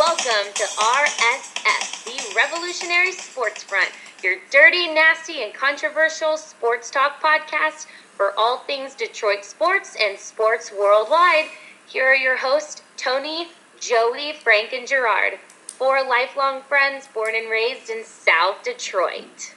Welcome 0.00 0.54
to 0.54 0.62
RSF, 0.62 2.04
the 2.06 2.34
Revolutionary 2.34 3.12
Sports 3.12 3.64
Front, 3.64 3.90
your 4.22 4.36
dirty, 4.50 4.88
nasty, 4.88 5.42
and 5.42 5.52
controversial 5.52 6.38
sports 6.38 6.90
talk 6.90 7.22
podcast 7.22 7.86
for 8.16 8.32
all 8.38 8.60
things 8.60 8.94
Detroit 8.94 9.44
sports 9.44 9.98
and 10.00 10.18
sports 10.18 10.72
worldwide. 10.72 11.50
Here 11.86 12.06
are 12.06 12.16
your 12.16 12.38
hosts, 12.38 12.80
Tony, 12.96 13.48
Joey, 13.78 14.32
Frank, 14.42 14.72
and 14.72 14.88
Gerard, 14.88 15.34
four 15.66 16.02
lifelong 16.02 16.62
friends 16.62 17.06
born 17.12 17.34
and 17.34 17.50
raised 17.50 17.90
in 17.90 18.02
South 18.02 18.64
Detroit. 18.64 19.54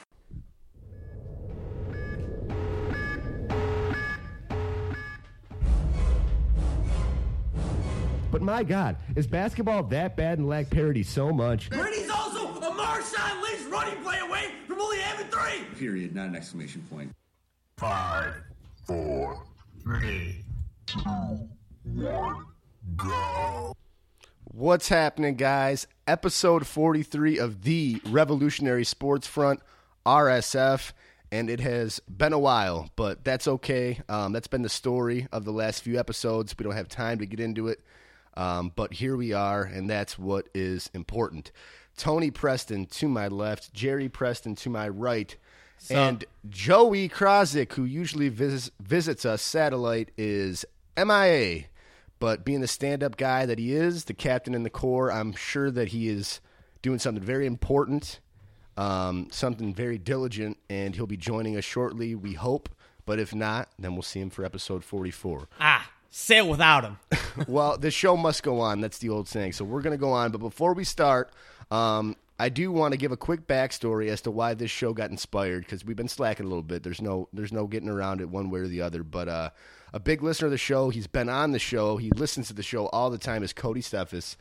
My 8.44 8.62
God, 8.62 8.96
is 9.16 9.26
basketball 9.26 9.82
that 9.84 10.16
bad 10.16 10.38
and 10.38 10.48
lack 10.48 10.70
parity 10.70 11.02
so 11.02 11.32
much? 11.32 11.70
Brady's 11.70 12.10
also 12.10 12.48
a 12.48 12.70
Marshawn 12.70 13.42
Lynch 13.42 13.62
running 13.70 14.02
play 14.02 14.18
away 14.18 14.52
from 14.66 14.80
only 14.80 14.98
having 14.98 15.26
three. 15.28 15.64
Period, 15.78 16.14
not 16.14 16.28
an 16.28 16.36
exclamation 16.36 16.86
point. 16.90 17.12
Five, 17.76 18.34
four, 18.86 19.42
three, 19.82 20.44
two, 20.86 21.48
one, 21.84 22.44
go. 22.96 23.74
What's 24.44 24.88
happening, 24.88 25.34
guys? 25.34 25.86
Episode 26.06 26.66
43 26.66 27.38
of 27.38 27.62
the 27.62 28.00
Revolutionary 28.08 28.84
Sports 28.84 29.26
Front, 29.26 29.60
RSF. 30.06 30.92
And 31.32 31.50
it 31.50 31.58
has 31.58 31.98
been 32.08 32.32
a 32.32 32.38
while, 32.38 32.90
but 32.94 33.24
that's 33.24 33.48
okay. 33.48 34.00
Um, 34.08 34.32
that's 34.32 34.46
been 34.46 34.62
the 34.62 34.68
story 34.68 35.26
of 35.32 35.44
the 35.44 35.50
last 35.50 35.82
few 35.82 35.98
episodes. 35.98 36.54
We 36.56 36.62
don't 36.62 36.76
have 36.76 36.88
time 36.88 37.18
to 37.18 37.26
get 37.26 37.40
into 37.40 37.66
it. 37.66 37.80
Um, 38.36 38.72
but 38.74 38.94
here 38.94 39.16
we 39.16 39.32
are, 39.32 39.62
and 39.62 39.88
that's 39.88 40.18
what 40.18 40.48
is 40.54 40.90
important. 40.94 41.52
Tony 41.96 42.30
Preston 42.30 42.86
to 42.86 43.08
my 43.08 43.28
left, 43.28 43.72
Jerry 43.72 44.08
Preston 44.08 44.56
to 44.56 44.70
my 44.70 44.88
right, 44.88 45.36
and 45.90 46.24
Joey 46.48 47.08
Krozik, 47.08 47.74
who 47.74 47.84
usually 47.84 48.28
vis- 48.28 48.70
visits 48.80 49.24
us 49.24 49.42
satellite, 49.42 50.10
is 50.16 50.64
MIA. 50.96 51.64
But 52.18 52.44
being 52.44 52.60
the 52.60 52.68
stand 52.68 53.02
up 53.04 53.16
guy 53.16 53.44
that 53.46 53.58
he 53.58 53.74
is, 53.74 54.04
the 54.04 54.14
captain 54.14 54.54
in 54.54 54.62
the 54.62 54.70
Corps, 54.70 55.12
I'm 55.12 55.32
sure 55.34 55.70
that 55.70 55.88
he 55.88 56.08
is 56.08 56.40
doing 56.80 56.98
something 56.98 57.22
very 57.22 57.46
important, 57.46 58.20
um, 58.76 59.28
something 59.30 59.74
very 59.74 59.98
diligent, 59.98 60.56
and 60.70 60.94
he'll 60.96 61.06
be 61.06 61.16
joining 61.16 61.56
us 61.56 61.64
shortly, 61.64 62.14
we 62.14 62.32
hope. 62.32 62.68
But 63.06 63.18
if 63.18 63.34
not, 63.34 63.68
then 63.78 63.92
we'll 63.92 64.02
see 64.02 64.20
him 64.20 64.30
for 64.30 64.44
episode 64.44 64.82
44 64.82 65.48
Ah, 65.60 65.90
say 66.14 66.38
it 66.38 66.46
without 66.46 66.84
him. 66.84 66.98
well, 67.48 67.76
the 67.76 67.90
show 67.90 68.16
must 68.16 68.42
go 68.44 68.60
on. 68.60 68.80
That's 68.80 68.98
the 68.98 69.08
old 69.08 69.28
saying. 69.28 69.52
So 69.52 69.64
we're 69.64 69.82
going 69.82 69.96
to 69.96 70.00
go 70.00 70.12
on. 70.12 70.30
But 70.30 70.38
before 70.38 70.72
we 70.72 70.84
start, 70.84 71.32
um, 71.72 72.16
I 72.38 72.48
do 72.48 72.70
want 72.70 72.92
to 72.92 72.98
give 72.98 73.10
a 73.10 73.16
quick 73.16 73.48
backstory 73.48 74.08
as 74.08 74.20
to 74.22 74.30
why 74.30 74.54
this 74.54 74.70
show 74.70 74.92
got 74.92 75.10
inspired 75.10 75.64
because 75.64 75.84
we've 75.84 75.96
been 75.96 76.08
slacking 76.08 76.46
a 76.46 76.48
little 76.48 76.62
bit. 76.62 76.84
There's 76.84 77.02
no 77.02 77.28
there's 77.32 77.52
no 77.52 77.66
getting 77.66 77.88
around 77.88 78.20
it 78.20 78.28
one 78.28 78.50
way 78.50 78.60
or 78.60 78.68
the 78.68 78.80
other. 78.80 79.02
But 79.02 79.28
uh, 79.28 79.50
a 79.92 79.98
big 79.98 80.22
listener 80.22 80.46
of 80.46 80.52
the 80.52 80.58
show, 80.58 80.90
he's 80.90 81.08
been 81.08 81.28
on 81.28 81.50
the 81.50 81.58
show. 81.58 81.96
He 81.96 82.10
listens 82.12 82.46
to 82.48 82.54
the 82.54 82.62
show 82.62 82.86
all 82.86 83.10
the 83.10 83.18
time. 83.18 83.42
Is 83.42 83.52
Cody 83.52 83.82
Steffes, 83.82 84.36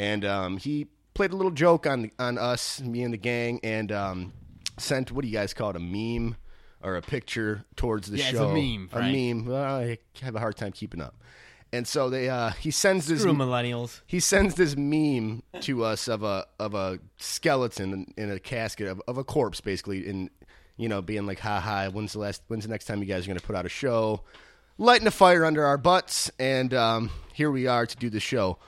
and 0.00 0.24
um, 0.24 0.56
he 0.56 0.88
played 1.14 1.32
a 1.32 1.36
little 1.36 1.52
joke 1.52 1.86
on 1.86 2.10
on 2.18 2.36
us, 2.36 2.80
me 2.80 3.02
and 3.02 3.14
the 3.14 3.18
gang, 3.18 3.60
and 3.62 3.92
um, 3.92 4.32
sent 4.76 5.12
what 5.12 5.22
do 5.22 5.28
you 5.28 5.34
guys 5.34 5.54
call 5.54 5.70
it, 5.70 5.76
a 5.76 5.80
meme 5.80 6.36
or 6.82 6.96
a 6.96 7.02
picture 7.02 7.64
towards 7.76 8.10
the 8.10 8.18
Yeah, 8.18 8.24
it's 8.30 8.34
a 8.34 8.42
show. 8.42 8.52
meme, 8.52 8.88
A 8.92 8.96
Frank. 8.96 9.16
meme. 9.36 9.46
Well, 9.46 9.76
I 9.76 9.98
have 10.22 10.34
a 10.34 10.38
hard 10.40 10.56
time 10.56 10.72
keeping 10.72 11.00
up. 11.00 11.14
And 11.74 11.88
so 11.88 12.10
they 12.10 12.28
uh, 12.28 12.50
he 12.50 12.70
sends 12.70 13.06
this 13.06 13.20
Screw 13.20 13.32
millennials. 13.32 14.02
he 14.06 14.20
sends 14.20 14.56
this 14.56 14.76
meme 14.76 15.42
to 15.62 15.84
us 15.84 16.06
of 16.06 16.22
a 16.22 16.44
of 16.58 16.74
a 16.74 16.98
skeleton 17.18 18.12
in, 18.16 18.30
a 18.30 18.38
casket 18.38 18.88
of, 18.88 19.00
of 19.08 19.16
a 19.16 19.24
corpse 19.24 19.60
basically 19.62 20.06
in 20.06 20.28
you 20.76 20.88
know 20.88 21.00
being 21.00 21.24
like 21.26 21.38
ha 21.38 21.60
ha 21.60 21.88
when's 21.88 22.12
the 22.12 22.18
last 22.18 22.42
when's 22.48 22.64
the 22.64 22.70
next 22.70 22.84
time 22.84 22.98
you 23.00 23.06
guys 23.06 23.24
are 23.24 23.28
going 23.28 23.38
to 23.38 23.46
put 23.46 23.56
out 23.56 23.64
a 23.64 23.70
show 23.70 24.20
lighting 24.76 25.06
a 25.06 25.10
fire 25.10 25.46
under 25.46 25.64
our 25.64 25.78
butts 25.78 26.30
and 26.38 26.74
um, 26.74 27.10
here 27.32 27.50
we 27.50 27.66
are 27.66 27.86
to 27.86 27.96
do 27.96 28.10
the 28.10 28.20
show 28.20 28.58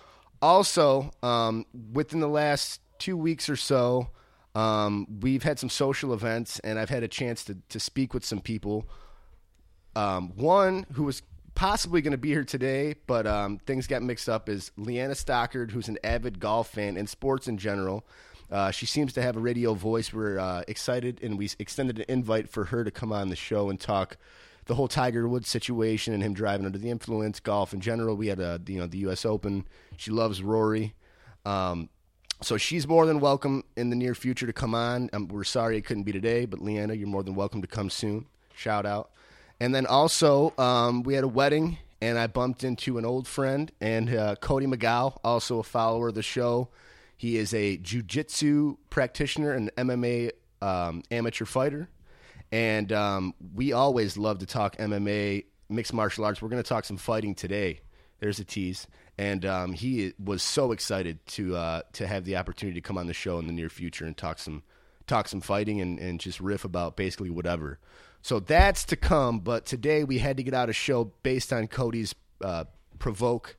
also 0.40 1.10
um, 1.22 1.66
within 1.92 2.20
the 2.20 2.28
last 2.28 2.80
two 2.98 3.16
weeks 3.18 3.48
or 3.50 3.56
so 3.56 4.08
um, 4.54 5.06
we've 5.20 5.42
had 5.42 5.58
some 5.58 5.68
social 5.68 6.12
events 6.12 6.58
and 6.60 6.78
i've 6.78 6.90
had 6.90 7.02
a 7.02 7.08
chance 7.08 7.44
to, 7.44 7.56
to 7.68 7.80
speak 7.80 8.14
with 8.14 8.24
some 8.24 8.40
people 8.40 8.88
um, 9.96 10.32
one 10.36 10.86
who 10.92 11.04
was 11.04 11.22
possibly 11.54 12.02
going 12.02 12.12
to 12.12 12.18
be 12.18 12.30
here 12.30 12.44
today, 12.44 12.94
but 13.06 13.26
um, 13.26 13.58
things 13.58 13.86
got 13.86 14.02
mixed 14.02 14.28
up, 14.28 14.48
is 14.48 14.72
Leanna 14.76 15.14
Stockard, 15.14 15.70
who's 15.70 15.88
an 15.88 15.98
avid 16.02 16.40
golf 16.40 16.68
fan 16.68 16.96
and 16.96 17.08
sports 17.08 17.48
in 17.48 17.58
general. 17.58 18.04
Uh, 18.50 18.70
she 18.70 18.86
seems 18.86 19.12
to 19.14 19.22
have 19.22 19.36
a 19.36 19.40
radio 19.40 19.74
voice. 19.74 20.12
We're 20.12 20.38
uh, 20.38 20.62
excited, 20.68 21.20
and 21.22 21.38
we 21.38 21.50
extended 21.58 21.98
an 21.98 22.04
invite 22.08 22.48
for 22.48 22.66
her 22.66 22.84
to 22.84 22.90
come 22.90 23.12
on 23.12 23.28
the 23.28 23.36
show 23.36 23.70
and 23.70 23.80
talk 23.80 24.16
the 24.66 24.74
whole 24.74 24.88
Tiger 24.88 25.28
Woods 25.28 25.48
situation 25.48 26.14
and 26.14 26.22
him 26.22 26.34
driving 26.34 26.66
under 26.66 26.78
the 26.78 26.90
influence, 26.90 27.40
golf 27.40 27.72
in 27.72 27.80
general. 27.80 28.16
We 28.16 28.28
had 28.28 28.40
a, 28.40 28.60
you 28.66 28.78
know 28.78 28.86
the 28.86 28.98
U.S. 28.98 29.24
Open. 29.24 29.66
She 29.96 30.10
loves 30.10 30.42
Rory. 30.42 30.94
Um, 31.44 31.88
so 32.40 32.56
she's 32.56 32.86
more 32.86 33.06
than 33.06 33.20
welcome 33.20 33.64
in 33.76 33.90
the 33.90 33.96
near 33.96 34.14
future 34.14 34.46
to 34.46 34.52
come 34.52 34.74
on. 34.74 35.08
Um, 35.12 35.28
we're 35.28 35.44
sorry 35.44 35.76
it 35.76 35.82
couldn't 35.82 36.02
be 36.02 36.12
today, 36.12 36.44
but 36.46 36.60
Leanna, 36.60 36.94
you're 36.94 37.08
more 37.08 37.22
than 37.22 37.34
welcome 37.34 37.62
to 37.62 37.68
come 37.68 37.90
soon. 37.90 38.26
Shout 38.54 38.86
out. 38.86 39.10
And 39.60 39.74
then 39.74 39.86
also, 39.86 40.52
um, 40.58 41.02
we 41.04 41.14
had 41.14 41.24
a 41.24 41.28
wedding, 41.28 41.78
and 42.00 42.18
I 42.18 42.26
bumped 42.26 42.64
into 42.64 42.98
an 42.98 43.04
old 43.04 43.26
friend 43.26 43.70
and 43.80 44.14
uh, 44.14 44.36
Cody 44.36 44.66
McGow, 44.66 45.16
also 45.24 45.58
a 45.58 45.62
follower 45.62 46.08
of 46.08 46.14
the 46.14 46.22
show. 46.22 46.68
He 47.16 47.36
is 47.36 47.54
a 47.54 47.78
jujitsu 47.78 48.76
practitioner 48.90 49.52
and 49.52 49.74
MMA 49.76 50.32
um, 50.60 51.02
amateur 51.10 51.44
fighter. 51.44 51.88
And 52.52 52.92
um, 52.92 53.34
we 53.54 53.72
always 53.72 54.16
love 54.16 54.38
to 54.40 54.46
talk 54.46 54.76
MMA, 54.76 55.44
mixed 55.68 55.94
martial 55.94 56.24
arts. 56.24 56.42
We're 56.42 56.48
going 56.48 56.62
to 56.62 56.68
talk 56.68 56.84
some 56.84 56.96
fighting 56.96 57.34
today. 57.34 57.80
There's 58.20 58.38
a 58.38 58.44
tease. 58.44 58.86
And 59.16 59.44
um, 59.46 59.72
he 59.74 60.12
was 60.22 60.42
so 60.42 60.72
excited 60.72 61.24
to 61.28 61.54
uh, 61.56 61.82
to 61.92 62.06
have 62.06 62.24
the 62.24 62.36
opportunity 62.36 62.80
to 62.80 62.86
come 62.86 62.98
on 62.98 63.06
the 63.06 63.14
show 63.14 63.38
in 63.38 63.46
the 63.46 63.52
near 63.52 63.68
future 63.68 64.04
and 64.06 64.16
talk 64.16 64.38
some 64.38 64.62
talk 65.06 65.28
some 65.28 65.40
fighting 65.40 65.80
and, 65.80 65.98
and 66.00 66.18
just 66.18 66.40
riff 66.40 66.64
about 66.64 66.96
basically 66.96 67.30
whatever. 67.30 67.78
So 68.22 68.40
that's 68.40 68.84
to 68.86 68.96
come. 68.96 69.38
But 69.40 69.66
today 69.66 70.02
we 70.02 70.18
had 70.18 70.36
to 70.38 70.42
get 70.42 70.54
out 70.54 70.68
a 70.68 70.72
show 70.72 71.12
based 71.22 71.52
on 71.52 71.68
Cody's 71.68 72.14
uh, 72.42 72.64
provoke. 72.98 73.56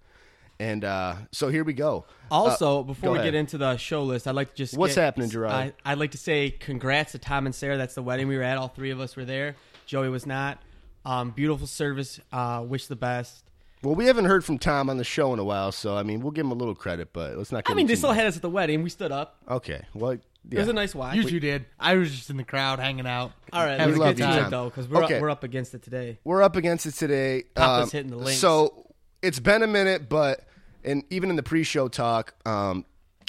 And 0.60 0.84
uh, 0.86 1.16
so 1.32 1.50
here 1.50 1.64
we 1.66 1.74
go. 1.74 2.06
Also, 2.32 2.80
Uh, 2.80 2.84
before 2.84 3.10
go 3.10 3.12
we 3.14 3.20
ahead. 3.20 3.34
get 3.34 3.38
into 3.40 3.58
the 3.58 3.76
show 3.78 4.04
list, 4.04 4.26
I'd 4.28 4.36
like 4.36 4.52
to 4.52 4.56
just 4.56 4.76
What's 4.78 4.96
get- 4.96 5.02
happening, 5.04 5.30
Gerard? 5.30 5.52
I, 5.52 5.74
I'd 5.92 5.98
like 6.00 6.12
to 6.12 6.18
say 6.18 6.50
congrats 6.50 7.12
to 7.12 7.20
Tom 7.20 7.46
and 7.46 7.54
Sarah. 7.54 7.78
That's 7.78 7.94
the 7.96 8.02
wedding 8.02 8.28
we 8.30 8.38
were 8.38 8.44
at. 8.44 8.58
All 8.58 8.70
three 8.70 8.92
of 8.92 9.00
us 9.02 9.16
were 9.18 9.26
there. 9.26 9.56
Joey 9.86 10.10
was 10.10 10.26
not. 10.26 10.62
Um, 11.06 11.32
beautiful 11.32 11.68
service. 11.68 12.20
Uh, 12.32 12.64
wish 12.68 12.88
the 12.88 12.96
best. 12.96 13.44
Well, 13.86 13.94
we 13.94 14.08
haven't 14.08 14.26
heard 14.26 14.44
from 14.44 14.58
Tom 14.58 14.90
on 14.90 14.98
the 14.98 15.04
show 15.04 15.32
in 15.32 15.38
a 15.38 15.44
while, 15.44 15.72
so 15.72 15.96
I 15.96 16.02
mean, 16.02 16.22
we'll 16.22 16.32
give 16.32 16.46
him 16.46 16.52
a 16.52 16.56
little 16.56 16.74
credit, 16.74 17.14
but 17.14 17.38
let's 17.38 17.52
not. 17.52 17.66
Give 17.66 17.72
I 17.72 17.76
mean, 17.76 17.84
him 17.84 17.88
they 17.88 17.94
too 17.94 17.98
still 17.98 18.10
much. 18.10 18.18
had 18.18 18.26
us 18.26 18.36
at 18.36 18.42
the 18.42 18.50
wedding. 18.50 18.82
We 18.82 18.90
stood 18.90 19.12
up. 19.12 19.38
Okay, 19.48 19.84
well, 19.94 20.12
It 20.12 20.24
was 20.58 20.68
a 20.68 20.74
nice 20.74 20.96
watch. 20.96 21.16
You 21.16 21.24
two 21.24 21.40
did. 21.40 21.66
I 21.80 21.94
was 21.96 22.10
just 22.10 22.32
in 22.32 22.38
the 22.38 22.44
crowd 22.44 22.80
hanging 22.80 23.06
out. 23.06 23.32
all 23.54 23.64
right, 23.64 23.80
having 23.80 23.96
a 23.96 24.00
love 24.00 24.16
get 24.16 24.24
good 24.26 24.30
you, 24.30 24.36
to 24.38 24.42
Tom. 24.42 24.52
though, 24.52 24.66
because 24.70 24.88
we're 24.88 25.04
Okay. 25.04 25.16
up, 25.18 25.22
we're 25.22 25.30
up 25.30 25.44
against 25.44 25.76
it 25.76 25.84
today. 25.84 26.18
We're 26.24 26.42
up 26.42 26.56
against 26.56 26.88
it 26.88 26.96
today. 26.96 27.44
Papa's 27.54 27.94
Um, 27.94 27.98
hitting 27.98 28.10
the 28.12 28.18
links. 28.18 28.40
So 28.40 28.88
it's 29.22 29.40
been 29.40 29.62
a 29.62 29.68
minute, 29.68 30.10
but 30.10 30.48
and 30.84 31.04
even 31.12 31.30
in 31.30 31.36
the 31.36 31.44
pre-show 31.44 31.88
talk, 31.88 32.34
um, 32.48 32.86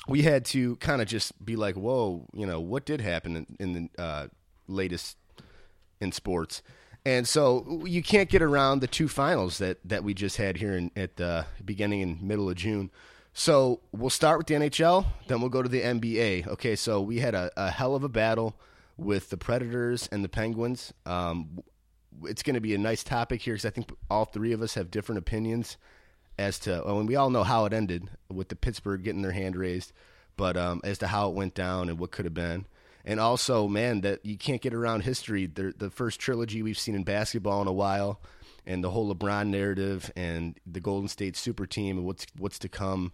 we 0.08 0.22
had 0.22 0.46
to 0.46 0.76
kind 0.76 1.02
of 1.02 1.08
just 1.08 1.44
be 1.44 1.56
like, 1.56 1.74
"Whoa, 1.76 2.26
you 2.32 2.46
know, 2.46 2.60
what 2.60 2.86
did 2.86 3.02
happen 3.02 3.36
in, 3.36 3.46
in 3.60 3.72
the 3.96 4.02
uh, 4.02 4.26
latest 4.68 5.18
in 6.00 6.12
sports?" 6.12 6.62
And 7.06 7.28
so 7.28 7.84
you 7.86 8.02
can't 8.02 8.28
get 8.28 8.42
around 8.42 8.80
the 8.80 8.88
two 8.88 9.06
finals 9.06 9.58
that 9.58 9.78
that 9.84 10.02
we 10.02 10.12
just 10.12 10.38
had 10.38 10.56
here 10.56 10.76
in, 10.76 10.90
at 10.96 11.14
the 11.14 11.46
beginning 11.64 12.02
and 12.02 12.20
middle 12.20 12.50
of 12.50 12.56
June. 12.56 12.90
So 13.32 13.78
we'll 13.92 14.10
start 14.10 14.38
with 14.38 14.48
the 14.48 14.54
NHL, 14.54 15.06
then 15.28 15.40
we'll 15.40 15.48
go 15.50 15.62
to 15.62 15.68
the 15.68 15.82
NBA. 15.82 16.48
Okay, 16.48 16.74
so 16.74 17.00
we 17.00 17.20
had 17.20 17.36
a, 17.36 17.52
a 17.56 17.70
hell 17.70 17.94
of 17.94 18.02
a 18.02 18.08
battle 18.08 18.56
with 18.96 19.30
the 19.30 19.36
Predators 19.36 20.08
and 20.10 20.24
the 20.24 20.28
Penguins. 20.28 20.92
Um, 21.04 21.62
it's 22.24 22.42
going 22.42 22.54
to 22.54 22.60
be 22.60 22.74
a 22.74 22.78
nice 22.78 23.04
topic 23.04 23.40
here 23.40 23.54
because 23.54 23.66
I 23.66 23.70
think 23.70 23.92
all 24.10 24.24
three 24.24 24.52
of 24.52 24.60
us 24.60 24.74
have 24.74 24.90
different 24.90 25.20
opinions 25.20 25.76
as 26.40 26.58
to, 26.60 26.82
oh, 26.82 26.98
and 26.98 27.06
we 27.06 27.14
all 27.14 27.30
know 27.30 27.44
how 27.44 27.66
it 27.66 27.72
ended 27.72 28.08
with 28.28 28.48
the 28.48 28.56
Pittsburgh 28.56 29.04
getting 29.04 29.22
their 29.22 29.30
hand 29.30 29.54
raised, 29.54 29.92
but 30.36 30.56
um, 30.56 30.80
as 30.82 30.98
to 30.98 31.06
how 31.06 31.28
it 31.28 31.36
went 31.36 31.54
down 31.54 31.88
and 31.88 32.00
what 32.00 32.10
could 32.10 32.24
have 32.24 32.34
been. 32.34 32.64
And 33.06 33.20
also, 33.20 33.68
man, 33.68 34.00
that 34.00 34.26
you 34.26 34.36
can't 34.36 34.60
get 34.60 34.74
around 34.74 35.02
history. 35.04 35.46
The, 35.46 35.72
the 35.76 35.90
first 35.90 36.18
trilogy 36.18 36.62
we've 36.62 36.78
seen 36.78 36.96
in 36.96 37.04
basketball 37.04 37.62
in 37.62 37.68
a 37.68 37.72
while, 37.72 38.20
and 38.66 38.82
the 38.82 38.90
whole 38.90 39.14
LeBron 39.14 39.46
narrative, 39.46 40.10
and 40.16 40.58
the 40.66 40.80
Golden 40.80 41.06
State 41.08 41.36
super 41.36 41.66
team, 41.66 41.98
and 41.98 42.06
what's 42.06 42.26
what's 42.36 42.58
to 42.58 42.68
come. 42.68 43.12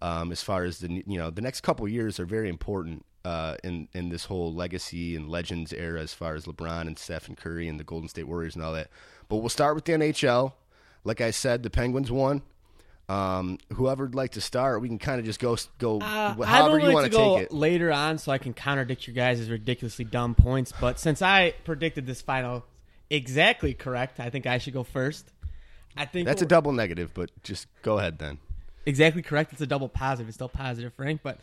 Um, 0.00 0.32
as 0.32 0.42
far 0.42 0.64
as 0.64 0.78
the 0.78 1.02
you 1.06 1.18
know 1.18 1.30
the 1.30 1.42
next 1.42 1.62
couple 1.62 1.86
years 1.88 2.20
are 2.20 2.24
very 2.24 2.48
important 2.48 3.04
uh, 3.24 3.56
in 3.64 3.88
in 3.94 4.10
this 4.10 4.24
whole 4.26 4.54
legacy 4.54 5.16
and 5.16 5.28
legends 5.28 5.72
era 5.72 6.00
as 6.00 6.14
far 6.14 6.34
as 6.34 6.46
LeBron 6.46 6.82
and 6.82 6.98
Steph 6.98 7.26
and 7.26 7.36
Curry 7.36 7.68
and 7.68 7.80
the 7.80 7.84
Golden 7.84 8.08
State 8.08 8.28
Warriors 8.28 8.54
and 8.54 8.64
all 8.64 8.72
that. 8.72 8.90
But 9.28 9.36
we'll 9.36 9.48
start 9.48 9.74
with 9.74 9.84
the 9.84 9.92
NHL. 9.92 10.52
Like 11.04 11.20
I 11.20 11.32
said, 11.32 11.64
the 11.64 11.70
Penguins 11.70 12.12
won. 12.12 12.42
Um, 13.08 13.58
whoever'd 13.74 14.14
like 14.14 14.32
to 14.32 14.40
start, 14.40 14.80
we 14.80 14.88
can 14.88 14.98
kind 14.98 15.18
of 15.18 15.26
just 15.26 15.38
go 15.40 15.56
go 15.78 15.98
Uh, 16.00 16.34
however 16.44 16.78
you 16.78 16.86
like 16.86 16.94
want 16.94 17.12
to 17.12 17.18
take 17.18 17.40
it. 17.42 17.52
later 17.52 17.92
on, 17.92 18.16
so 18.18 18.32
I 18.32 18.38
can 18.38 18.54
contradict 18.54 19.06
your 19.06 19.14
guys' 19.14 19.50
ridiculously 19.50 20.04
dumb 20.04 20.34
points. 20.34 20.72
But 20.80 20.98
since 20.98 21.20
I 21.20 21.54
predicted 21.64 22.06
this 22.06 22.22
final 22.22 22.64
exactly 23.10 23.74
correct, 23.74 24.18
I 24.20 24.30
think 24.30 24.46
I 24.46 24.58
should 24.58 24.72
go 24.72 24.82
first. 24.84 25.30
I 25.96 26.06
think 26.06 26.26
That's 26.26 26.40
a 26.40 26.46
double 26.46 26.72
negative, 26.72 27.12
but 27.12 27.30
just 27.42 27.66
go 27.82 27.98
ahead 27.98 28.18
then. 28.18 28.38
exactly 28.86 29.20
correct. 29.20 29.52
It's 29.52 29.60
a 29.60 29.66
double 29.66 29.88
positive. 29.90 30.28
It's 30.28 30.36
still 30.36 30.48
positive, 30.48 30.94
Frank. 30.94 31.20
But 31.22 31.38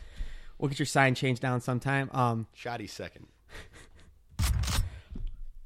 we'll 0.58 0.68
get 0.70 0.78
your 0.80 0.86
sign 0.86 1.14
changed 1.14 1.40
down 1.40 1.60
sometime. 1.60 2.10
Um, 2.12 2.46
Shoddy 2.54 2.88
second. 2.88 3.28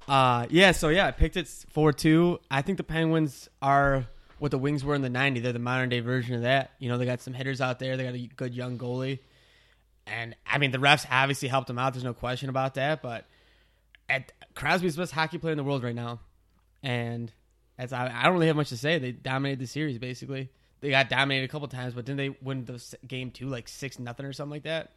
Uh, 0.06 0.46
yeah, 0.50 0.72
so 0.72 0.90
yeah, 0.90 1.06
I 1.06 1.12
picked 1.12 1.36
it 1.38 1.48
4 1.48 1.90
2. 1.92 2.38
I 2.50 2.60
think 2.60 2.76
the 2.76 2.84
Penguins 2.84 3.48
are 3.62 4.04
what 4.44 4.50
the 4.50 4.58
Wings 4.58 4.84
were 4.84 4.94
in 4.94 5.00
the 5.00 5.08
90s. 5.08 5.42
They're 5.42 5.54
the 5.54 5.58
modern 5.58 5.88
day 5.88 6.00
version 6.00 6.34
of 6.34 6.42
that. 6.42 6.72
You 6.78 6.90
know, 6.90 6.98
they 6.98 7.06
got 7.06 7.22
some 7.22 7.32
hitters 7.32 7.62
out 7.62 7.78
there, 7.78 7.96
they 7.96 8.04
got 8.04 8.14
a 8.14 8.28
good 8.36 8.54
young 8.54 8.76
goalie. 8.76 9.20
And 10.06 10.36
I 10.46 10.58
mean, 10.58 10.70
the 10.70 10.76
refs 10.76 11.06
obviously 11.10 11.48
helped 11.48 11.66
them 11.66 11.78
out. 11.78 11.94
There's 11.94 12.04
no 12.04 12.12
question 12.12 12.50
about 12.50 12.74
that. 12.74 13.00
But 13.00 13.24
at, 14.06 14.32
Crosby's 14.54 14.96
the 14.96 15.02
best 15.02 15.12
hockey 15.12 15.38
player 15.38 15.52
in 15.52 15.56
the 15.56 15.64
world 15.64 15.82
right 15.82 15.94
now. 15.94 16.20
And 16.82 17.32
as 17.78 17.94
I, 17.94 18.12
I 18.14 18.24
don't 18.24 18.34
really 18.34 18.48
have 18.48 18.56
much 18.56 18.68
to 18.68 18.76
say. 18.76 18.98
They 18.98 19.12
dominated 19.12 19.60
the 19.60 19.66
series, 19.66 19.96
basically. 19.96 20.50
They 20.82 20.90
got 20.90 21.08
dominated 21.08 21.46
a 21.46 21.48
couple 21.48 21.66
times, 21.68 21.94
but 21.94 22.04
didn't 22.04 22.18
they 22.18 22.36
win 22.42 22.66
the 22.66 22.96
game 23.08 23.30
two 23.30 23.48
like 23.48 23.66
6 23.66 23.98
nothing 23.98 24.26
or 24.26 24.34
something 24.34 24.50
like 24.50 24.64
that? 24.64 24.92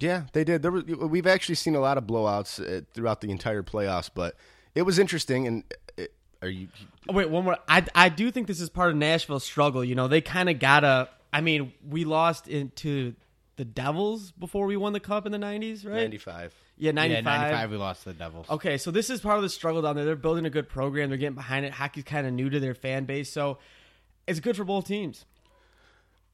Yeah, 0.00 0.22
they 0.32 0.44
did. 0.44 0.62
There 0.62 0.72
was, 0.72 0.84
we've 0.84 1.26
actually 1.26 1.56
seen 1.56 1.74
a 1.74 1.80
lot 1.80 1.98
of 1.98 2.04
blowouts 2.04 2.58
uh, 2.58 2.86
throughout 2.94 3.20
the 3.20 3.30
entire 3.30 3.62
playoffs, 3.62 4.08
but 4.12 4.34
it 4.74 4.82
was 4.82 4.98
interesting. 4.98 5.46
And 5.46 5.64
uh, 5.98 6.04
are 6.42 6.48
you? 6.48 6.68
Oh, 7.08 7.14
wait, 7.14 7.30
one 7.30 7.44
more. 7.44 7.58
I 7.68 7.84
I 7.94 8.08
do 8.08 8.30
think 8.30 8.46
this 8.46 8.60
is 8.60 8.68
part 8.68 8.90
of 8.90 8.96
Nashville's 8.96 9.44
struggle. 9.44 9.84
You 9.84 9.94
know, 9.94 10.08
they 10.08 10.20
kind 10.20 10.48
of 10.48 10.58
gotta. 10.58 11.08
I 11.32 11.40
mean, 11.40 11.72
we 11.88 12.04
lost 12.04 12.48
into 12.48 13.14
the 13.56 13.64
Devils 13.64 14.32
before 14.32 14.66
we 14.66 14.76
won 14.76 14.92
the 14.92 15.00
cup 15.00 15.26
in 15.26 15.32
the 15.32 15.38
'90s, 15.38 15.86
right? 15.86 15.94
Ninety-five. 15.94 16.54
Yeah, 16.78 16.92
'95. 16.92 17.24
Yeah, 17.24 17.38
95 17.38 17.70
we 17.70 17.76
lost 17.76 18.02
to 18.02 18.10
the 18.10 18.14
Devils. 18.14 18.46
Okay, 18.50 18.76
so 18.76 18.90
this 18.90 19.08
is 19.08 19.20
part 19.20 19.36
of 19.36 19.42
the 19.42 19.48
struggle 19.48 19.82
down 19.82 19.96
there. 19.96 20.04
They're 20.04 20.16
building 20.16 20.44
a 20.44 20.50
good 20.50 20.68
program. 20.68 21.08
They're 21.08 21.18
getting 21.18 21.34
behind 21.34 21.64
it. 21.64 21.72
Hockey's 21.72 22.04
kind 22.04 22.26
of 22.26 22.32
new 22.32 22.50
to 22.50 22.60
their 22.60 22.74
fan 22.74 23.04
base, 23.04 23.30
so 23.30 23.58
it's 24.26 24.40
good 24.40 24.56
for 24.56 24.64
both 24.64 24.86
teams. 24.86 25.24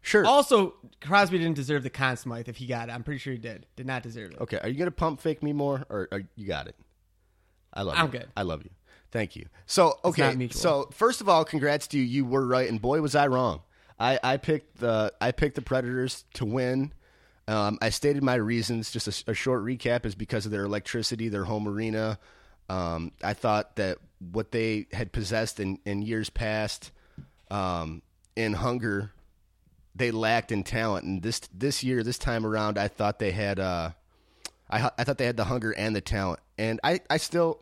Sure. 0.05 0.27
Also, 0.27 0.75
Crosby 1.01 1.39
didn't 1.39 1.55
deserve 1.55 1.85
the 1.85 1.91
Conn 1.91 2.17
Smythe 2.17 2.49
if 2.49 2.57
he 2.57 2.67
got 2.67 2.89
it. 2.89 2.93
I'm 2.93 3.05
pretty 3.05 3.19
sure 3.19 3.33
he 3.33 3.39
did. 3.39 3.67
Did 3.77 3.87
not 3.87 4.03
deserve 4.03 4.33
it. 4.33 4.41
Okay, 4.41 4.59
are 4.61 4.69
you 4.69 4.77
gonna 4.77 4.91
pump 4.91 5.21
fake 5.21 5.45
me 5.45 5.53
more, 5.53 5.85
or, 5.89 6.09
or 6.11 6.23
you 6.35 6.47
got 6.47 6.67
it? 6.67 6.77
I 7.73 7.83
love. 7.83 7.95
I'm 7.97 8.07
you. 8.07 8.13
good. 8.13 8.29
I 8.37 8.43
love 8.43 8.65
you. 8.65 8.71
Thank 9.13 9.37
you. 9.37 9.47
So 9.67 9.99
okay, 10.05 10.49
so 10.51 10.89
first 10.93 11.21
of 11.21 11.29
all, 11.29 11.45
congrats 11.45 11.87
to 11.89 11.99
you. 11.99 12.03
You 12.03 12.25
were 12.25 12.47
right, 12.47 12.69
and 12.69 12.81
boy 12.81 13.01
was 13.03 13.15
I 13.15 13.27
wrong. 13.27 13.61
I, 14.01 14.19
I 14.23 14.37
picked 14.39 14.79
the 14.79 15.13
I 15.21 15.33
picked 15.33 15.55
the 15.55 15.63
Predators 15.63 16.25
to 16.35 16.47
win. 16.47 16.93
Um, 17.47 17.79
I 17.83 17.91
stated 17.91 18.23
my 18.23 18.35
reasons. 18.37 18.91
Just 18.91 19.07
a, 19.07 19.31
a 19.31 19.35
short 19.35 19.63
recap 19.63 20.07
is 20.07 20.15
because 20.15 20.47
of 20.47 20.51
their 20.51 20.65
electricity, 20.65 21.29
their 21.29 21.45
home 21.45 21.69
arena. 21.69 22.19
Um, 22.71 23.13
I 23.23 23.35
thought 23.35 23.77
that 23.77 23.99
what 24.33 24.51
they 24.51 24.87
had 24.93 25.13
possessed 25.13 25.61
in, 25.61 25.79
in 25.85 26.01
years 26.01 26.31
past, 26.31 26.91
um, 27.51 28.01
in 28.35 28.55
hunger, 28.55 29.13
they 29.95 30.11
lacked 30.11 30.53
in 30.53 30.65
talent. 30.65 31.05
And 31.05 31.23
this 31.23 31.41
this 31.53 31.85
year, 31.85 32.03
this 32.03 32.19
time 32.19 32.47
around, 32.47 32.79
I 32.79 32.89
thought 32.89 33.19
they 33.19 33.33
had. 33.33 33.61
Uh, 33.61 33.91
I 34.71 34.91
I 34.97 35.05
thought 35.05 35.19
they 35.19 35.27
had 35.27 35.37
the 35.37 35.45
hunger 35.45 35.73
and 35.73 35.95
the 35.95 36.01
talent, 36.01 36.41
and 36.57 36.81
I, 36.83 37.01
I 37.11 37.19
still 37.19 37.61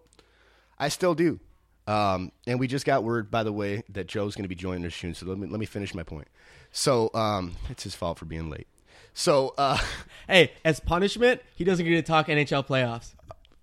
I 0.81 0.89
still 0.89 1.15
do. 1.15 1.39
Um, 1.87 2.33
and 2.47 2.59
we 2.59 2.67
just 2.67 2.85
got 2.87 3.05
word, 3.05 3.31
by 3.31 3.43
the 3.43 3.53
way, 3.53 3.83
that 3.91 4.07
Joe's 4.07 4.35
going 4.35 4.45
to 4.45 4.49
be 4.49 4.55
joining 4.55 4.85
us 4.87 4.95
soon. 4.95 5.15
So 5.15 5.27
let 5.27 5.39
me 5.39 5.47
let 5.47 5.61
me 5.61 5.67
finish 5.67 5.95
my 5.95 6.03
point. 6.03 6.29
So 6.73 7.11
um, 7.15 7.55
it's 7.69 7.83
his 7.85 7.95
fault 7.95 8.19
for 8.19 8.25
being 8.25 8.49
late. 8.51 8.67
So 9.13 9.55
uh, 9.59 9.79
Hey, 10.29 10.53
as 10.65 10.81
punishment, 10.81 11.41
he 11.57 11.65
doesn't 11.65 11.85
get 11.85 11.97
to 11.97 12.03
talk 12.03 12.27
NHL 12.29 12.67
playoffs. 12.67 13.15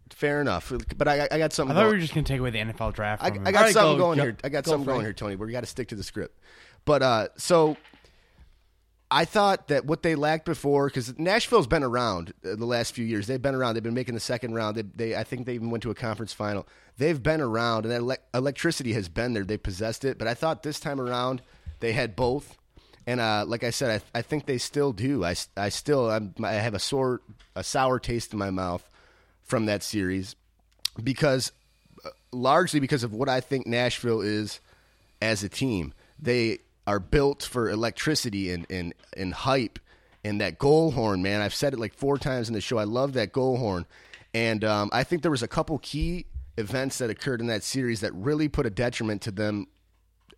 fair 0.09 0.41
enough. 0.41 0.71
But 0.97 1.07
I, 1.07 1.27
I 1.31 1.37
got 1.37 1.53
something. 1.53 1.71
I 1.71 1.75
something. 1.75 1.75
thought 1.75 1.85
we 1.85 1.91
were 1.93 1.97
just 1.99 2.13
going 2.13 2.23
to 2.25 2.33
take 2.33 2.39
away 2.39 2.49
the 2.49 2.59
NFL 2.59 2.93
draft 2.93 3.23
I, 3.23 3.29
him. 3.31 3.47
I 3.47 3.51
got 3.51 3.59
All 3.59 3.63
right, 3.65 3.73
something 3.73 3.97
go, 3.97 4.03
going 4.03 4.17
Jo- 4.17 4.23
here. 4.23 4.37
I 4.43 4.49
got 4.49 4.63
go, 4.65 4.71
something 4.71 4.85
going 4.85 5.01
here, 5.01 5.13
Tony. 5.13 5.35
Where 5.35 5.45
we 5.47 5.53
got 5.53 5.61
to 5.61 5.67
stick 5.67 5.87
to 5.89 5.95
the 5.95 6.03
script. 6.03 6.37
But 6.85 7.01
uh, 7.01 7.27
so 7.37 7.77
I 9.09 9.23
thought 9.23 9.69
that 9.69 9.85
what 9.85 10.03
they 10.03 10.15
lacked 10.15 10.45
before, 10.45 10.87
because 10.87 11.17
Nashville's 11.17 11.67
been 11.67 11.83
around 11.83 12.33
uh, 12.43 12.55
the 12.55 12.65
last 12.65 12.93
few 12.93 13.05
years. 13.05 13.27
They've 13.27 13.41
been 13.41 13.55
around. 13.55 13.75
They've 13.75 13.83
been 13.83 13.93
making 13.93 14.15
the 14.15 14.19
second 14.19 14.53
round. 14.53 14.75
They, 14.75 14.81
they 14.81 15.15
I 15.15 15.23
think 15.23 15.45
they 15.45 15.55
even 15.55 15.69
went 15.69 15.83
to 15.83 15.91
a 15.91 15.95
conference 15.95 16.33
final. 16.33 16.67
They've 16.97 17.21
been 17.21 17.39
around, 17.39 17.85
and 17.85 17.93
that 17.93 18.01
elec 18.01 18.17
electricity 18.33 18.93
has 18.93 19.07
been 19.07 19.33
there. 19.33 19.45
They 19.45 19.57
possessed 19.57 20.03
it. 20.03 20.17
But 20.17 20.27
I 20.27 20.33
thought 20.33 20.63
this 20.63 20.79
time 20.79 20.99
around 20.99 21.41
they 21.79 21.93
had 21.93 22.15
both. 22.15 22.57
And 23.05 23.21
uh, 23.21 23.45
like 23.47 23.63
I 23.63 23.69
said, 23.69 24.01
I, 24.13 24.19
I 24.19 24.21
think 24.21 24.45
they 24.45 24.57
still 24.57 24.91
do. 24.91 25.23
I, 25.23 25.35
I 25.55 25.69
still 25.69 26.09
I'm, 26.11 26.33
I 26.43 26.53
have 26.53 26.73
a 26.73 26.79
sore, 26.79 27.21
a 27.55 27.63
sour 27.63 27.99
taste 27.99 28.33
in 28.33 28.39
my 28.39 28.49
mouth 28.49 28.87
from 29.43 29.67
that 29.67 29.83
series 29.83 30.35
because 31.01 31.53
uh, 32.03 32.09
largely 32.33 32.81
because 32.81 33.03
of 33.03 33.13
what 33.13 33.29
I 33.29 33.39
think 33.39 33.65
Nashville 33.65 34.19
is 34.19 34.59
as 35.21 35.43
a 35.43 35.49
team. 35.49 35.93
They 36.19 36.59
are 36.87 36.99
built 36.99 37.43
for 37.43 37.69
electricity 37.69 38.51
and, 38.51 38.65
and, 38.69 38.93
and 39.15 39.33
hype 39.33 39.77
and 40.23 40.41
that 40.41 40.57
goal 40.57 40.91
horn, 40.91 41.21
man. 41.21 41.41
I've 41.41 41.53
said 41.53 41.73
it 41.73 41.79
like 41.79 41.93
four 41.93 42.17
times 42.17 42.47
in 42.47 42.53
the 42.53 42.61
show. 42.61 42.77
I 42.77 42.85
love 42.85 43.13
that 43.13 43.31
goal 43.31 43.57
horn. 43.57 43.85
And 44.33 44.63
um, 44.63 44.89
I 44.93 45.03
think 45.03 45.21
there 45.21 45.31
was 45.31 45.43
a 45.43 45.47
couple 45.47 45.77
key 45.79 46.25
events 46.57 46.97
that 46.97 47.09
occurred 47.09 47.41
in 47.41 47.47
that 47.47 47.63
series 47.63 47.99
that 48.01 48.13
really 48.13 48.47
put 48.47 48.65
a 48.65 48.69
detriment 48.69 49.21
to 49.23 49.31
them 49.31 49.67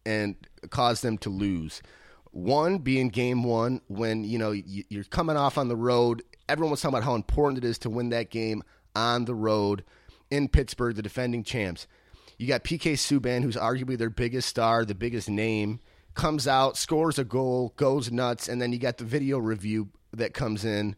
and 0.05 0.35
caused 0.69 1.03
them 1.03 1.17
to 1.19 1.29
lose. 1.29 1.81
One 2.31 2.79
being 2.79 3.09
game 3.09 3.43
one, 3.43 3.81
when 3.87 4.23
you 4.23 4.37
know 4.37 4.51
you- 4.51 4.83
you're 4.89 5.03
coming 5.05 5.37
off 5.37 5.57
on 5.57 5.67
the 5.67 5.75
road. 5.75 6.23
Everyone 6.47 6.71
was 6.71 6.81
talking 6.81 6.95
about 6.97 7.05
how 7.05 7.15
important 7.15 7.63
it 7.63 7.67
is 7.67 7.77
to 7.79 7.89
win 7.89 8.09
that 8.09 8.29
game 8.29 8.63
on 8.95 9.25
the 9.25 9.35
road 9.35 9.83
in 10.29 10.47
Pittsburgh, 10.47 10.95
the 10.95 11.01
defending 11.01 11.43
champs. 11.43 11.87
You 12.37 12.47
got 12.47 12.63
PK 12.63 12.93
Subban, 12.93 13.43
who's 13.43 13.55
arguably 13.55 13.97
their 13.97 14.09
biggest 14.09 14.47
star, 14.47 14.85
the 14.85 14.95
biggest 14.95 15.29
name, 15.29 15.79
comes 16.19 16.47
out, 16.47 16.75
scores 16.75 17.17
a 17.17 17.23
goal, 17.23 17.73
goes 17.77 18.11
nuts, 18.11 18.49
and 18.49 18.61
then 18.61 18.73
you 18.73 18.77
got 18.77 18.97
the 18.97 19.05
video 19.05 19.37
review 19.37 19.87
that 20.11 20.33
comes 20.33 20.65
in, 20.65 20.95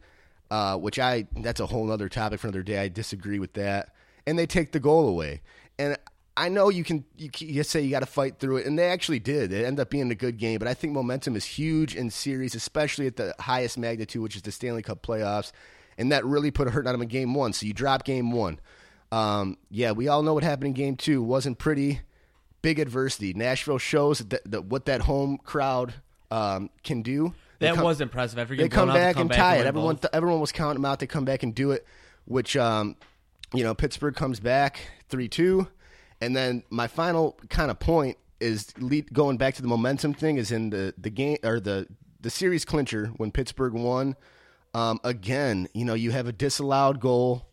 uh, 0.49 0.75
which 0.77 0.97
I 0.97 1.27
that's 1.37 1.59
a 1.59 1.67
whole 1.67 1.91
other 1.91 2.09
topic 2.09 2.39
for 2.39 2.47
another 2.47 2.63
day. 2.63 2.79
I 2.79 2.87
disagree 2.87 3.37
with 3.37 3.53
that, 3.53 3.93
and 4.25 4.37
they 4.37 4.47
take 4.47 4.71
the 4.71 4.79
goal 4.79 5.07
away. 5.07 5.41
And 5.77 5.95
I 6.35 6.49
know 6.49 6.69
you 6.69 6.83
can 6.83 7.05
you, 7.17 7.29
you 7.37 7.61
say 7.61 7.81
you 7.81 7.91
got 7.91 7.99
to 7.99 8.07
fight 8.07 8.39
through 8.39 8.57
it, 8.57 8.65
and 8.65 8.79
they 8.79 8.87
actually 8.87 9.19
did. 9.19 9.53
It 9.53 9.63
ended 9.63 9.81
up 9.81 9.91
being 9.91 10.09
a 10.09 10.15
good 10.15 10.37
game, 10.37 10.57
but 10.57 10.67
I 10.67 10.73
think 10.73 10.93
momentum 10.93 11.35
is 11.35 11.45
huge 11.45 11.95
in 11.95 12.09
series, 12.09 12.55
especially 12.55 13.05
at 13.05 13.17
the 13.17 13.35
highest 13.39 13.77
magnitude, 13.77 14.23
which 14.23 14.35
is 14.35 14.41
the 14.41 14.51
Stanley 14.51 14.81
Cup 14.81 15.03
playoffs, 15.03 15.51
and 15.99 16.11
that 16.11 16.25
really 16.25 16.49
put 16.49 16.67
a 16.67 16.71
hurt 16.71 16.87
on 16.87 16.93
them 16.93 17.03
in 17.03 17.09
game 17.09 17.35
one. 17.35 17.53
So 17.53 17.67
you 17.67 17.73
drop 17.73 18.05
game 18.05 18.31
one. 18.31 18.59
Um, 19.11 19.57
yeah, 19.69 19.91
we 19.91 20.07
all 20.07 20.23
know 20.23 20.33
what 20.33 20.43
happened 20.43 20.69
in 20.69 20.73
game 20.73 20.95
two. 20.95 21.21
wasn't 21.21 21.59
pretty. 21.59 22.01
Big 22.61 22.79
adversity. 22.79 23.33
Nashville 23.33 23.77
shows 23.77 24.19
that, 24.19 24.41
that 24.51 24.65
what 24.65 24.85
that 24.85 25.01
home 25.01 25.37
crowd 25.43 25.93
um, 26.29 26.69
can 26.83 27.01
do. 27.01 27.33
They 27.59 27.67
That 27.67 27.75
come- 27.75 27.83
was 27.85 28.01
impressive. 28.01 28.39
After 28.39 28.55
they 28.55 28.69
come 28.69 28.87
blown 28.87 28.97
out, 28.97 28.99
to 28.99 28.99
back 29.05 29.13
come 29.15 29.21
and 29.21 29.29
back 29.29 29.39
tie 29.39 29.55
it. 29.57 29.65
Everyone, 29.65 29.95
th- 29.97 30.09
everyone 30.13 30.39
was 30.39 30.51
counting 30.51 30.81
them 30.81 30.85
out. 30.85 30.99
They 30.99 31.07
come 31.07 31.25
back 31.25 31.43
and 31.43 31.53
do 31.53 31.71
it, 31.71 31.85
which 32.25 32.55
um, 32.57 32.95
you 33.53 33.63
know 33.63 33.73
Pittsburgh 33.75 34.15
comes 34.15 34.39
back 34.39 34.79
three 35.09 35.27
two, 35.27 35.67
and 36.19 36.35
then 36.35 36.63
my 36.69 36.87
final 36.87 37.37
kind 37.49 37.69
of 37.71 37.79
point 37.79 38.17
is 38.39 38.73
lead, 38.79 39.13
going 39.13 39.37
back 39.37 39.53
to 39.55 39.61
the 39.61 39.67
momentum 39.67 40.13
thing 40.13 40.37
is 40.37 40.51
in 40.51 40.71
the 40.71 40.93
the 40.97 41.09
game 41.11 41.37
or 41.43 41.59
the 41.59 41.87
the 42.19 42.29
series 42.29 42.65
clincher 42.65 43.07
when 43.17 43.31
Pittsburgh 43.31 43.73
won. 43.73 44.15
Um, 44.73 44.99
again, 45.03 45.67
you 45.73 45.85
know 45.85 45.93
you 45.93 46.11
have 46.11 46.27
a 46.27 46.31
disallowed 46.31 46.99
goal. 46.99 47.45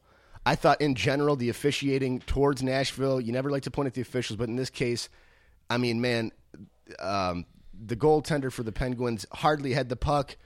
I 0.49 0.55
thought 0.55 0.81
in 0.81 0.95
general 0.95 1.37
the 1.37 1.50
officiating 1.50 2.21
towards 2.21 2.62
Nashville. 2.62 3.21
You 3.21 3.33
never 3.33 3.50
like 3.50 3.64
to 3.64 3.71
point 3.71 3.87
at 3.88 3.93
the 3.93 4.00
officials, 4.00 4.38
but 4.38 4.49
in 4.49 4.57
this 4.57 4.71
case, 4.71 5.11
I 5.69 5.76
mean, 5.76 6.00
man, 6.00 6.33
um, 7.00 7.45
the 7.78 7.97
goaltender 7.97 8.50
for 8.50 8.62
the 8.62 8.73
Penguins 8.73 9.26
hardly 9.31 9.75
had 9.75 9.90
the 9.90 9.97
puck. 9.97 10.38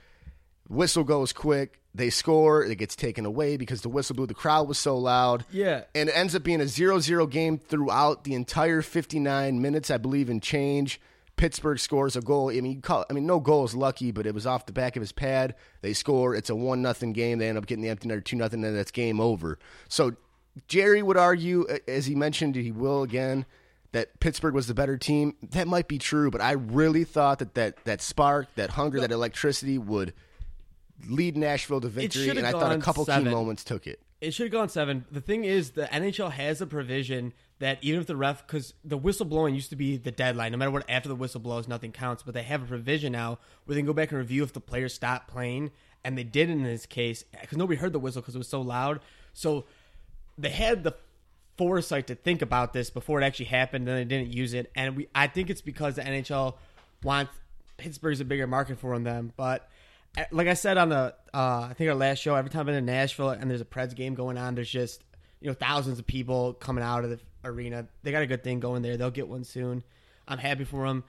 Whistle 0.67 1.05
goes 1.05 1.31
quick. 1.31 1.79
They 1.95 2.09
score. 2.09 2.65
It 2.65 2.75
gets 2.75 2.97
taken 2.97 3.25
away 3.25 3.55
because 3.55 3.81
the 3.81 3.87
whistle 3.87 4.17
blew. 4.17 4.27
The 4.27 4.33
crowd 4.33 4.67
was 4.67 4.77
so 4.77 4.97
loud. 4.97 5.45
Yeah. 5.51 5.85
And 5.95 6.09
it 6.09 6.17
ends 6.17 6.35
up 6.35 6.43
being 6.43 6.59
a 6.59 6.67
0 6.67 6.99
0 6.99 7.25
game 7.27 7.57
throughout 7.57 8.25
the 8.25 8.33
entire 8.33 8.81
59 8.81 9.61
minutes, 9.61 9.89
I 9.89 9.99
believe, 9.99 10.29
in 10.29 10.41
change. 10.41 10.99
Pittsburgh 11.35 11.79
scores 11.79 12.15
a 12.15 12.21
goal. 12.21 12.49
I 12.49 12.61
mean, 12.61 12.73
you 12.73 12.81
call, 12.81 13.05
I 13.09 13.13
mean, 13.13 13.25
no 13.25 13.39
goal 13.39 13.65
is 13.65 13.75
lucky, 13.75 14.11
but 14.11 14.25
it 14.25 14.33
was 14.33 14.45
off 14.45 14.65
the 14.65 14.73
back 14.73 14.95
of 14.95 15.01
his 15.01 15.11
pad. 15.11 15.55
They 15.81 15.93
score. 15.93 16.35
It's 16.35 16.49
a 16.49 16.55
one 16.55 16.81
nothing 16.81 17.13
game. 17.13 17.39
They 17.39 17.49
end 17.49 17.57
up 17.57 17.65
getting 17.65 17.83
the 17.83 17.89
empty 17.89 18.07
netter 18.07 18.23
two 18.23 18.37
nothing, 18.37 18.63
and 18.63 18.75
that's 18.75 18.91
game 18.91 19.19
over. 19.19 19.59
So 19.89 20.15
Jerry 20.67 21.01
would 21.01 21.17
argue, 21.17 21.65
as 21.87 22.05
he 22.05 22.15
mentioned, 22.15 22.55
he 22.55 22.71
will 22.71 23.03
again, 23.03 23.45
that 23.91 24.19
Pittsburgh 24.19 24.53
was 24.53 24.67
the 24.67 24.73
better 24.73 24.97
team. 24.97 25.35
That 25.51 25.67
might 25.67 25.87
be 25.87 25.97
true, 25.97 26.31
but 26.31 26.41
I 26.41 26.53
really 26.53 27.03
thought 27.03 27.39
that 27.39 27.55
that, 27.55 27.83
that 27.85 28.01
spark, 28.01 28.47
that 28.55 28.71
hunger, 28.71 28.99
that 28.99 29.11
electricity 29.11 29.77
would 29.77 30.13
lead 31.07 31.37
Nashville 31.37 31.81
to 31.81 31.87
victory, 31.87 32.29
and 32.29 32.45
I 32.45 32.51
thought 32.51 32.71
a 32.71 32.79
couple 32.79 33.05
key 33.05 33.23
moments 33.23 33.63
took 33.63 33.87
it. 33.87 33.99
It 34.21 34.33
should 34.33 34.45
have 34.45 34.53
gone 34.53 34.69
seven. 34.69 35.05
The 35.11 35.19
thing 35.19 35.43
is, 35.43 35.71
the 35.71 35.85
NHL 35.85 36.31
has 36.31 36.61
a 36.61 36.65
provision 36.65 37.33
that 37.59 37.79
even 37.81 38.01
if 38.01 38.07
the 38.07 38.15
ref, 38.15 38.45
because 38.45 38.73
the 38.83 38.97
whistle 38.97 39.25
blowing 39.25 39.55
used 39.55 39.69
to 39.69 39.75
be 39.75 39.97
the 39.97 40.11
deadline, 40.11 40.51
no 40.51 40.57
matter 40.57 40.71
what, 40.71 40.89
after 40.89 41.09
the 41.09 41.15
whistle 41.15 41.39
blows, 41.39 41.67
nothing 41.67 41.91
counts. 41.91 42.23
But 42.23 42.33
they 42.33 42.43
have 42.43 42.63
a 42.63 42.65
provision 42.65 43.11
now 43.11 43.39
where 43.65 43.75
they 43.75 43.81
can 43.81 43.85
go 43.85 43.93
back 43.93 44.11
and 44.11 44.17
review 44.17 44.43
if 44.43 44.53
the 44.53 44.59
player 44.59 44.89
stopped 44.89 45.27
playing, 45.27 45.71
and 46.03 46.17
they 46.17 46.23
did 46.23 46.49
in 46.49 46.63
this 46.63 46.85
case 46.85 47.23
because 47.39 47.57
nobody 47.57 47.79
heard 47.79 47.93
the 47.93 47.99
whistle 47.99 48.21
because 48.21 48.35
it 48.35 48.39
was 48.39 48.49
so 48.49 48.61
loud. 48.61 48.99
So 49.33 49.65
they 50.37 50.49
had 50.49 50.83
the 50.83 50.95
foresight 51.57 52.07
to 52.07 52.15
think 52.15 52.41
about 52.41 52.73
this 52.73 52.89
before 52.89 53.21
it 53.21 53.25
actually 53.25 53.45
happened, 53.45 53.87
and 53.87 53.97
they 53.97 54.03
didn't 54.03 54.33
use 54.33 54.53
it. 54.53 54.71
And 54.75 54.97
we, 54.97 55.07
I 55.13 55.27
think 55.27 55.49
it's 55.49 55.61
because 55.61 55.95
the 55.95 56.01
NHL 56.01 56.55
wants 57.03 57.31
Pittsburgh's 57.77 58.19
a 58.19 58.25
bigger 58.25 58.47
market 58.47 58.79
for 58.79 58.97
them. 58.99 59.33
But 59.35 59.69
uh, 60.17 60.23
like 60.31 60.47
I 60.47 60.53
said 60.53 60.77
on 60.77 60.89
the, 60.89 61.15
uh, 61.33 61.67
I 61.69 61.73
think 61.73 61.89
our 61.89 61.95
last 61.95 62.19
show, 62.19 62.35
every 62.35 62.49
time 62.49 62.67
I'm 62.67 62.75
in 62.75 62.85
Nashville 62.85 63.29
and 63.29 63.49
there's 63.49 63.61
a 63.61 63.65
Preds 63.65 63.95
game 63.95 64.15
going 64.15 64.37
on, 64.37 64.55
there's 64.55 64.69
just 64.69 65.03
you 65.41 65.47
know 65.47 65.53
thousands 65.53 65.99
of 65.99 66.07
people 66.07 66.53
coming 66.53 66.83
out 66.83 67.03
of 67.03 67.09
the 67.09 67.19
arena. 67.43 67.87
They 68.03 68.11
got 68.11 68.23
a 68.23 68.27
good 68.27 68.43
thing 68.43 68.59
going 68.59 68.81
there. 68.81 68.97
They'll 68.97 69.11
get 69.11 69.27
one 69.27 69.43
soon. 69.43 69.83
I'm 70.27 70.37
happy 70.37 70.63
for 70.63 70.87
them. 70.87 71.03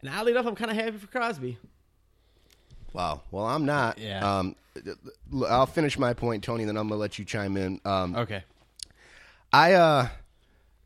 And 0.00 0.10
oddly 0.10 0.32
enough, 0.32 0.46
I'm 0.46 0.54
kind 0.54 0.70
of 0.70 0.76
happy 0.76 0.96
for 0.98 1.06
Crosby. 1.06 1.58
Wow. 2.92 3.22
Well, 3.30 3.44
I'm 3.46 3.66
not. 3.66 3.98
Yeah. 3.98 4.38
Um, 4.38 4.56
I'll 5.46 5.66
finish 5.66 5.98
my 5.98 6.14
point, 6.14 6.44
Tony, 6.44 6.64
then 6.64 6.76
I'm 6.76 6.88
gonna 6.88 7.00
let 7.00 7.18
you 7.18 7.24
chime 7.24 7.56
in. 7.56 7.80
Um, 7.84 8.14
Okay. 8.16 8.44
I 9.52 9.72
uh, 9.74 10.08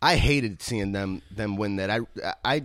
I 0.00 0.16
hated 0.16 0.62
seeing 0.62 0.92
them 0.92 1.22
them 1.30 1.56
win 1.56 1.76
that. 1.76 1.90
I 1.90 2.00
I 2.44 2.64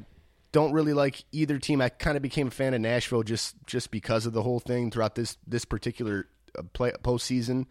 don't 0.51 0.71
really 0.73 0.93
like 0.93 1.23
either 1.31 1.57
team. 1.59 1.81
I 1.81 1.89
kind 1.89 2.15
of 2.15 2.23
became 2.23 2.47
a 2.47 2.51
fan 2.51 2.73
of 2.73 2.81
Nashville 2.81 3.23
just 3.23 3.55
just 3.65 3.91
because 3.91 4.25
of 4.25 4.33
the 4.33 4.41
whole 4.43 4.59
thing 4.59 4.91
throughout 4.91 5.15
this 5.15 5.37
this 5.47 5.65
particular 5.65 6.27
uh, 6.57 6.63
play 6.73 6.91
postseason. 7.03 7.65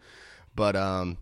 But 0.55 0.75
um, 0.75 1.17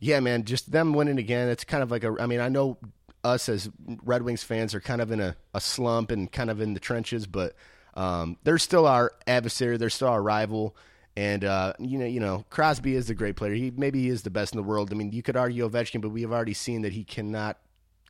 yeah, 0.00 0.20
man, 0.20 0.44
just 0.44 0.70
them 0.70 0.92
winning 0.92 1.18
again. 1.18 1.48
It's 1.48 1.64
kind 1.64 1.82
of 1.82 1.90
like 1.90 2.04
a. 2.04 2.14
I 2.20 2.26
mean, 2.26 2.40
I 2.40 2.48
know 2.48 2.78
us 3.24 3.48
as 3.48 3.68
Red 4.04 4.22
Wings 4.22 4.42
fans 4.42 4.74
are 4.74 4.80
kind 4.80 5.00
of 5.00 5.10
in 5.10 5.20
a, 5.20 5.36
a 5.54 5.60
slump 5.60 6.10
and 6.10 6.30
kind 6.30 6.50
of 6.50 6.60
in 6.60 6.74
the 6.74 6.80
trenches, 6.80 7.26
but 7.26 7.54
um, 7.94 8.36
they're 8.44 8.58
still 8.58 8.86
our 8.86 9.12
adversary. 9.26 9.76
They're 9.76 9.90
still 9.90 10.08
our 10.08 10.22
rival. 10.22 10.76
And 11.16 11.44
uh, 11.44 11.72
you 11.80 11.98
know, 11.98 12.06
you 12.06 12.20
know, 12.20 12.44
Crosby 12.48 12.94
is 12.94 13.08
the 13.08 13.14
great 13.14 13.34
player. 13.34 13.54
He 13.54 13.72
maybe 13.76 14.02
he 14.02 14.08
is 14.08 14.22
the 14.22 14.30
best 14.30 14.52
in 14.52 14.56
the 14.56 14.62
world. 14.62 14.92
I 14.92 14.94
mean, 14.94 15.10
you 15.10 15.22
could 15.22 15.36
argue 15.36 15.68
Ovechkin, 15.68 16.00
but 16.00 16.10
we 16.10 16.22
have 16.22 16.32
already 16.32 16.54
seen 16.54 16.82
that 16.82 16.92
he 16.92 17.02
cannot 17.02 17.58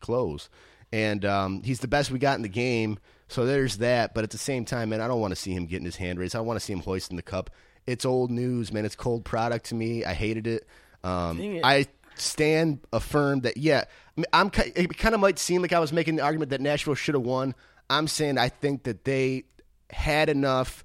close, 0.00 0.50
and 0.92 1.24
um, 1.24 1.62
he's 1.62 1.80
the 1.80 1.88
best 1.88 2.10
we 2.10 2.18
got 2.18 2.36
in 2.36 2.42
the 2.42 2.48
game. 2.48 2.98
So 3.28 3.46
there's 3.46 3.78
that. 3.78 4.12
But 4.14 4.24
at 4.24 4.30
the 4.30 4.38
same 4.38 4.66
time, 4.66 4.90
man, 4.90 5.00
I 5.00 5.08
don't 5.08 5.20
want 5.20 5.32
to 5.32 5.36
see 5.36 5.52
him 5.52 5.64
getting 5.64 5.86
his 5.86 5.96
hand 5.96 6.18
raised. 6.18 6.36
I 6.36 6.40
want 6.40 6.58
to 6.58 6.64
see 6.64 6.74
him 6.74 6.80
hoisting 6.80 7.16
the 7.16 7.22
cup. 7.22 7.48
It's 7.86 8.04
old 8.04 8.30
news, 8.30 8.70
man. 8.72 8.84
It's 8.84 8.94
cold 8.94 9.24
product 9.24 9.66
to 9.66 9.74
me. 9.74 10.04
I 10.04 10.12
hated 10.12 10.46
it. 10.46 10.66
Um, 11.08 11.60
I 11.64 11.86
stand 12.16 12.80
affirmed 12.92 13.42
that 13.44 13.56
yeah, 13.56 13.84
I'm. 14.32 14.50
It 14.54 14.96
kind 14.98 15.14
of 15.14 15.20
might 15.20 15.38
seem 15.38 15.62
like 15.62 15.72
I 15.72 15.78
was 15.78 15.92
making 15.92 16.16
the 16.16 16.22
argument 16.22 16.50
that 16.50 16.60
Nashville 16.60 16.94
should 16.94 17.14
have 17.14 17.24
won. 17.24 17.54
I'm 17.90 18.06
saying 18.08 18.36
I 18.38 18.48
think 18.48 18.82
that 18.84 19.04
they 19.04 19.44
had 19.90 20.28
enough 20.28 20.84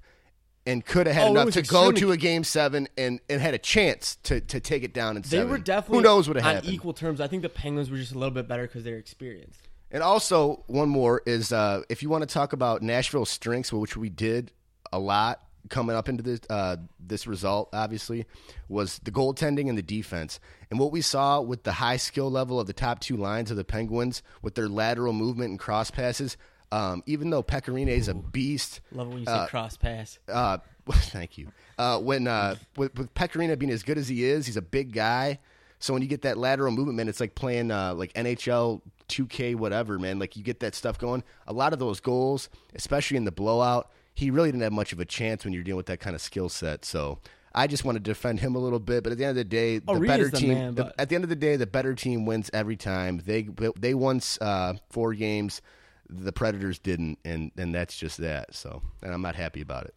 and 0.66 0.84
could 0.84 1.06
have 1.06 1.14
had 1.14 1.26
Oh, 1.28 1.30
enough 1.32 1.50
to 1.54 1.62
go 1.62 1.92
to 1.92 2.12
a 2.12 2.16
game 2.16 2.42
seven 2.42 2.88
and, 2.96 3.20
and 3.28 3.38
had 3.40 3.52
a 3.52 3.58
chance 3.58 4.16
to, 4.22 4.40
to 4.40 4.60
take 4.60 4.82
it 4.82 4.94
down 4.94 5.16
And 5.16 5.22
They 5.24 5.36
seven. 5.36 5.50
were 5.50 5.58
definitely 5.58 5.98
who 5.98 6.02
knows 6.04 6.26
what 6.26 6.38
on 6.38 6.42
happened. 6.42 6.72
equal 6.72 6.94
terms. 6.94 7.20
I 7.20 7.26
think 7.26 7.42
the 7.42 7.50
Penguins 7.50 7.90
were 7.90 7.98
just 7.98 8.12
a 8.12 8.18
little 8.18 8.32
bit 8.32 8.48
better 8.48 8.62
because 8.62 8.82
they're 8.82 8.96
experienced. 8.96 9.60
And 9.90 10.02
also, 10.02 10.64
one 10.66 10.88
more 10.88 11.22
is 11.26 11.52
uh, 11.52 11.82
if 11.90 12.02
you 12.02 12.08
want 12.08 12.22
to 12.26 12.32
talk 12.32 12.54
about 12.54 12.80
Nashville's 12.80 13.28
strengths, 13.28 13.72
which 13.74 13.94
we 13.96 14.08
did 14.08 14.50
a 14.90 14.98
lot 14.98 15.42
coming 15.70 15.96
up 15.96 16.08
into 16.08 16.22
this 16.22 16.40
uh, 16.50 16.76
this 16.98 17.26
result, 17.26 17.68
obviously, 17.72 18.26
was 18.68 18.98
the 19.04 19.10
goaltending 19.10 19.68
and 19.68 19.76
the 19.78 19.82
defense. 19.82 20.40
And 20.70 20.78
what 20.78 20.92
we 20.92 21.00
saw 21.00 21.40
with 21.40 21.62
the 21.64 21.72
high 21.72 21.96
skill 21.96 22.30
level 22.30 22.58
of 22.60 22.66
the 22.66 22.72
top 22.72 23.00
two 23.00 23.16
lines 23.16 23.50
of 23.50 23.56
the 23.56 23.64
Penguins 23.64 24.22
with 24.42 24.54
their 24.54 24.68
lateral 24.68 25.12
movement 25.12 25.50
and 25.50 25.58
cross 25.58 25.90
passes, 25.90 26.36
um, 26.72 27.02
even 27.06 27.30
though 27.30 27.42
Pekka 27.42 27.72
Rinne 27.72 27.88
is 27.88 28.08
a 28.08 28.14
beast, 28.14 28.80
Love 28.92 29.08
when 29.08 29.18
you 29.20 29.26
say 29.26 29.32
Uh, 29.32 29.46
cross 29.46 29.76
pass. 29.76 30.18
uh, 30.28 30.58
thank 30.92 31.38
you. 31.38 31.48
Uh, 31.78 31.98
when 31.98 32.26
uh, 32.26 32.56
with, 32.76 32.96
with 32.98 33.14
Pekka 33.14 33.38
Rinne 33.40 33.58
being 33.58 33.72
as 33.72 33.82
good 33.82 33.96
as 33.98 34.08
he 34.08 34.24
is, 34.24 34.46
he's 34.46 34.56
a 34.56 34.62
big 34.62 34.92
guy. 34.92 35.38
So 35.78 35.92
when 35.92 36.02
you 36.02 36.08
get 36.08 36.22
that 36.22 36.38
lateral 36.38 36.72
movement, 36.72 36.96
man, 36.96 37.08
it's 37.08 37.20
like 37.20 37.34
playing 37.34 37.70
uh, 37.70 37.94
like 37.94 38.12
NHL 38.14 38.80
2K, 39.08 39.54
whatever, 39.56 39.98
man. 39.98 40.18
Like 40.18 40.34
you 40.36 40.42
get 40.42 40.60
that 40.60 40.74
stuff 40.74 40.98
going. 40.98 41.22
A 41.46 41.52
lot 41.52 41.72
of 41.74 41.78
those 41.78 42.00
goals, 42.00 42.48
especially 42.74 43.18
in 43.18 43.24
the 43.24 43.32
blowout, 43.32 43.90
he 44.14 44.30
really 44.30 44.48
didn't 44.50 44.62
have 44.62 44.72
much 44.72 44.92
of 44.92 45.00
a 45.00 45.04
chance 45.04 45.44
when 45.44 45.52
you're 45.52 45.62
dealing 45.64 45.76
with 45.76 45.86
that 45.86 46.00
kind 46.00 46.14
of 46.14 46.22
skill 46.22 46.48
set. 46.48 46.84
So 46.84 47.18
I 47.54 47.66
just 47.66 47.84
want 47.84 47.96
to 47.96 48.00
defend 48.00 48.40
him 48.40 48.54
a 48.54 48.58
little 48.58 48.78
bit. 48.78 49.02
But 49.02 49.12
at 49.12 49.18
the 49.18 49.24
end 49.24 49.30
of 49.30 49.36
the 49.36 49.44
day, 49.44 49.78
the 49.78 49.92
Oh, 49.92 50.00
better 50.00 50.28
the 50.30 50.38
team. 50.38 50.54
man, 50.54 50.74
the- 50.74 50.94
at 50.98 51.08
the 51.08 51.14
end 51.14 51.24
of 51.24 51.30
the 51.30 51.36
day, 51.36 51.56
the 51.56 51.66
better 51.66 51.94
team 51.94 52.24
wins 52.26 52.50
every 52.52 52.76
time. 52.76 53.20
They 53.24 53.48
they 53.78 53.94
won 53.94 54.20
uh, 54.40 54.74
four 54.90 55.14
games. 55.14 55.60
The 56.08 56.32
Predators 56.32 56.78
didn't, 56.78 57.18
and 57.24 57.50
and 57.56 57.74
that's 57.74 57.96
just 57.96 58.18
that. 58.18 58.54
So, 58.54 58.82
and 59.02 59.12
I'm 59.12 59.22
not 59.22 59.34
happy 59.36 59.60
about 59.60 59.84
it. 59.86 59.94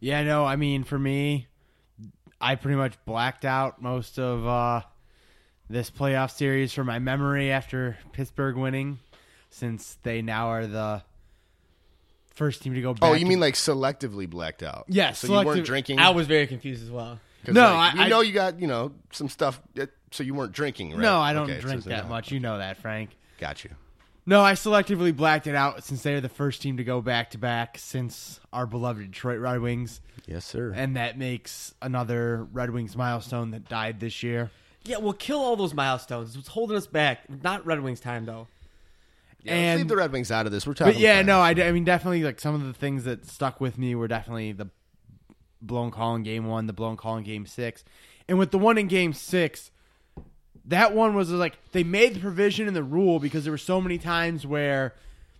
Yeah, 0.00 0.22
no, 0.22 0.44
I 0.44 0.56
mean, 0.56 0.84
for 0.84 0.98
me, 0.98 1.46
I 2.40 2.54
pretty 2.56 2.76
much 2.76 2.92
blacked 3.06 3.44
out 3.46 3.80
most 3.80 4.18
of 4.18 4.46
uh, 4.46 4.82
this 5.70 5.90
playoff 5.90 6.30
series 6.30 6.72
from 6.74 6.86
my 6.86 6.98
memory 6.98 7.50
after 7.50 7.96
Pittsburgh 8.12 8.56
winning, 8.56 8.98
since 9.50 9.96
they 10.02 10.20
now 10.20 10.48
are 10.48 10.66
the 10.66 11.02
first 12.34 12.62
team 12.62 12.74
to 12.74 12.80
go 12.80 12.90
oh, 12.90 12.94
back. 12.94 13.10
Oh, 13.10 13.12
you 13.14 13.26
mean 13.26 13.40
like 13.40 13.54
selectively 13.54 14.28
blacked 14.28 14.62
out? 14.62 14.84
Yeah, 14.88 15.12
So 15.12 15.26
you 15.40 15.46
weren't 15.46 15.64
drinking. 15.66 15.98
I 15.98 16.10
was 16.10 16.26
very 16.26 16.46
confused 16.46 16.82
as 16.82 16.90
well. 16.90 17.18
'Cause, 17.44 17.54
No, 17.54 17.74
like, 17.74 17.94
I- 17.94 17.98
we 17.98 18.04
I- 18.04 18.08
know 18.08 18.20
you 18.22 18.32
got 18.32 18.58
you 18.60 18.66
know 18.66 18.92
some 19.12 19.28
stuff. 19.28 19.60
That, 19.74 19.90
so 20.10 20.22
you 20.22 20.34
weren't 20.34 20.52
drinking, 20.52 20.90
right? 20.92 21.00
No, 21.00 21.20
I 21.20 21.32
don't 21.32 21.44
Okay, 21.44 21.56
so 21.56 21.60
drink 21.62 21.76
it's 21.78 21.86
that 21.86 22.04
not- 22.04 22.08
much. 22.08 22.32
You 22.32 22.40
know 22.40 22.58
that, 22.58 22.78
Frank. 22.78 23.10
Got 23.38 23.64
you. 23.64 23.70
No, 24.26 24.42
I 24.42 24.54
selectively 24.54 25.14
blacked 25.14 25.46
it 25.46 25.54
out 25.54 25.84
since 25.84 26.02
they 26.02 26.14
are 26.14 26.20
the 26.22 26.30
first 26.30 26.62
team 26.62 26.78
to 26.78 26.84
go 26.84 27.02
back 27.02 27.32
to 27.32 27.38
back 27.38 27.76
since 27.76 28.40
our 28.54 28.66
beloved 28.66 29.02
Detroit 29.12 29.38
Red 29.40 29.60
Wings, 29.60 30.00
Yes, 30.26 30.46
sir. 30.46 30.72
and 30.74 30.96
that 30.96 31.18
makes 31.18 31.74
another 31.82 32.44
Red 32.50 32.70
Wings 32.70 32.96
milestone 32.96 33.50
that 33.50 33.68
died 33.68 34.00
this 34.00 34.22
year. 34.22 34.50
Yeah, 34.84 34.96
we'll 34.96 35.12
kill 35.12 35.40
all 35.40 35.56
those 35.56 35.74
milestones. 35.74 36.28
It's 36.30 36.36
what's 36.38 36.48
holding 36.48 36.76
us 36.78 36.86
back. 36.86 37.28
Not 37.42 37.66
Red 37.66 37.80
Wings 37.80 38.00
time 38.00 38.24
though. 38.24 38.48
Yeah, 39.44 39.52
let's 39.52 39.62
and- 39.62 39.78
leave 39.80 39.88
the 39.88 39.96
Red 39.96 40.12
Wings 40.12 40.30
out 40.30 40.46
of 40.46 40.52
this. 40.52 40.66
We're 40.66 40.74
talking. 40.74 40.94
But 40.94 41.00
yeah, 41.00 41.22
no, 41.22 41.40
I, 41.40 41.50
I 41.50 41.72
mean 41.72 41.84
definitely 41.84 42.22
like 42.22 42.40
some 42.40 42.54
of 42.54 42.64
the 42.64 42.72
things 42.72 43.04
that 43.04 43.26
stuck 43.26 43.60
with 43.60 43.78
me 43.78 43.94
were 43.94 44.08
definitely 44.08 44.52
the 44.52 44.70
blown 45.60 45.90
call 45.90 46.14
in 46.14 46.22
game 46.22 46.46
one, 46.46 46.66
the 46.66 46.72
blown 46.72 46.96
call 46.96 47.16
in 47.16 47.24
game 47.24 47.46
six, 47.46 47.84
and 48.28 48.38
with 48.38 48.50
the 48.50 48.58
one 48.58 48.78
in 48.78 48.88
game 48.88 49.12
six, 49.12 49.70
that 50.64 50.94
one 50.94 51.14
was 51.14 51.30
like 51.30 51.58
they 51.72 51.84
made 51.84 52.14
the 52.14 52.20
provision 52.20 52.66
in 52.66 52.74
the 52.74 52.82
rule 52.82 53.18
because 53.18 53.44
there 53.44 53.52
were 53.52 53.58
so 53.58 53.80
many 53.80 53.98
times 53.98 54.46
where 54.46 54.94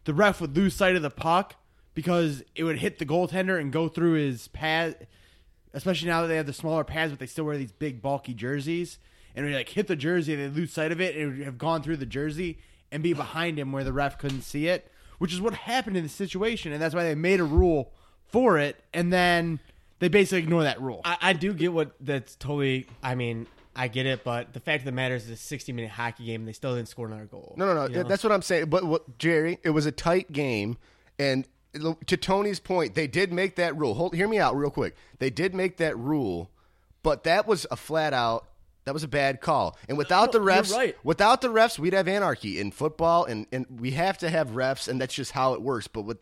the 0.04 0.14
ref 0.14 0.40
would 0.40 0.54
lose 0.54 0.74
sight 0.74 0.96
of 0.96 1.02
the 1.02 1.10
puck 1.10 1.56
because 1.94 2.42
it 2.54 2.64
would 2.64 2.78
hit 2.78 2.98
the 2.98 3.06
goaltender 3.06 3.58
and 3.58 3.72
go 3.72 3.88
through 3.88 4.14
his 4.14 4.48
pad. 4.48 5.06
Especially 5.72 6.06
now 6.06 6.22
that 6.22 6.28
they 6.28 6.36
have 6.36 6.46
the 6.46 6.52
smaller 6.52 6.84
pads, 6.84 7.10
but 7.10 7.18
they 7.18 7.26
still 7.26 7.44
wear 7.44 7.56
these 7.56 7.72
big 7.72 8.00
bulky 8.00 8.32
jerseys, 8.32 8.98
and 9.34 9.44
would 9.44 9.54
like 9.54 9.70
hit 9.70 9.88
the 9.88 9.96
jersey 9.96 10.36
they 10.36 10.46
lose 10.46 10.72
sight 10.72 10.92
of 10.92 11.00
it, 11.00 11.16
and 11.16 11.24
it 11.24 11.38
would 11.38 11.44
have 11.46 11.58
gone 11.58 11.82
through 11.82 11.96
the 11.96 12.06
jersey 12.06 12.58
and 12.94 13.02
be 13.02 13.12
behind 13.12 13.58
him 13.58 13.72
where 13.72 13.84
the 13.84 13.92
ref 13.92 14.18
couldn't 14.18 14.42
see 14.42 14.68
it, 14.68 14.90
which 15.18 15.32
is 15.32 15.40
what 15.40 15.52
happened 15.52 15.96
in 15.96 16.04
the 16.04 16.08
situation, 16.08 16.72
and 16.72 16.80
that's 16.80 16.94
why 16.94 17.02
they 17.02 17.16
made 17.16 17.40
a 17.40 17.44
rule 17.44 17.92
for 18.28 18.56
it, 18.56 18.82
and 18.94 19.12
then 19.12 19.58
they 19.98 20.08
basically 20.08 20.38
ignore 20.38 20.62
that 20.62 20.80
rule. 20.80 21.00
I, 21.04 21.16
I 21.20 21.32
do 21.32 21.52
get 21.52 21.72
what 21.72 21.92
that's 22.00 22.36
totally. 22.36 22.86
I 23.02 23.16
mean, 23.16 23.48
I 23.74 23.88
get 23.88 24.06
it, 24.06 24.22
but 24.22 24.52
the 24.52 24.60
fact 24.60 24.82
of 24.82 24.84
the 24.86 24.92
matter 24.92 25.16
is, 25.16 25.28
it's 25.28 25.42
a 25.42 25.44
60 25.44 25.72
minute 25.72 25.90
hockey 25.90 26.24
game, 26.24 26.42
and 26.42 26.48
they 26.48 26.52
still 26.52 26.76
didn't 26.76 26.88
score 26.88 27.06
another 27.06 27.26
goal. 27.26 27.54
No, 27.56 27.66
no, 27.66 27.74
no. 27.74 27.88
you 27.88 27.96
know? 27.96 28.08
That's 28.08 28.22
what 28.22 28.32
I'm 28.32 28.42
saying. 28.42 28.66
But 28.66 28.84
what, 28.84 29.18
Jerry, 29.18 29.58
it 29.64 29.70
was 29.70 29.86
a 29.86 29.92
tight 29.92 30.30
game, 30.30 30.78
and 31.18 31.48
to 32.06 32.16
Tony's 32.16 32.60
point, 32.60 32.94
they 32.94 33.08
did 33.08 33.32
make 33.32 33.56
that 33.56 33.76
rule. 33.76 33.94
Hold, 33.94 34.14
hear 34.14 34.28
me 34.28 34.38
out 34.38 34.56
real 34.56 34.70
quick. 34.70 34.94
They 35.18 35.30
did 35.30 35.52
make 35.52 35.78
that 35.78 35.98
rule, 35.98 36.50
but 37.02 37.24
that 37.24 37.48
was 37.48 37.66
a 37.72 37.76
flat 37.76 38.12
out. 38.12 38.46
That 38.84 38.92
was 38.92 39.02
a 39.02 39.08
bad 39.08 39.40
call. 39.40 39.78
And 39.88 39.96
without 39.96 40.32
the 40.32 40.38
No, 40.38 40.44
refs, 40.44 40.74
right. 40.74 40.96
without 41.04 41.40
the 41.40 41.48
refs, 41.48 41.78
we'd 41.78 41.94
have 41.94 42.06
anarchy 42.06 42.60
in 42.60 42.70
football, 42.70 43.24
and, 43.24 43.46
and 43.50 43.66
we 43.80 43.92
have 43.92 44.18
to 44.18 44.28
have 44.28 44.50
refs, 44.50 44.88
and 44.88 45.00
that's 45.00 45.14
just 45.14 45.32
how 45.32 45.54
it 45.54 45.62
works. 45.62 45.86
But 45.88 46.02
with 46.02 46.18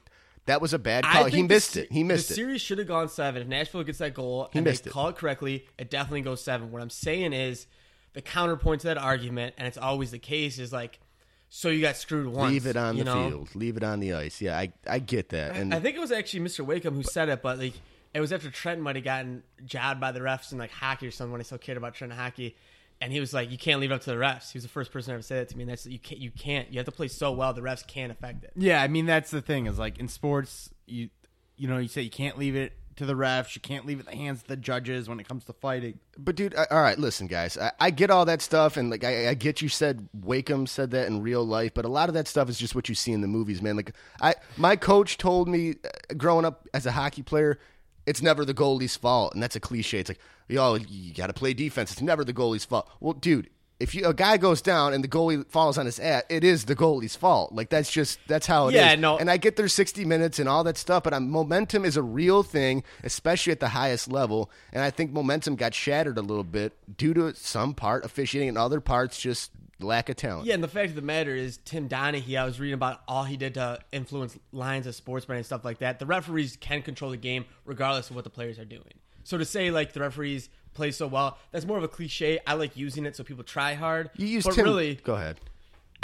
that 0.46 0.60
was 0.60 0.72
a 0.72 0.78
bad 0.78 1.04
call. 1.04 1.24
He 1.24 1.30
think 1.30 1.48
the 1.48 1.54
missed 1.54 1.76
it. 1.76 1.92
He 1.92 2.02
missed 2.02 2.28
the 2.28 2.34
it. 2.34 2.36
The 2.36 2.40
series 2.42 2.60
should 2.60 2.78
have 2.78 2.88
gone 2.88 3.08
seven. 3.08 3.42
If 3.42 3.48
Nashville 3.48 3.82
gets 3.84 3.98
that 3.98 4.14
goal 4.14 4.48
and 4.54 4.64
missed 4.64 4.84
they 4.84 4.90
it. 4.90 4.92
call 4.92 5.08
it 5.08 5.16
correctly, 5.16 5.66
it 5.78 5.90
definitely 5.90 6.22
goes 6.22 6.40
seven. 6.40 6.70
What 6.72 6.82
I'm 6.82 6.90
saying 6.90 7.32
is 7.32 7.66
the 8.12 8.22
counterpoint 8.22 8.82
to 8.82 8.88
that 8.88 8.98
argument, 8.98 9.54
and 9.58 9.66
it's 9.66 9.78
always 9.78 10.10
the 10.10 10.18
case, 10.18 10.58
is 10.58 10.72
like, 10.72 11.00
so 11.48 11.68
you 11.68 11.80
got 11.80 11.96
screwed 11.96 12.26
once. 12.28 12.52
Leave 12.52 12.66
it 12.66 12.76
on 12.76 12.96
the 12.96 13.04
know? 13.04 13.28
field. 13.28 13.54
Leave 13.54 13.76
it 13.76 13.84
on 13.84 14.00
the 14.00 14.14
ice. 14.14 14.40
Yeah, 14.40 14.56
I 14.58 14.72
I 14.86 15.00
get 15.00 15.28
that. 15.30 15.54
And 15.56 15.74
I 15.74 15.80
think 15.80 15.96
it 15.96 16.00
was 16.00 16.12
actually 16.12 16.40
Mr. 16.40 16.64
Wakeham 16.64 16.94
who 16.94 17.02
said 17.02 17.28
it, 17.28 17.42
but 17.42 17.58
like 17.58 17.74
it 18.14 18.20
was 18.20 18.32
after 18.32 18.50
Trenton 18.50 18.82
might 18.82 18.96
have 18.96 19.04
gotten 19.04 19.42
jabbed 19.64 20.00
by 20.00 20.12
the 20.12 20.20
refs 20.20 20.52
in 20.52 20.58
like 20.58 20.70
hockey 20.70 21.06
or 21.06 21.10
something 21.10 21.32
when 21.32 21.40
I 21.40 21.44
still 21.44 21.58
cared 21.58 21.78
about 21.78 21.94
Trenton 21.94 22.18
hockey. 22.18 22.56
And 23.00 23.12
he 23.12 23.18
was 23.18 23.34
like, 23.34 23.50
"You 23.50 23.58
can't 23.58 23.80
leave 23.80 23.90
it 23.90 23.94
up 23.94 24.02
to 24.02 24.10
the 24.10 24.16
refs." 24.16 24.52
He 24.52 24.58
was 24.58 24.62
the 24.62 24.68
first 24.68 24.92
person 24.92 25.10
to 25.10 25.14
ever 25.14 25.22
say 25.22 25.36
that 25.36 25.48
to 25.48 25.56
me. 25.56 25.64
And 25.64 25.70
that's 25.72 25.86
you 25.86 25.98
can't. 25.98 26.20
You 26.20 26.30
can't. 26.30 26.70
You 26.70 26.78
have 26.78 26.86
to 26.86 26.92
play 26.92 27.08
so 27.08 27.32
well. 27.32 27.52
The 27.52 27.60
refs 27.60 27.84
can't 27.84 28.12
affect 28.12 28.44
it. 28.44 28.52
Yeah, 28.54 28.80
I 28.80 28.86
mean 28.86 29.06
that's 29.06 29.30
the 29.30 29.42
thing 29.42 29.66
is 29.66 29.78
like 29.78 29.98
in 29.98 30.06
sports, 30.06 30.70
you 30.86 31.10
you 31.56 31.66
know 31.66 31.78
you 31.78 31.88
say 31.88 32.02
you 32.02 32.10
can't 32.10 32.38
leave 32.38 32.54
it 32.54 32.72
to 32.96 33.02
to 33.02 33.06
the 33.06 33.14
refs. 33.14 33.54
You 33.54 33.60
can't 33.60 33.86
leave 33.86 33.98
it 33.98 34.06
in 34.06 34.10
the 34.10 34.16
hands 34.16 34.42
of 34.42 34.48
the 34.48 34.56
judges 34.56 35.08
when 35.08 35.20
it 35.20 35.28
comes 35.28 35.44
to 35.44 35.52
fighting. 35.52 35.98
But 36.16 36.34
dude, 36.34 36.54
I, 36.54 36.66
all 36.70 36.82
right, 36.82 36.98
listen, 36.98 37.26
guys. 37.26 37.56
I, 37.58 37.72
I 37.80 37.90
get 37.90 38.10
all 38.10 38.24
that 38.26 38.42
stuff, 38.42 38.76
and 38.76 38.90
like 38.90 39.04
I, 39.04 39.30
I 39.30 39.34
get 39.34 39.62
you 39.62 39.68
said 39.68 40.08
Wakeham 40.12 40.66
said 40.66 40.90
that 40.92 41.06
in 41.06 41.22
real 41.22 41.44
life, 41.44 41.74
but 41.74 41.84
a 41.84 41.88
lot 41.88 42.08
of 42.08 42.14
that 42.14 42.28
stuff 42.28 42.48
is 42.48 42.58
just 42.58 42.74
what 42.74 42.88
you 42.88 42.94
see 42.94 43.12
in 43.12 43.20
the 43.20 43.28
movies, 43.28 43.62
man. 43.62 43.76
Like 43.76 43.94
I, 44.20 44.34
my 44.56 44.76
coach 44.76 45.18
told 45.18 45.48
me 45.48 45.70
uh, 45.84 46.14
growing 46.16 46.44
up 46.44 46.68
as 46.74 46.86
a 46.86 46.92
hockey 46.92 47.22
player, 47.22 47.58
it's 48.06 48.22
never 48.22 48.44
the 48.44 48.54
goalie's 48.54 48.96
fault, 48.96 49.34
and 49.34 49.42
that's 49.42 49.56
a 49.56 49.60
cliche. 49.60 49.98
It's 49.98 50.10
like 50.10 50.18
yo, 50.48 50.74
you 50.74 51.14
got 51.14 51.28
to 51.28 51.32
play 51.32 51.54
defense. 51.54 51.92
It's 51.92 52.02
never 52.02 52.24
the 52.24 52.34
goalie's 52.34 52.64
fault. 52.64 52.88
Well, 53.00 53.14
dude. 53.14 53.48
If 53.80 53.96
you, 53.96 54.06
a 54.06 54.14
guy 54.14 54.36
goes 54.36 54.62
down 54.62 54.94
and 54.94 55.02
the 55.02 55.08
goalie 55.08 55.44
falls 55.50 55.76
on 55.76 55.86
his 55.86 55.98
ass, 55.98 56.22
it 56.28 56.44
is 56.44 56.66
the 56.66 56.76
goalie's 56.76 57.16
fault. 57.16 57.52
Like 57.52 57.68
that's 57.68 57.90
just 57.90 58.20
that's 58.28 58.46
how 58.46 58.68
it 58.68 58.70
is. 58.70 58.74
Yeah, 58.76 58.94
no. 58.94 59.18
And 59.18 59.28
I 59.28 59.38
get 59.38 59.56
their 59.56 59.66
60 59.66 60.04
minutes 60.04 60.38
and 60.38 60.48
all 60.48 60.62
that 60.62 60.76
stuff, 60.76 61.02
but 61.02 61.12
um, 61.12 61.28
momentum 61.28 61.84
is 61.84 61.96
a 61.96 62.02
real 62.02 62.44
thing, 62.44 62.84
especially 63.02 63.50
at 63.50 63.58
the 63.58 63.70
highest 63.70 64.06
level. 64.06 64.52
And 64.72 64.84
I 64.84 64.90
think 64.90 65.10
momentum 65.10 65.56
got 65.56 65.74
shattered 65.74 66.16
a 66.16 66.22
little 66.22 66.44
bit 66.44 66.74
due 66.96 67.12
to 67.14 67.34
some 67.34 67.74
part 67.74 68.04
officiating 68.04 68.50
and 68.50 68.58
other 68.58 68.80
parts 68.80 69.18
just 69.18 69.50
lack 69.82 70.08
of 70.08 70.16
talent. 70.16 70.46
Yeah, 70.46 70.54
and 70.54 70.62
the 70.62 70.68
fact 70.68 70.90
of 70.90 70.96
the 70.96 71.02
matter 71.02 71.34
is, 71.34 71.58
Tim 71.64 71.88
Donaghy, 71.88 72.38
I 72.38 72.44
was 72.44 72.60
reading 72.60 72.74
about 72.74 73.00
all 73.08 73.24
he 73.24 73.36
did 73.36 73.54
to 73.54 73.78
influence 73.92 74.38
lines 74.52 74.86
of 74.86 74.94
sports 74.94 75.26
betting 75.26 75.38
and 75.38 75.46
stuff 75.46 75.64
like 75.64 75.78
that. 75.78 75.98
The 75.98 76.06
referees 76.06 76.56
can 76.56 76.82
control 76.82 77.10
the 77.10 77.16
game 77.16 77.44
regardless 77.64 78.10
of 78.10 78.16
what 78.16 78.24
the 78.24 78.30
players 78.30 78.58
are 78.58 78.64
doing. 78.64 78.94
So 79.24 79.38
to 79.38 79.44
say 79.44 79.70
like 79.70 79.92
the 79.92 80.00
referees 80.00 80.48
play 80.74 80.90
so 80.90 81.06
well, 81.06 81.38
that's 81.50 81.64
more 81.64 81.78
of 81.78 81.84
a 81.84 81.88
cliche. 81.88 82.38
I 82.46 82.54
like 82.54 82.76
using 82.76 83.06
it 83.06 83.16
so 83.16 83.24
people 83.24 83.44
try 83.44 83.74
hard. 83.74 84.10
You 84.16 84.26
use 84.26 84.44
but 84.44 84.54
Tim. 84.54 84.64
really, 84.64 84.96
go 84.96 85.14
ahead. 85.14 85.38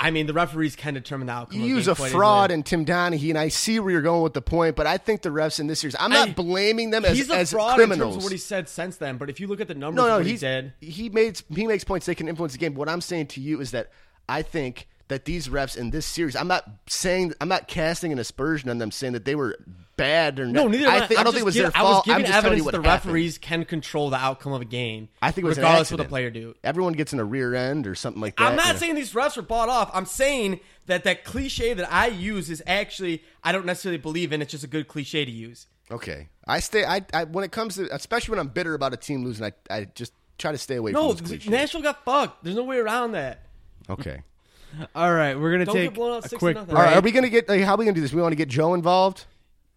I 0.01 0.11
mean, 0.11 0.27
the 0.27 0.33
referees 0.33 0.77
can 0.77 0.95
determine 0.95 1.27
the 1.27 1.33
outcome. 1.33 1.61
You 1.61 1.67
use 1.67 1.89
a 1.89 1.95
fraud 1.95 2.51
and 2.53 2.65
Tim 2.65 2.85
Donaghy, 2.87 3.31
and 3.31 3.39
I 3.39 3.49
see 3.49 3.81
where 3.81 3.91
you're 3.91 4.03
going 4.03 4.23
with 4.23 4.33
the 4.35 4.41
point, 4.43 4.77
but 4.77 4.87
I 4.87 4.97
think 4.97 5.23
the 5.23 5.31
refs 5.31 5.59
in 5.59 5.67
this 5.67 5.81
series, 5.81 5.97
I'm 5.99 6.11
not 6.11 6.29
I- 6.29 6.33
blaming 6.33 6.91
them 6.91 7.05
as, 7.05 7.17
He's 7.17 7.31
a 7.31 7.37
as 7.37 7.51
fraud 7.51 7.75
criminals. 7.75 8.01
in 8.01 8.07
terms 8.13 8.17
of 8.19 8.23
what 8.23 8.33
he 8.33 8.39
said 8.39 8.69
since 8.69 8.97
then. 8.97 9.17
But 9.17 9.29
if 9.29 9.41
you 9.41 9.49
look 9.49 9.61
at 9.61 9.67
the 9.69 9.75
numbers 9.75 9.97
no, 10.05 10.19
no, 10.19 10.23
he 10.23 10.31
he's, 10.31 10.41
did, 10.41 10.73
he 10.81 11.09
made 11.09 11.43
he 11.53 11.67
makes 11.67 11.83
points 11.85 12.07
they 12.07 12.15
can 12.15 12.29
influence 12.29 12.53
the 12.53 12.59
game. 12.59 12.75
What 12.75 12.89
I'm 12.89 13.01
saying 13.01 13.27
to 13.29 13.41
you 13.41 13.61
is 13.61 13.73
that 13.73 13.91
I 14.29 14.43
think 14.43 14.87
that 15.09 15.25
these 15.25 15.49
refs 15.49 15.77
in 15.77 15.91
this 15.91 16.07
series, 16.07 16.37
I'm 16.37 16.49
not 16.49 16.69
saying 16.87 17.35
I'm 17.41 17.49
not 17.49 17.67
casting 17.67 18.13
an 18.13 18.19
aspersion 18.19 18.71
on 18.71 18.79
them, 18.79 18.91
saying 18.91 19.15
that 19.15 19.25
they 19.25 19.35
were 19.35 19.57
bad 19.99 20.41
or 20.41 20.47
no, 20.47 20.67
neither. 20.67 20.89
I, 20.89 20.97
am 21.01 21.09
think, 21.09 21.19
I 21.19 21.21
I'm 21.21 21.25
don't 21.25 21.33
think 21.35 21.43
it 21.43 21.45
was 21.45 21.55
giving- 21.55 21.71
their 21.73 21.79
I 21.79 21.83
was 21.83 22.03
giving 22.05 22.23
I'm 22.23 22.27
just 22.27 22.39
evidence 22.39 22.59
you 22.61 22.65
what 22.65 22.73
that 22.73 22.83
the 22.83 22.89
happened. 22.89 23.13
referees 23.13 23.37
can 23.37 23.65
control 23.67 24.09
the 24.09 24.17
outcome 24.17 24.53
of 24.55 24.63
a 24.63 24.65
game. 24.65 25.11
I 25.21 25.31
think 25.31 25.45
it 25.45 25.49
was 25.49 25.59
regardless 25.59 25.91
of 25.93 25.99
what 25.99 26.05
the 26.05 26.09
player 26.09 26.31
do. 26.31 26.55
Everyone 26.65 26.95
gets 26.95 27.13
in 27.13 27.21
a 27.21 27.25
rear 27.25 27.55
end 27.55 27.87
or 27.87 27.95
something 27.95 28.23
like 28.23 28.37
that. 28.39 28.45
I'm 28.45 28.57
not 28.57 28.77
saying 28.79 28.95
these 28.95 29.13
refs 29.13 29.37
are 29.37 29.43
bought 29.43 29.69
off. 29.69 29.91
I'm 29.93 30.07
saying 30.07 30.61
that 30.87 31.05
that 31.05 31.25
cliche 31.25 31.75
that 31.75 31.93
I 31.93 32.07
use 32.07 32.49
is 32.49 32.63
actually 32.67 33.23
I 33.45 33.53
don't 33.53 33.67
necessarily 33.67 33.99
believe 33.99 34.33
in. 34.33 34.41
It's 34.41 34.53
just 34.53 34.65
a 34.65 34.69
good 34.69 34.89
cliche 34.89 35.27
to 35.27 35.31
use. 35.31 35.67
Okay, 35.91 36.29
I 36.47 36.61
stay. 36.61 36.85
I, 36.85 37.05
I 37.13 37.25
when 37.25 37.45
it 37.45 37.53
comes 37.53 37.75
to, 37.75 37.95
especially 37.95 38.33
when 38.33 38.39
I'm 38.39 38.49
bitter 38.49 38.73
about 38.75 38.95
a 38.95 38.97
team 38.97 39.25
losing, 39.25 39.45
I 39.47 39.53
I 39.71 39.85
just 39.95 40.13
try 40.39 40.53
to 40.53 40.59
stay 40.59 40.77
away 40.77 40.93
No, 40.93 41.09
from 41.09 41.19
those 41.19 41.29
cliches. 41.29 41.51
Nashville 41.51 41.83
got 41.83 42.05
fucked. 42.05 42.45
There's 42.45 42.57
no 42.57 42.65
way 42.65 42.79
around 42.79 43.13
that. 43.13 43.43
Okay. 43.91 44.23
All 44.95 45.13
right, 45.13 45.39
we're 45.39 45.51
gonna 45.53 45.65
Don't 45.65 45.75
take 45.75 45.85
get 45.91 45.95
blown 45.95 46.17
out 46.19 46.27
a 46.27 46.29
6 46.29 46.39
quick 46.39 46.57
break. 46.57 46.69
All 46.69 46.75
right, 46.75 46.97
are 46.97 47.01
we 47.01 47.11
gonna 47.11 47.31
get? 47.31 47.49
Like, 47.49 47.63
how 47.63 47.75
are 47.75 47.79
we 47.79 47.87
gonna 47.87 47.95
do 47.95 48.01
this? 48.03 48.13
We 48.13 48.21
want 48.21 48.33
to 48.33 48.37
get 48.37 48.49
Joe 48.51 48.75
involved. 48.75 49.25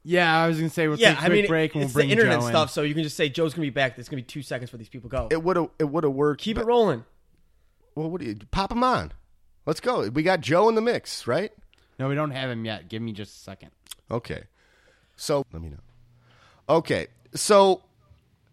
Yeah, 0.04 0.36
I 0.36 0.48
was 0.48 0.58
gonna 0.58 0.70
say 0.70 0.88
we'll 0.88 0.98
Yeah, 0.98 1.10
take 1.10 1.18
a 1.20 1.22
I 1.22 1.26
quick 1.28 1.42
mean, 1.44 1.48
break 1.48 1.72
and 1.74 1.80
we'll 1.82 1.86
it's 1.86 1.94
bring 1.94 2.08
the 2.08 2.14
internet 2.14 2.40
Joe 2.40 2.46
in. 2.48 2.52
stuff, 2.52 2.72
so 2.72 2.82
you 2.82 2.94
can 2.96 3.04
just 3.04 3.16
say 3.16 3.30
Joe's 3.30 3.54
gonna 3.54 3.68
be 3.68 3.70
back. 3.70 3.98
It's 4.00 4.10
gonna 4.10 4.22
be 4.22 4.26
two 4.26 4.42
seconds 4.42 4.70
for 4.72 4.78
these 4.78 4.90
people 4.90 5.10
go. 5.10 5.28
It 5.30 5.44
would 5.44 5.58
have. 5.58 5.70
It 5.80 5.84
would 5.86 6.04
have 6.04 6.14
worked. 6.14 6.42
Keep 6.42 6.56
but- 6.58 6.64
it 6.64 6.68
rolling. 6.68 7.06
Well, 7.94 8.10
what 8.10 8.22
do 8.22 8.28
you 8.28 8.36
pop 8.52 8.72
him 8.72 8.84
on? 8.84 9.12
Let's 9.66 9.80
go. 9.80 10.08
We 10.10 10.24
got 10.24 10.42
Joe 10.42 10.70
in 10.70 10.76
the 10.76 10.82
mix, 10.82 11.28
right? 11.28 11.52
No, 12.00 12.08
we 12.08 12.16
don't 12.16 12.32
have 12.32 12.50
him 12.50 12.66
yet. 12.66 12.88
Give 12.90 13.02
me 13.02 13.12
just 13.12 13.36
a 13.36 13.40
second. 13.40 13.70
Okay. 14.10 14.44
So 15.18 15.44
let 15.54 15.62
me 15.62 15.70
know. 15.70 15.78
Okay. 16.70 17.08
So 17.36 17.84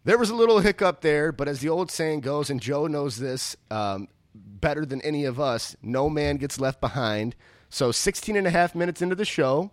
there 0.05 0.19
was 0.19 0.28
a 0.31 0.35
little 0.35 0.59
hiccup 0.61 1.00
there, 1.00 1.33
but 1.33 1.49
as 1.49 1.61
the 1.61 1.69
old 1.69 1.90
saying 1.90 2.21
goes, 2.21 2.50
and 2.50 2.61
Joe 2.61 2.87
knows 2.88 3.17
this 3.17 3.57
um, 3.71 4.09
better 4.35 4.85
than 4.85 5.00
any 5.02 5.25
of 5.25 5.40
us, 5.40 5.76
no 5.83 6.11
man 6.11 6.37
gets 6.37 6.61
left 6.61 6.81
behind. 6.81 7.35
So 7.71 7.90
16 7.93 8.37
and 8.37 8.47
a 8.47 8.50
half 8.50 8.75
minutes 8.75 9.00
into 9.00 9.14
the 9.14 9.25
show, 9.25 9.71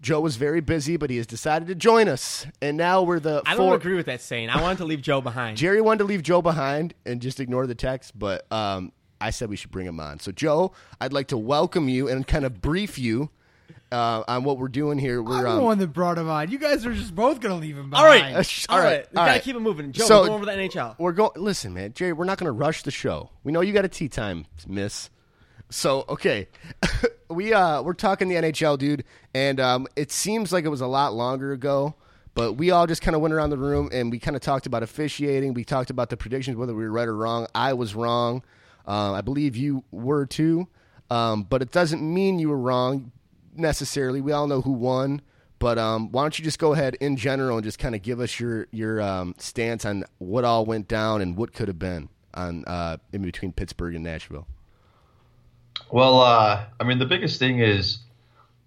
Joe 0.00 0.20
was 0.20 0.36
very 0.36 0.60
busy, 0.60 0.96
but 0.96 1.10
he 1.10 1.16
has 1.16 1.26
decided 1.26 1.68
to 1.68 1.74
join 1.74 2.08
us. 2.08 2.46
And 2.60 2.76
now 2.76 3.02
we're 3.02 3.18
the 3.20 3.42
I 3.46 3.56
four- 3.56 3.70
don't 3.70 3.76
agree 3.80 3.94
with 3.96 4.06
that 4.06 4.20
saying. 4.20 4.50
I 4.50 4.60
wanted 4.60 4.78
to 4.78 4.84
leave 4.84 5.02
Joe 5.02 5.20
behind. 5.20 5.56
Jerry 5.56 5.80
wanted 5.80 5.98
to 5.98 6.04
leave 6.04 6.22
Joe 6.22 6.42
behind 6.42 6.94
and 7.04 7.20
just 7.20 7.40
ignore 7.40 7.66
the 7.66 7.74
text, 7.74 8.16
but 8.18 8.50
um, 8.52 8.92
I 9.20 9.30
said 9.30 9.48
we 9.48 9.56
should 9.56 9.70
bring 9.70 9.86
him 9.86 9.98
on. 9.98 10.20
So, 10.20 10.32
Joe, 10.32 10.72
I'd 11.00 11.12
like 11.12 11.28
to 11.28 11.38
welcome 11.38 11.88
you 11.88 12.08
and 12.08 12.26
kind 12.26 12.44
of 12.44 12.60
brief 12.60 12.98
you 12.98 13.30
uh, 13.90 14.22
on 14.28 14.44
what 14.44 14.58
we're 14.58 14.68
doing 14.68 14.98
here. 14.98 15.20
I'm 15.20 15.24
We're 15.24 15.42
the 15.42 15.48
um, 15.50 15.62
one 15.62 15.78
that 15.78 15.88
brought 15.88 16.18
him 16.18 16.28
on. 16.28 16.50
You 16.50 16.58
guys 16.58 16.84
are 16.84 16.92
just 16.92 17.14
both 17.14 17.40
gonna 17.40 17.56
leave 17.56 17.78
him 17.78 17.88
behind. 17.90 18.04
All 18.06 18.10
right, 18.28 18.36
uh, 18.36 18.42
sh- 18.42 18.66
all, 18.68 18.76
all 18.78 18.82
right, 18.84 18.90
right, 18.98 19.06
We 19.12 19.16
all 19.18 19.24
gotta 19.24 19.30
right. 19.32 19.42
keep 19.42 19.56
it 19.56 19.60
moving. 19.60 19.92
Joe, 19.92 20.04
So- 20.04 20.20
we're 20.20 20.26
going 20.26 20.42
over 20.42 20.44
the 20.46 20.52
NHL. 20.52 20.96
we're 20.98 21.12
going. 21.12 21.30
Listen, 21.36 21.72
man, 21.72 21.92
Jerry, 21.94 22.12
we're 22.12 22.24
not 22.26 22.36
going 22.38 22.46
to 22.46 22.52
rush 22.52 22.82
the 22.82 22.90
show. 22.90 23.30
We 23.44 23.52
know 23.52 23.60
you 23.62 23.72
got 23.72 23.84
a 23.84 23.88
tea 23.88 24.08
time, 24.08 24.44
Miss. 24.66 25.08
So 25.70 26.04
okay, 26.08 26.48
we 27.28 27.52
uh 27.52 27.82
we're 27.82 27.94
talking 27.94 28.28
the 28.28 28.36
NHL, 28.36 28.78
dude, 28.78 29.02
and 29.36 29.60
um 29.60 29.86
it 29.96 30.10
seems 30.10 30.50
like 30.50 30.64
it 30.64 30.68
was 30.68 30.80
a 30.80 30.86
lot 30.86 31.12
longer 31.12 31.52
ago, 31.52 31.94
but 32.34 32.54
we 32.54 32.70
all 32.70 32.86
just 32.86 33.02
kind 33.02 33.14
of 33.14 33.20
went 33.20 33.34
around 33.34 33.50
the 33.50 33.58
room 33.58 33.90
and 33.92 34.10
we 34.10 34.18
kind 34.18 34.34
of 34.34 34.42
talked 34.42 34.66
about 34.66 34.82
officiating. 34.82 35.52
We 35.52 35.64
talked 35.64 35.90
about 35.90 36.08
the 36.08 36.16
predictions, 36.16 36.56
whether 36.56 36.74
we 36.74 36.84
were 36.84 36.90
right 36.90 37.06
or 37.06 37.16
wrong. 37.16 37.46
I 37.54 37.74
was 37.74 37.94
wrong. 37.94 38.42
Um, 38.86 39.14
I 39.14 39.20
believe 39.20 39.56
you 39.56 39.84
were 39.90 40.26
too, 40.26 40.68
um, 41.10 41.42
but 41.42 41.60
it 41.60 41.70
doesn't 41.70 42.02
mean 42.02 42.38
you 42.38 42.48
were 42.48 42.58
wrong 42.58 43.12
necessarily. 43.54 44.20
We 44.20 44.32
all 44.32 44.46
know 44.46 44.62
who 44.62 44.72
won. 44.72 45.20
But 45.58 45.78
um, 45.78 46.12
why 46.12 46.22
don't 46.22 46.38
you 46.38 46.44
just 46.44 46.58
go 46.58 46.74
ahead 46.74 46.96
in 47.00 47.16
general 47.16 47.56
and 47.56 47.64
just 47.64 47.78
kind 47.78 47.94
of 47.94 48.02
give 48.02 48.20
us 48.20 48.38
your 48.38 48.66
your 48.72 49.00
um, 49.00 49.34
stance 49.38 49.84
on 49.84 50.04
what 50.18 50.44
all 50.44 50.66
went 50.66 50.86
down 50.86 51.22
and 51.22 51.36
what 51.36 51.54
could 51.54 51.68
have 51.68 51.78
been 51.78 52.10
on 52.34 52.64
uh, 52.66 52.98
in 53.12 53.22
between 53.22 53.52
Pittsburgh 53.52 53.94
and 53.94 54.04
Nashville. 54.04 54.46
Well, 55.90 56.20
uh, 56.20 56.66
I 56.78 56.84
mean, 56.84 56.98
the 56.98 57.06
biggest 57.06 57.38
thing 57.38 57.60
is, 57.60 57.98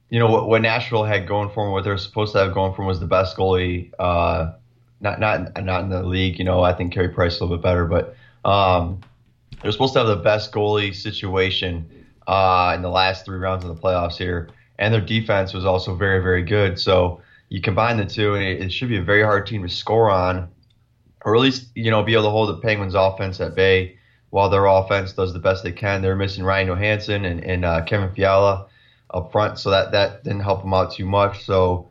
you 0.10 0.20
know, 0.20 0.28
what, 0.28 0.48
what 0.48 0.62
Nashville 0.62 1.04
had 1.04 1.28
going 1.28 1.50
for 1.50 1.66
them, 1.66 1.72
what 1.72 1.84
they're 1.84 1.98
supposed 1.98 2.34
to 2.34 2.40
have 2.40 2.54
going 2.54 2.74
for 2.74 2.78
them 2.78 2.88
was 2.88 3.00
the 3.00 3.06
best 3.06 3.38
goalie, 3.38 3.92
uh, 4.00 4.54
not 5.02 5.20
not 5.20 5.64
not 5.64 5.84
in 5.84 5.90
the 5.90 6.04
league. 6.04 6.40
You 6.40 6.46
know, 6.46 6.64
I 6.64 6.74
think 6.74 6.94
Carey 6.94 7.10
Price 7.10 7.40
a 7.40 7.44
little 7.44 7.58
bit 7.58 7.64
better, 7.64 7.86
but 7.86 8.16
um, 8.44 9.00
they're 9.62 9.72
supposed 9.72 9.94
to 9.94 10.00
have 10.00 10.08
the 10.08 10.16
best 10.16 10.52
goalie 10.52 10.96
situation 10.96 11.90
uh, 12.28 12.74
in 12.76 12.82
the 12.82 12.90
last 12.90 13.26
three 13.26 13.38
rounds 13.38 13.64
of 13.64 13.76
the 13.76 13.82
playoffs 13.82 14.18
here, 14.18 14.50
and 14.80 14.94
their 14.94 15.02
defense 15.02 15.54
was 15.54 15.64
also 15.64 15.96
very 15.96 16.22
very 16.22 16.44
good. 16.44 16.80
So 16.80 17.22
you 17.50 17.62
combine 17.62 17.98
the 17.98 18.06
two, 18.06 18.34
and 18.34 18.44
it, 18.44 18.62
it 18.62 18.74
should 18.74 18.90
be 18.90 18.98
a 18.98 19.04
very 19.04 19.22
hard 19.22 19.46
team 19.46 19.62
to 19.62 19.70
score 19.70 20.10
on, 20.10 20.50
or 21.24 21.36
at 21.36 21.42
least 21.42 21.68
you 21.76 21.92
know 21.92 22.02
be 22.02 22.14
able 22.14 22.24
to 22.24 22.30
hold 22.32 22.50
the 22.50 22.62
Penguins' 22.62 22.96
offense 22.96 23.40
at 23.40 23.54
bay 23.54 23.96
while 24.32 24.50
their 24.50 24.66
offense 24.66 25.14
does 25.14 25.34
the 25.34 25.40
best 25.40 25.64
they 25.64 25.72
can. 25.72 26.02
They're 26.02 26.16
missing 26.16 26.44
Ryan 26.44 26.68
Johansen 26.68 27.26
and, 27.26 27.44
and 27.44 27.66
uh, 27.66 27.84
Kevin 27.86 28.14
Fiala 28.14 28.68
up 29.12 29.32
front, 29.32 29.60
so 29.60 29.72
that 29.72 29.92
that 29.92 30.24
didn't 30.24 30.42
help 30.42 30.64
him 30.64 30.74
out 30.74 30.94
too 30.94 31.06
much. 31.06 31.46
So. 31.46 31.90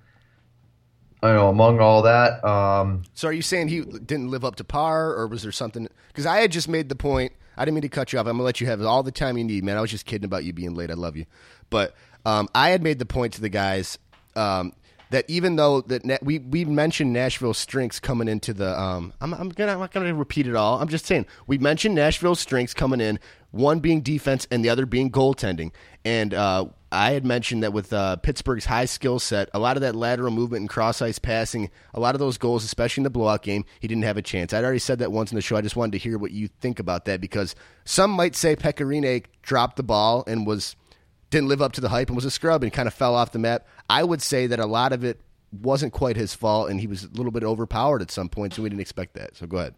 I 1.20 1.32
know. 1.32 1.48
Among 1.48 1.80
all 1.80 2.02
that, 2.02 2.44
um, 2.44 3.02
So 3.14 3.26
are 3.26 3.32
you 3.32 3.42
saying 3.42 3.66
he 3.66 3.80
didn't 3.80 4.30
live 4.30 4.44
up 4.44 4.54
to 4.54 4.62
par, 4.62 5.14
or 5.16 5.26
was 5.26 5.42
there 5.42 5.50
something? 5.50 5.88
Because 6.06 6.26
I 6.26 6.38
had 6.38 6.52
just 6.52 6.68
made 6.68 6.88
the 6.88 6.94
point. 6.94 7.32
I 7.56 7.64
didn't 7.64 7.74
mean 7.74 7.82
to 7.82 7.88
cut 7.88 8.12
you 8.12 8.20
off. 8.20 8.26
I'm 8.26 8.34
gonna 8.34 8.44
let 8.44 8.60
you 8.60 8.68
have 8.68 8.80
all 8.82 9.02
the 9.02 9.10
time 9.10 9.36
you 9.36 9.42
need, 9.42 9.64
man. 9.64 9.76
I 9.76 9.80
was 9.80 9.90
just 9.90 10.06
kidding 10.06 10.24
about 10.24 10.44
you 10.44 10.52
being 10.52 10.74
late. 10.74 10.92
I 10.92 10.94
love 10.94 11.16
you, 11.16 11.26
but 11.70 11.96
um, 12.24 12.48
I 12.54 12.68
had 12.68 12.84
made 12.84 13.00
the 13.00 13.06
point 13.06 13.32
to 13.32 13.40
the 13.40 13.48
guys 13.48 13.98
um, 14.36 14.72
that 15.10 15.24
even 15.28 15.56
though 15.56 15.80
that 15.82 16.22
we 16.22 16.38
we 16.38 16.64
mentioned 16.64 17.12
Nashville's 17.12 17.58
strengths 17.58 17.98
coming 17.98 18.28
into 18.28 18.52
the, 18.52 18.78
um, 18.78 19.12
I'm 19.20 19.34
I'm 19.34 19.48
gonna 19.48 19.72
I'm 19.72 19.80
not 19.80 19.90
gonna 19.90 20.14
repeat 20.14 20.46
it 20.46 20.54
all. 20.54 20.80
I'm 20.80 20.88
just 20.88 21.06
saying 21.06 21.26
we 21.46 21.58
mentioned 21.58 21.94
Nashville's 21.94 22.40
strengths 22.40 22.74
coming 22.74 23.00
in. 23.00 23.18
One 23.50 23.80
being 23.80 24.02
defense 24.02 24.46
and 24.50 24.64
the 24.64 24.68
other 24.68 24.86
being 24.86 25.10
goaltending, 25.10 25.72
and 26.04 26.34
uh, 26.34 26.66
I 26.90 27.10
had 27.10 27.24
mentioned 27.24 27.62
that 27.62 27.72
with 27.72 27.92
uh, 27.92 28.16
Pittsburgh's 28.16 28.64
high 28.64 28.86
skill 28.86 29.18
set, 29.18 29.50
a 29.52 29.58
lot 29.58 29.76
of 29.76 29.82
that 29.82 29.94
lateral 29.94 30.30
movement 30.30 30.62
and 30.62 30.68
cross 30.70 31.02
ice 31.02 31.18
passing, 31.18 31.70
a 31.92 32.00
lot 32.00 32.14
of 32.14 32.18
those 32.18 32.38
goals, 32.38 32.64
especially 32.64 33.02
in 33.02 33.04
the 33.04 33.10
blowout 33.10 33.42
game, 33.42 33.64
he 33.80 33.88
didn't 33.88 34.04
have 34.04 34.16
a 34.16 34.22
chance. 34.22 34.52
I'd 34.52 34.64
already 34.64 34.78
said 34.78 35.00
that 35.00 35.12
once 35.12 35.30
in 35.30 35.36
the 35.36 35.42
show. 35.42 35.56
I 35.56 35.60
just 35.60 35.76
wanted 35.76 35.92
to 35.92 35.98
hear 35.98 36.16
what 36.16 36.30
you 36.30 36.48
think 36.48 36.78
about 36.78 37.04
that 37.04 37.20
because 37.20 37.54
some 37.84 38.10
might 38.10 38.34
say 38.34 38.56
Pekka 38.56 38.86
Rinne 38.86 39.24
dropped 39.42 39.76
the 39.76 39.82
ball 39.82 40.24
and 40.26 40.46
was 40.46 40.76
didn't 41.30 41.48
live 41.48 41.60
up 41.60 41.72
to 41.72 41.82
the 41.82 41.90
hype 41.90 42.08
and 42.08 42.16
was 42.16 42.24
a 42.24 42.30
scrub 42.30 42.62
and 42.62 42.72
kind 42.72 42.86
of 42.86 42.94
fell 42.94 43.14
off 43.14 43.32
the 43.32 43.38
map. 43.38 43.66
I 43.90 44.02
would 44.02 44.22
say 44.22 44.46
that 44.46 44.58
a 44.58 44.66
lot 44.66 44.94
of 44.94 45.04
it 45.04 45.20
wasn't 45.52 45.92
quite 45.92 46.16
his 46.16 46.34
fault 46.34 46.70
and 46.70 46.80
he 46.80 46.86
was 46.86 47.04
a 47.04 47.08
little 47.08 47.32
bit 47.32 47.44
overpowered 47.44 48.00
at 48.00 48.10
some 48.10 48.30
points 48.30 48.56
and 48.56 48.62
we 48.62 48.70
didn't 48.70 48.80
expect 48.80 49.14
that. 49.14 49.36
So 49.36 49.46
go 49.46 49.58
ahead. 49.58 49.74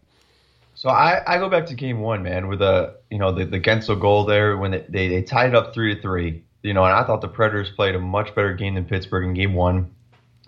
So 0.75 0.89
I, 0.89 1.21
I 1.27 1.37
go 1.37 1.49
back 1.49 1.65
to 1.67 1.73
game 1.73 1.99
one, 1.99 2.23
man, 2.23 2.47
with 2.47 2.61
a 2.61 2.95
you 3.09 3.17
know 3.17 3.33
the, 3.33 3.45
the 3.45 3.59
Guentzel 3.59 3.99
goal 3.99 4.25
there 4.25 4.57
when 4.57 4.71
they, 4.71 4.85
they, 4.87 5.07
they 5.09 5.21
tied 5.21 5.49
it 5.49 5.55
up 5.55 5.73
three 5.73 5.95
to 5.95 6.01
three. 6.01 6.43
You 6.63 6.73
know, 6.73 6.83
and 6.83 6.93
I 6.93 7.03
thought 7.03 7.21
the 7.21 7.27
Predators 7.27 7.69
played 7.71 7.95
a 7.95 7.99
much 7.99 8.35
better 8.35 8.53
game 8.53 8.75
than 8.75 8.85
Pittsburgh 8.85 9.25
in 9.25 9.33
game 9.33 9.53
one. 9.53 9.95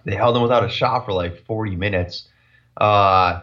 They 0.05 0.15
held 0.15 0.35
them 0.35 0.43
without 0.43 0.63
a 0.63 0.69
shot 0.69 1.05
for 1.05 1.13
like 1.13 1.45
40 1.45 1.75
minutes. 1.75 2.27
Uh, 2.77 3.41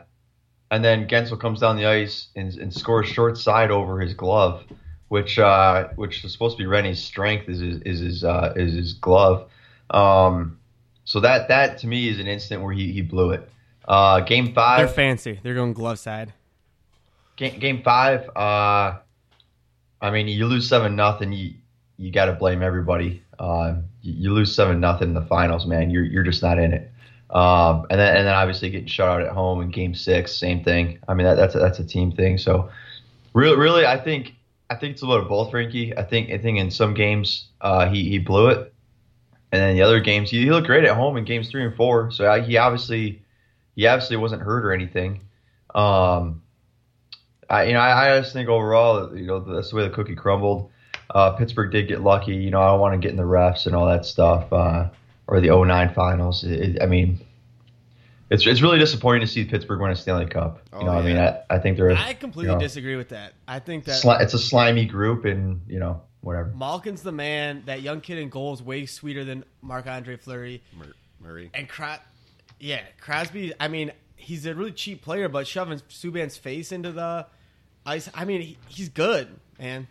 and 0.70 0.84
then 0.84 1.08
Guentzel 1.08 1.40
comes 1.40 1.60
down 1.60 1.76
the 1.76 1.86
ice 1.86 2.28
and, 2.36 2.54
and 2.54 2.72
scores 2.72 3.08
short 3.08 3.38
side 3.38 3.70
over 3.70 4.00
his 4.00 4.14
glove, 4.14 4.62
which 5.08 5.38
uh, 5.38 5.88
which 5.96 6.24
is 6.24 6.32
supposed 6.32 6.56
to 6.56 6.62
be 6.62 6.66
Rinne's 6.66 7.02
strength 7.02 7.48
is 7.48 7.58
his 7.60 7.80
is 7.82 8.00
his 8.00 8.24
uh, 8.24 8.52
is 8.56 8.74
his 8.74 8.92
glove. 8.92 9.48
Um, 9.90 10.58
so 11.04 11.20
that 11.20 11.48
that 11.48 11.78
to 11.78 11.86
me 11.88 12.08
is 12.08 12.20
an 12.20 12.28
instant 12.28 12.62
where 12.62 12.72
he, 12.72 12.92
he 12.92 13.02
blew 13.02 13.30
it. 13.32 13.50
Uh, 13.86 14.20
game 14.20 14.46
They're 14.46 14.54
five. 14.54 14.94
fancy. 14.94 15.40
They're 15.42 15.54
going 15.54 15.72
glove 15.72 15.98
side. 15.98 16.32
Game, 17.36 17.58
game 17.58 17.82
five. 17.82 18.28
Uh, 18.36 18.98
I 20.00 20.10
mean, 20.12 20.28
you 20.28 20.46
lose 20.46 20.68
seven 20.68 20.94
nothing. 20.94 21.32
You 21.32 21.54
you 22.00 22.10
got 22.10 22.24
to 22.24 22.32
blame 22.32 22.62
everybody. 22.62 23.22
Uh, 23.38 23.74
you, 24.00 24.14
you 24.14 24.32
lose 24.32 24.54
seven 24.54 24.80
nothing 24.80 25.08
in 25.08 25.14
the 25.14 25.22
finals, 25.22 25.66
man. 25.66 25.90
You're 25.90 26.04
you're 26.04 26.22
just 26.22 26.42
not 26.42 26.58
in 26.58 26.72
it. 26.72 26.90
Um, 27.28 27.86
and 27.90 28.00
then 28.00 28.16
and 28.16 28.26
then 28.26 28.34
obviously 28.34 28.70
getting 28.70 28.88
shut 28.88 29.08
out 29.08 29.20
at 29.20 29.32
home 29.32 29.60
in 29.60 29.70
game 29.70 29.94
six, 29.94 30.34
same 30.34 30.64
thing. 30.64 30.98
I 31.06 31.14
mean, 31.14 31.26
that, 31.26 31.34
that's 31.34 31.54
a, 31.54 31.58
that's 31.58 31.78
a 31.78 31.84
team 31.84 32.10
thing. 32.10 32.38
So 32.38 32.70
really, 33.34 33.56
really, 33.56 33.86
I 33.86 33.98
think 33.98 34.34
I 34.70 34.76
think 34.76 34.94
it's 34.94 35.02
a 35.02 35.06
little 35.06 35.22
of 35.22 35.28
both, 35.28 35.50
Frankie. 35.50 35.96
I 35.96 36.02
think 36.02 36.30
I 36.30 36.38
think 36.38 36.58
in 36.58 36.70
some 36.70 36.94
games 36.94 37.48
uh, 37.60 37.88
he 37.88 38.08
he 38.08 38.18
blew 38.18 38.48
it, 38.48 38.72
and 39.52 39.60
then 39.60 39.76
the 39.76 39.82
other 39.82 40.00
games 40.00 40.30
he, 40.30 40.40
he 40.40 40.50
looked 40.50 40.66
great 40.66 40.84
at 40.84 40.96
home 40.96 41.18
in 41.18 41.24
games 41.24 41.50
three 41.50 41.64
and 41.64 41.76
four. 41.76 42.10
So 42.10 42.30
I, 42.30 42.40
he 42.40 42.56
obviously 42.56 43.22
he 43.76 43.86
obviously 43.86 44.16
wasn't 44.16 44.42
hurt 44.42 44.64
or 44.64 44.72
anything. 44.72 45.20
Um, 45.74 46.42
I 47.50 47.64
you 47.64 47.74
know 47.74 47.80
I, 47.80 48.16
I 48.16 48.20
just 48.20 48.32
think 48.32 48.48
overall 48.48 49.14
you 49.14 49.26
know 49.26 49.40
that's 49.40 49.70
the 49.70 49.76
way 49.76 49.82
the 49.82 49.90
cookie 49.90 50.16
crumbled. 50.16 50.70
Uh, 51.14 51.32
Pittsburgh 51.32 51.70
did 51.72 51.88
get 51.88 52.00
lucky. 52.02 52.34
You 52.36 52.50
know 52.50 52.60
I 52.60 52.66
don't 52.68 52.80
want 52.80 52.94
to 52.94 52.98
get 52.98 53.10
in 53.10 53.16
the 53.16 53.22
refs 53.24 53.66
and 53.66 53.74
all 53.74 53.86
that 53.88 54.04
stuff 54.06 54.52
uh, 54.52 54.88
or 55.26 55.40
the 55.40 55.48
09 55.48 55.92
finals. 55.94 56.44
It, 56.44 56.60
it- 56.76 56.82
I 56.82 56.86
mean. 56.86 57.20
It's, 58.32 58.46
it's 58.46 58.62
really 58.62 58.78
disappointing 58.78 59.22
to 59.22 59.26
see 59.26 59.44
Pittsburgh 59.44 59.80
win 59.80 59.90
a 59.90 59.96
Stanley 59.96 60.26
Cup. 60.26 60.60
You 60.72 60.78
Oh, 60.78 60.86
know, 60.86 60.92
I 60.92 61.02
mean. 61.02 61.18
I, 61.18 61.40
I 61.50 61.58
think 61.58 61.76
they're 61.76 61.90
I 61.90 62.12
completely 62.14 62.52
you 62.52 62.58
know, 62.58 62.60
disagree 62.62 62.94
with 62.94 63.08
that. 63.08 63.32
I 63.48 63.58
think 63.58 63.86
that 63.86 64.00
sli- 64.00 64.20
it's 64.20 64.34
a 64.34 64.38
slimy 64.38 64.84
group, 64.84 65.24
and 65.24 65.62
you 65.66 65.80
know 65.80 66.02
whatever. 66.20 66.52
Malkin's 66.54 67.02
the 67.02 67.10
man. 67.10 67.64
That 67.66 67.82
young 67.82 68.00
kid 68.00 68.18
in 68.18 68.28
goal 68.28 68.54
is 68.54 68.62
way 68.62 68.86
sweeter 68.86 69.24
than 69.24 69.44
Marc 69.62 69.88
Andre 69.88 70.16
Fleury. 70.16 70.62
Murray. 71.20 71.50
And 71.54 71.68
Cros- 71.68 71.98
yeah, 72.60 72.82
Crosby. 73.00 73.52
I 73.58 73.66
mean, 73.66 73.90
he's 74.14 74.46
a 74.46 74.54
really 74.54 74.70
cheap 74.70 75.02
player, 75.02 75.28
but 75.28 75.48
shoving 75.48 75.80
Subban's 75.90 76.36
face 76.36 76.70
into 76.70 76.92
the 76.92 77.26
ice. 77.84 78.08
I 78.14 78.24
mean, 78.26 78.42
he, 78.42 78.58
he's 78.68 78.90
good, 78.90 79.26
man. 79.58 79.88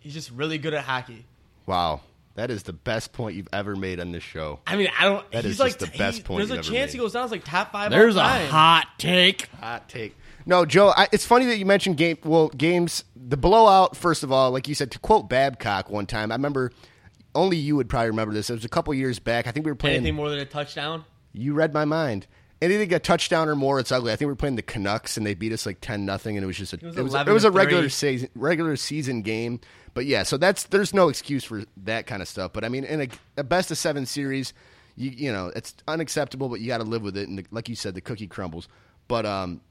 He's 0.00 0.14
just 0.14 0.30
really 0.30 0.58
good 0.58 0.74
at 0.74 0.84
hockey. 0.84 1.26
Wow, 1.66 2.00
that 2.34 2.50
is 2.50 2.64
the 2.64 2.72
best 2.72 3.12
point 3.12 3.36
you've 3.36 3.48
ever 3.52 3.76
made 3.76 4.00
on 4.00 4.12
this 4.12 4.22
show. 4.22 4.60
I 4.66 4.76
mean, 4.76 4.88
I 4.98 5.04
don't. 5.04 5.30
That 5.30 5.44
he's 5.44 5.54
is 5.54 5.60
like 5.60 5.78
just 5.78 5.92
the 5.92 5.98
best 5.98 6.18
he- 6.18 6.22
point 6.24 6.38
There's 6.38 6.50
a 6.50 6.54
you've 6.54 6.66
ever 6.66 6.74
chance 6.74 6.92
he 6.92 6.98
goes 6.98 7.12
down 7.12 7.24
as 7.24 7.30
like 7.30 7.44
top 7.44 7.72
five. 7.72 7.90
There's 7.90 8.16
all 8.16 8.24
a 8.24 8.28
time. 8.28 8.48
hot 8.48 8.86
take. 8.98 9.46
Hot 9.60 9.88
take. 9.88 10.16
No, 10.46 10.64
Joe. 10.64 10.92
I, 10.96 11.06
it's 11.12 11.26
funny 11.26 11.44
that 11.46 11.58
you 11.58 11.66
mentioned 11.66 11.96
game. 11.96 12.18
Well, 12.24 12.48
games. 12.48 13.04
The 13.14 13.36
blowout. 13.36 13.96
First 13.96 14.22
of 14.22 14.32
all, 14.32 14.50
like 14.50 14.66
you 14.68 14.74
said, 14.74 14.90
to 14.92 14.98
quote 14.98 15.28
Babcock 15.28 15.90
one 15.90 16.06
time, 16.06 16.32
I 16.32 16.34
remember. 16.34 16.72
Only 17.32 17.58
you 17.58 17.76
would 17.76 17.88
probably 17.88 18.08
remember 18.10 18.34
this. 18.34 18.50
It 18.50 18.54
was 18.54 18.64
a 18.64 18.68
couple 18.68 18.92
years 18.92 19.20
back. 19.20 19.46
I 19.46 19.52
think 19.52 19.64
we 19.64 19.70
were 19.70 19.76
playing. 19.76 19.98
Anything 19.98 20.16
more 20.16 20.30
than 20.30 20.40
a 20.40 20.44
touchdown? 20.44 21.04
You 21.32 21.54
read 21.54 21.72
my 21.72 21.84
mind. 21.84 22.26
Anything 22.62 22.92
a 22.92 22.98
touchdown 22.98 23.48
or 23.48 23.56
more, 23.56 23.80
it's 23.80 23.90
ugly. 23.90 24.12
I 24.12 24.16
think 24.16 24.26
we 24.26 24.32
were 24.32 24.36
playing 24.36 24.56
the 24.56 24.62
Canucks 24.62 25.16
and 25.16 25.24
they 25.24 25.34
beat 25.34 25.52
us 25.52 25.64
like 25.64 25.78
ten 25.80 26.04
nothing, 26.04 26.36
and 26.36 26.44
it 26.44 26.46
was 26.46 26.58
just 26.58 26.74
a 26.74 26.76
was 26.76 26.96
it 26.96 27.02
was, 27.02 27.14
11 27.14 27.30
it 27.30 27.34
was 27.34 27.44
a 27.44 27.50
regular 27.50 27.88
season 27.88 28.28
regular 28.34 28.76
season 28.76 29.22
game. 29.22 29.60
But 29.94 30.04
yeah, 30.04 30.24
so 30.24 30.36
that's 30.36 30.64
there's 30.64 30.92
no 30.92 31.08
excuse 31.08 31.42
for 31.42 31.64
that 31.78 32.06
kind 32.06 32.20
of 32.20 32.28
stuff. 32.28 32.52
But 32.52 32.64
I 32.64 32.68
mean, 32.68 32.84
in 32.84 33.00
a, 33.02 33.08
a 33.38 33.44
best 33.44 33.70
of 33.70 33.78
seven 33.78 34.04
series, 34.04 34.52
you 34.94 35.10
you 35.10 35.32
know 35.32 35.50
it's 35.56 35.74
unacceptable, 35.88 36.50
but 36.50 36.60
you 36.60 36.66
got 36.66 36.78
to 36.78 36.84
live 36.84 37.02
with 37.02 37.16
it. 37.16 37.28
And 37.28 37.38
the, 37.38 37.46
like 37.50 37.68
you 37.68 37.76
said, 37.76 37.94
the 37.94 38.02
cookie 38.02 38.26
crumbles. 38.26 38.68
But 39.08 39.24
um, 39.24 39.62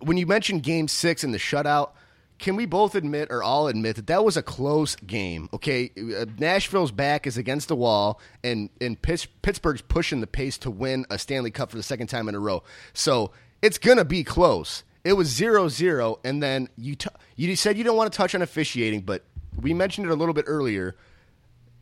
when 0.00 0.16
you 0.16 0.26
mentioned 0.26 0.62
Game 0.62 0.86
Six 0.86 1.24
and 1.24 1.34
the 1.34 1.38
shutout, 1.38 1.90
can 2.38 2.54
we 2.56 2.66
both 2.66 2.94
admit 2.94 3.28
or 3.30 3.42
all 3.42 3.66
admit 3.68 3.96
that 3.96 4.06
that 4.06 4.24
was 4.24 4.36
a 4.36 4.42
close 4.42 4.94
game? 4.96 5.48
Okay, 5.52 5.90
Uh, 5.96 6.26
Nashville's 6.38 6.92
back 6.92 7.26
is 7.26 7.36
against 7.36 7.68
the 7.68 7.76
wall, 7.76 8.20
and 8.44 8.70
and 8.80 9.00
Pitts, 9.00 9.26
Pittsburgh's 9.42 9.82
pushing 9.82 10.20
the 10.20 10.26
pace 10.26 10.56
to 10.58 10.70
win 10.70 11.04
a 11.10 11.18
Stanley 11.18 11.50
Cup 11.50 11.70
for 11.70 11.76
the 11.76 11.82
second 11.82 12.06
time 12.06 12.28
in 12.28 12.34
a 12.34 12.38
row. 12.40 12.62
So 12.92 13.32
it's 13.62 13.78
gonna 13.78 14.04
be 14.04 14.22
close. 14.24 14.84
It 15.04 15.14
was 15.14 15.30
0-0, 15.30 16.18
and 16.24 16.42
then 16.42 16.68
you 16.76 16.94
t- 16.94 17.08
you 17.36 17.56
said 17.56 17.78
you 17.78 17.84
don't 17.84 17.96
want 17.96 18.12
to 18.12 18.16
touch 18.16 18.34
on 18.34 18.42
officiating, 18.42 19.02
but 19.02 19.24
we 19.60 19.72
mentioned 19.74 20.06
it 20.06 20.10
a 20.10 20.16
little 20.16 20.34
bit 20.34 20.44
earlier. 20.48 20.96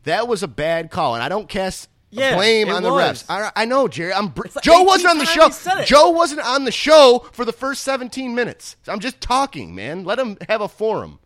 That 0.03 0.27
was 0.27 0.41
a 0.43 0.47
bad 0.47 0.89
call, 0.89 1.13
and 1.15 1.23
I 1.23 1.27
don't 1.29 1.49
cast 1.49 1.89
Yeah, 2.09 2.35
blame 2.35 2.69
on 2.69 2.83
the 2.83 2.91
was. 2.91 3.23
refs. 3.23 3.25
I, 3.29 3.51
I 3.55 3.65
know, 3.65 3.87
Jerry. 3.87 4.13
I'm 4.13 4.29
br- 4.29 4.47
like 4.55 4.63
Joe 4.63 4.83
wasn't 4.83 5.11
on 5.11 5.17
the 5.17 5.25
show. 5.25 5.47
he 5.47 5.51
said 5.53 5.79
it. 5.79 5.87
Joe 5.87 6.09
wasn't 6.11 6.41
on 6.41 6.63
the 6.63 6.71
show 6.71 7.27
for 7.33 7.43
the 7.43 7.51
first 7.51 7.83
17 7.83 8.33
minutes. 8.33 8.77
I'm 8.87 8.99
just 8.99 9.19
talking, 9.19 9.75
man. 9.75 10.05
Let 10.05 10.17
him 10.19 10.37
have 10.47 10.61
a 10.61 10.67
forum. 10.69 11.19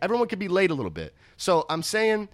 Everyone 0.00 0.26
could 0.28 0.38
be 0.38 0.48
late 0.48 0.70
a 0.70 0.74
little 0.74 0.90
bit. 0.90 1.14
So 1.36 1.66
I'm 1.68 1.82
saying 1.82 2.28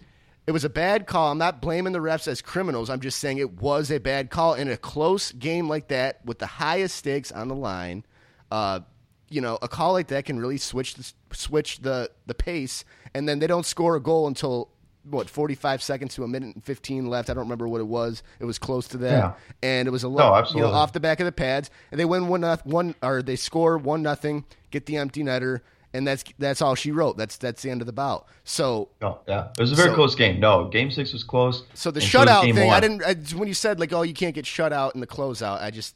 it 0.47 0.53
was 0.53 0.65
a 0.65 0.69
bad 0.69 1.07
call. 1.07 1.31
I'm 1.33 1.39
not 1.39 1.61
blaming 1.61 1.93
the 1.93 1.99
refs 2.01 2.27
as 2.29 2.41
criminals. 2.41 2.91
I'm 2.91 3.01
just 3.01 3.19
saying 3.19 3.39
it 3.39 3.61
was 3.61 3.91
a 3.91 3.99
bad 3.99 4.31
call 4.31 4.55
in 4.55 4.69
a 4.69 4.77
close 4.77 5.33
game 5.33 5.69
like 5.69 5.89
that 5.89 6.25
with 6.25 6.39
the 6.39 6.47
highest 6.47 6.97
stakes 6.97 7.31
on 7.33 7.49
the 7.49 7.55
line. 7.55 8.05
Uh, 8.51 8.81
you 9.29 9.41
know, 9.41 9.59
a 9.63 9.69
call 9.69 9.93
like 9.93 10.09
that 10.09 10.25
can 10.25 10.39
really 10.39 10.59
switch 10.59 10.95
the, 10.95 11.13
switch 11.33 11.79
the 11.81 12.11
the 12.27 12.35
pace, 12.35 12.85
and 13.15 13.29
then 13.29 13.39
they 13.39 13.47
don't 13.47 13.65
score 13.65 13.97
a 13.97 14.01
goal 14.01 14.27
until 14.27 14.69
what 15.05 15.29
45 15.29 15.83
seconds 15.83 16.15
to 16.15 16.25
a 16.25 16.29
minute 16.29 16.55
and 16.55 16.65
15 16.65 17.07
left. 17.07 17.29
I 17.31 17.35
don't 17.35 17.45
remember 17.45 17.67
what 17.69 17.81
it 17.81 17.87
was. 17.87 18.23
It 18.41 18.45
was 18.45 18.59
close 18.59 18.87
to 18.89 18.99
that, 18.99 19.11
Yeah. 19.11 19.33
and 19.63 19.89
it 19.89 19.91
was 19.91 20.05
a 20.05 20.09
No, 20.09 20.15
lot, 20.15 20.25
you 20.27 20.31
know, 20.33 20.39
absolutely. 20.39 20.73
off 20.73 20.93
the 20.93 21.01
back 21.01 21.21
of 21.21 21.27
the 21.27 21.33
pads, 21.33 21.71
and 21.91 21.99
they 22.01 22.05
win 22.05 22.29
one 22.29 22.41
noth- 22.43 22.65
one 22.65 22.95
or 23.03 23.23
they 23.23 23.37
score 23.37 23.79
one 23.79 24.03
nothing, 24.03 24.45
get 24.71 24.87
the 24.87 24.97
empty 24.97 25.23
netter, 25.25 25.61
and 25.95 26.07
that's 26.07 26.25
that's 26.39 26.63
all 26.63 26.75
she 26.75 26.91
wrote. 26.91 27.17
That's 27.17 27.37
that's 27.37 27.63
the 27.63 27.71
end 27.71 27.83
of 27.83 27.87
the 27.87 27.93
bout. 27.93 28.27
So 28.45 28.89
No, 29.01 29.19
yeah, 29.29 29.49
it 29.59 29.61
was 29.61 29.73
a 29.73 29.75
very 29.75 29.91
So- 29.91 29.95
close 29.97 30.15
game. 30.15 30.41
No, 30.41 30.69
game 30.69 30.91
six 30.91 31.13
was 31.13 31.23
close. 31.25 31.65
so 31.75 31.91
the 31.91 32.01
and 32.01 32.09
so 32.09 32.21
was 32.21 32.29
shutout 32.29 32.55
thing, 32.55 32.71
I 32.71 32.81
didn't. 32.81 33.03
I, 33.05 33.15
when 33.37 33.49
you 33.49 33.55
said 33.55 33.79
like, 33.81 33.93
oh, 33.93 34.03
you 34.03 34.15
can't 34.15 34.35
get 34.35 34.47
shut 34.47 34.73
out 34.73 34.95
in 34.95 35.01
the 35.01 35.07
closeout, 35.07 35.61
I 35.61 35.71
just 35.71 35.95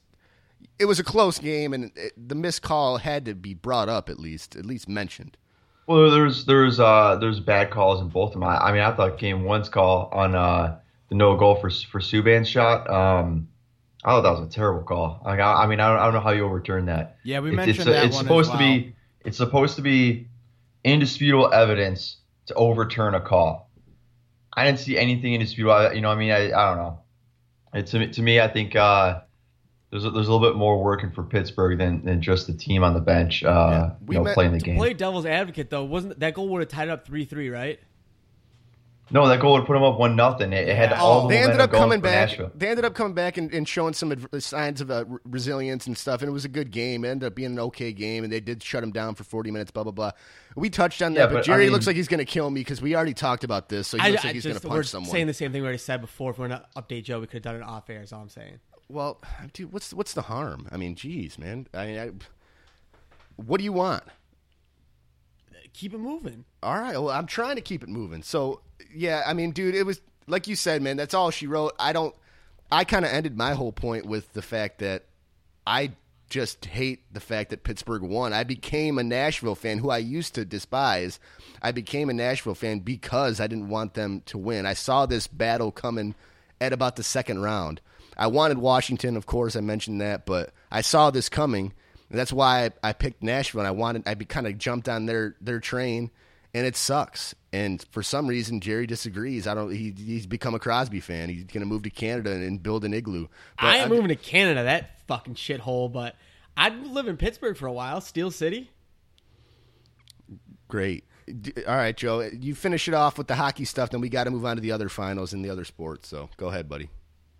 it 0.78 0.86
was 0.86 0.98
a 0.98 1.04
close 1.04 1.38
game, 1.38 1.72
and 1.72 1.92
it, 1.96 2.12
the 2.28 2.34
missed 2.34 2.62
call 2.62 2.98
had 2.98 3.24
to 3.26 3.34
be 3.34 3.54
brought 3.54 3.88
up 3.88 4.08
at 4.10 4.18
least, 4.18 4.56
at 4.56 4.66
least 4.66 4.88
mentioned. 4.88 5.36
Well, 5.86 6.10
there's 6.10 6.44
there's 6.44 6.80
uh 6.80 7.16
there's 7.20 7.38
bad 7.40 7.70
calls 7.70 8.00
in 8.00 8.08
both 8.08 8.34
of 8.34 8.40
them. 8.40 8.44
I, 8.44 8.72
mean, 8.72 8.80
I 8.82 8.92
thought 8.94 9.18
game 9.18 9.44
one's 9.44 9.68
call 9.68 10.08
on 10.12 10.34
uh 10.34 10.78
the 11.08 11.14
no 11.14 11.36
goal 11.36 11.54
for 11.56 11.70
for 11.70 12.00
Subban's 12.00 12.48
shot. 12.48 12.88
Um, 12.90 13.48
I 14.04 14.10
thought 14.10 14.22
that 14.22 14.30
was 14.40 14.48
a 14.48 14.50
terrible 14.50 14.82
call. 14.82 15.20
Like, 15.24 15.40
I, 15.40 15.64
I 15.64 15.66
mean, 15.66 15.80
I 15.80 15.88
don't, 15.88 15.98
I 15.98 16.04
don't 16.04 16.14
know 16.14 16.20
how 16.20 16.30
you 16.30 16.44
overturn 16.44 16.86
that. 16.86 17.16
Yeah, 17.24 17.40
we 17.40 17.50
It's- 17.52 17.66
mentioned 17.66 17.88
it's, 17.88 17.96
that 17.96 18.06
It's 18.06 18.18
supposed 18.18 18.50
to 18.52 18.56
well. 18.56 18.66
be 18.78 18.94
it's 19.24 19.36
supposed 19.36 19.76
to 19.76 19.82
be 19.82 20.28
indisputable 20.84 21.52
evidence 21.52 22.16
to 22.46 22.54
overturn 22.54 23.14
a 23.14 23.20
call. 23.20 23.70
I 24.52 24.64
didn't 24.64 24.78
see 24.78 24.96
anything 24.96 25.34
indisputable. 25.34 25.92
You 25.94 26.00
know, 26.00 26.10
I 26.10 26.14
mean, 26.16 26.30
I, 26.30 26.46
I 26.46 26.68
don't 26.68 26.78
know. 26.78 27.00
It, 27.74 27.86
to 27.88 27.98
me, 27.98 28.08
to 28.08 28.22
me, 28.22 28.40
I 28.40 28.48
think 28.48 28.74
uh, 28.76 29.20
there's 29.96 30.04
a, 30.04 30.10
there's 30.10 30.28
a 30.28 30.32
little 30.32 30.46
bit 30.46 30.56
more 30.58 30.82
working 30.82 31.10
for 31.10 31.22
Pittsburgh 31.22 31.78
than, 31.78 32.04
than 32.04 32.20
just 32.20 32.46
the 32.46 32.52
team 32.52 32.84
on 32.84 32.92
the 32.94 33.00
bench. 33.00 33.42
Uh, 33.42 33.90
We 34.06 34.14
you 34.16 34.20
know, 34.20 34.24
met- 34.24 34.34
playing 34.34 34.52
the 34.52 34.58
To 34.58 34.64
game. 34.64 34.76
play 34.76 34.92
devil's 34.92 35.24
advocate 35.26 35.70
though, 35.70 35.84
wasn't 35.84 36.20
that 36.20 36.34
goal 36.34 36.48
would 36.50 36.60
have 36.60 36.68
tied 36.68 36.88
up 36.88 37.06
three 37.06 37.24
three, 37.24 37.48
right? 37.48 37.80
No, 39.08 39.28
that 39.28 39.38
goal 39.38 39.52
would 39.52 39.66
put 39.66 39.74
them 39.74 39.84
up 39.84 40.00
one 40.00 40.16
nothing. 40.16 40.52
It, 40.52 40.68
it 40.68 40.76
had 40.76 40.92
all 40.92 41.22
the 41.22 41.28
they 41.28 41.38
ended 41.40 41.60
up 41.60 41.70
coming 41.70 42.00
back. 42.00 42.28
Nashville. 42.30 42.50
They 42.56 42.66
ended 42.66 42.84
up 42.84 42.94
coming 42.94 43.14
back 43.14 43.36
and, 43.36 43.54
and 43.54 43.66
showing 43.68 43.92
some 43.94 44.10
adv- 44.10 44.26
signs 44.42 44.80
of 44.80 44.90
uh, 44.90 45.04
re- 45.06 45.18
resilience 45.24 45.86
and 45.86 45.96
stuff, 45.96 46.22
and 46.22 46.28
it 46.28 46.32
was 46.32 46.44
a 46.44 46.48
good 46.48 46.72
game. 46.72 47.04
It 47.04 47.10
ended 47.10 47.28
up 47.28 47.36
being 47.36 47.52
an 47.52 47.60
okay 47.60 47.92
game, 47.92 48.24
and 48.24 48.32
they 48.32 48.40
did 48.40 48.64
shut 48.64 48.82
him 48.82 48.90
down 48.90 49.14
for 49.14 49.22
forty 49.22 49.52
minutes. 49.52 49.70
Blah 49.70 49.84
blah 49.84 49.92
blah. 49.92 50.10
We 50.56 50.70
touched 50.70 51.02
on 51.02 51.14
that, 51.14 51.20
Yeah, 51.20 51.26
but, 51.26 51.32
but, 51.34 51.38
I 51.38 51.42
Jerry 51.42 51.64
mean- 51.66 51.72
looks 51.72 51.86
like 51.86 51.94
he's 51.94 52.08
going 52.08 52.18
to 52.18 52.24
kill 52.24 52.50
me 52.50 52.62
because 52.62 52.82
we 52.82 52.96
already 52.96 53.14
talked 53.14 53.44
about 53.44 53.68
this. 53.68 53.86
So 53.86 53.96
he 53.96 54.02
I, 54.02 54.10
looks 54.10 54.24
I 54.24 54.28
like 54.28 54.34
he's 54.34 54.42
going 54.44 54.54
just 54.54 54.62
to 54.64 54.70
we're 54.70 54.82
someone. 54.82 55.12
saying 55.12 55.28
the 55.28 55.34
same 55.34 55.52
thing 55.52 55.62
we 55.62 55.66
already 55.68 55.78
said 55.78 56.00
before. 56.00 56.32
If 56.32 56.38
we're 56.40 56.48
gonna 56.48 56.66
update 56.76 57.04
Joe, 57.04 57.20
we 57.20 57.26
could 57.28 57.34
have 57.34 57.54
done 57.54 57.56
it 57.56 57.62
off 57.62 57.88
air. 57.88 58.02
Is 58.02 58.12
all 58.12 58.22
I'm 58.22 58.28
saying. 58.28 58.58
Well, 58.88 59.20
dude, 59.52 59.72
what's 59.72 59.92
what's 59.92 60.12
the 60.12 60.22
harm? 60.22 60.68
I 60.70 60.76
mean, 60.76 60.94
geez, 60.94 61.38
man. 61.38 61.66
I, 61.74 61.98
I 61.98 62.10
what 63.36 63.58
do 63.58 63.64
you 63.64 63.72
want? 63.72 64.04
Keep 65.72 65.94
it 65.94 65.98
moving. 65.98 66.44
All 66.62 66.78
right. 66.78 66.92
Well, 66.92 67.10
I'm 67.10 67.26
trying 67.26 67.56
to 67.56 67.62
keep 67.62 67.82
it 67.82 67.88
moving. 67.88 68.22
So, 68.22 68.62
yeah, 68.94 69.22
I 69.26 69.34
mean, 69.34 69.50
dude, 69.50 69.74
it 69.74 69.84
was 69.84 70.00
like 70.26 70.46
you 70.46 70.56
said, 70.56 70.82
man. 70.82 70.96
That's 70.96 71.14
all 71.14 71.30
she 71.30 71.46
wrote. 71.46 71.74
I 71.78 71.92
don't. 71.92 72.14
I 72.70 72.84
kind 72.84 73.04
of 73.04 73.10
ended 73.10 73.36
my 73.36 73.54
whole 73.54 73.72
point 73.72 74.06
with 74.06 74.32
the 74.32 74.42
fact 74.42 74.78
that 74.78 75.04
I 75.66 75.92
just 76.28 76.64
hate 76.64 77.12
the 77.12 77.20
fact 77.20 77.50
that 77.50 77.62
Pittsburgh 77.62 78.02
won. 78.02 78.32
I 78.32 78.42
became 78.44 78.98
a 78.98 79.04
Nashville 79.04 79.54
fan 79.54 79.78
who 79.78 79.90
I 79.90 79.98
used 79.98 80.34
to 80.34 80.44
despise. 80.44 81.20
I 81.62 81.72
became 81.72 82.10
a 82.10 82.14
Nashville 82.14 82.54
fan 82.54 82.80
because 82.80 83.40
I 83.40 83.46
didn't 83.46 83.68
want 83.68 83.94
them 83.94 84.22
to 84.26 84.38
win. 84.38 84.66
I 84.66 84.74
saw 84.74 85.06
this 85.06 85.26
battle 85.26 85.70
coming 85.70 86.14
at 86.60 86.72
about 86.72 86.96
the 86.96 87.04
second 87.04 87.42
round. 87.42 87.80
I 88.16 88.28
wanted 88.28 88.58
Washington, 88.58 89.16
of 89.16 89.26
course, 89.26 89.56
I 89.56 89.60
mentioned 89.60 90.00
that, 90.00 90.24
but 90.26 90.52
I 90.70 90.80
saw 90.80 91.10
this 91.10 91.28
coming. 91.28 91.72
And 92.08 92.18
that's 92.18 92.32
why 92.32 92.66
I, 92.66 92.90
I 92.90 92.92
picked 92.92 93.22
Nashville. 93.22 93.60
And 93.60 93.68
I 93.68 93.72
wanted, 93.72 94.06
I 94.06 94.14
kind 94.14 94.46
of 94.46 94.58
jumped 94.58 94.88
on 94.88 95.06
their 95.06 95.34
their 95.40 95.58
train, 95.60 96.10
and 96.54 96.64
it 96.66 96.76
sucks. 96.76 97.34
And 97.52 97.84
for 97.90 98.02
some 98.02 98.26
reason, 98.26 98.60
Jerry 98.60 98.86
disagrees. 98.86 99.46
I 99.46 99.54
don't. 99.54 99.70
He, 99.72 99.92
he's 99.96 100.26
become 100.26 100.54
a 100.54 100.58
Crosby 100.58 101.00
fan. 101.00 101.28
He's 101.28 101.44
going 101.44 101.60
to 101.60 101.66
move 101.66 101.82
to 101.82 101.90
Canada 101.90 102.30
and, 102.32 102.44
and 102.44 102.62
build 102.62 102.84
an 102.84 102.94
igloo. 102.94 103.26
But 103.60 103.66
I 103.66 103.76
am 103.76 103.80
I'm- 103.80 103.88
moving 103.90 104.08
to 104.08 104.16
Canada. 104.16 104.62
That 104.62 105.00
fucking 105.08 105.34
shithole. 105.34 105.92
But 105.92 106.14
I'd 106.56 106.86
live 106.86 107.08
in 107.08 107.16
Pittsburgh 107.16 107.56
for 107.56 107.66
a 107.66 107.72
while. 107.72 108.00
Steel 108.00 108.30
City. 108.30 108.70
Great. 110.68 111.04
All 111.66 111.74
right, 111.76 111.96
Joe. 111.96 112.20
You 112.20 112.54
finish 112.54 112.88
it 112.88 112.94
off 112.94 113.18
with 113.18 113.26
the 113.26 113.34
hockey 113.34 113.64
stuff, 113.64 113.90
then 113.90 114.00
we 114.00 114.08
got 114.08 114.24
to 114.24 114.30
move 114.30 114.44
on 114.44 114.56
to 114.56 114.62
the 114.62 114.72
other 114.72 114.88
finals 114.88 115.32
and 115.32 115.44
the 115.44 115.50
other 115.50 115.64
sports. 115.64 116.08
So 116.08 116.28
go 116.36 116.48
ahead, 116.48 116.68
buddy. 116.68 116.88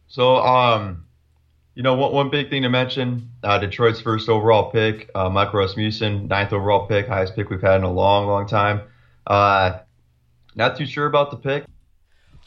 So, 0.09 0.37
um, 0.37 1.05
you 1.75 1.83
know, 1.83 1.95
one, 1.95 2.12
one 2.12 2.31
big 2.31 2.51
thing 2.51 2.62
to 2.62 2.69
mention: 2.69 3.31
uh, 3.42 3.59
Detroit's 3.59 4.01
first 4.01 4.29
overall 4.29 4.71
pick, 4.71 5.11
uh, 5.14 5.29
Michael 5.29 5.61
Rasmussen, 5.61 6.29
ninth 6.29 6.53
overall 6.53 6.87
pick, 6.87 7.07
highest 7.07 7.35
pick 7.35 7.51
we've 7.51 7.61
had 7.61 7.77
in 7.77 7.85
a 7.85 7.92
long, 7.92 8.27
long 8.27 8.47
time. 8.47 8.83
Uh, 9.27 9.81
not 10.55 10.77
too 10.77 10.87
sure 10.87 11.07
about 11.07 11.31
the 11.31 11.37
pick. 11.37 11.64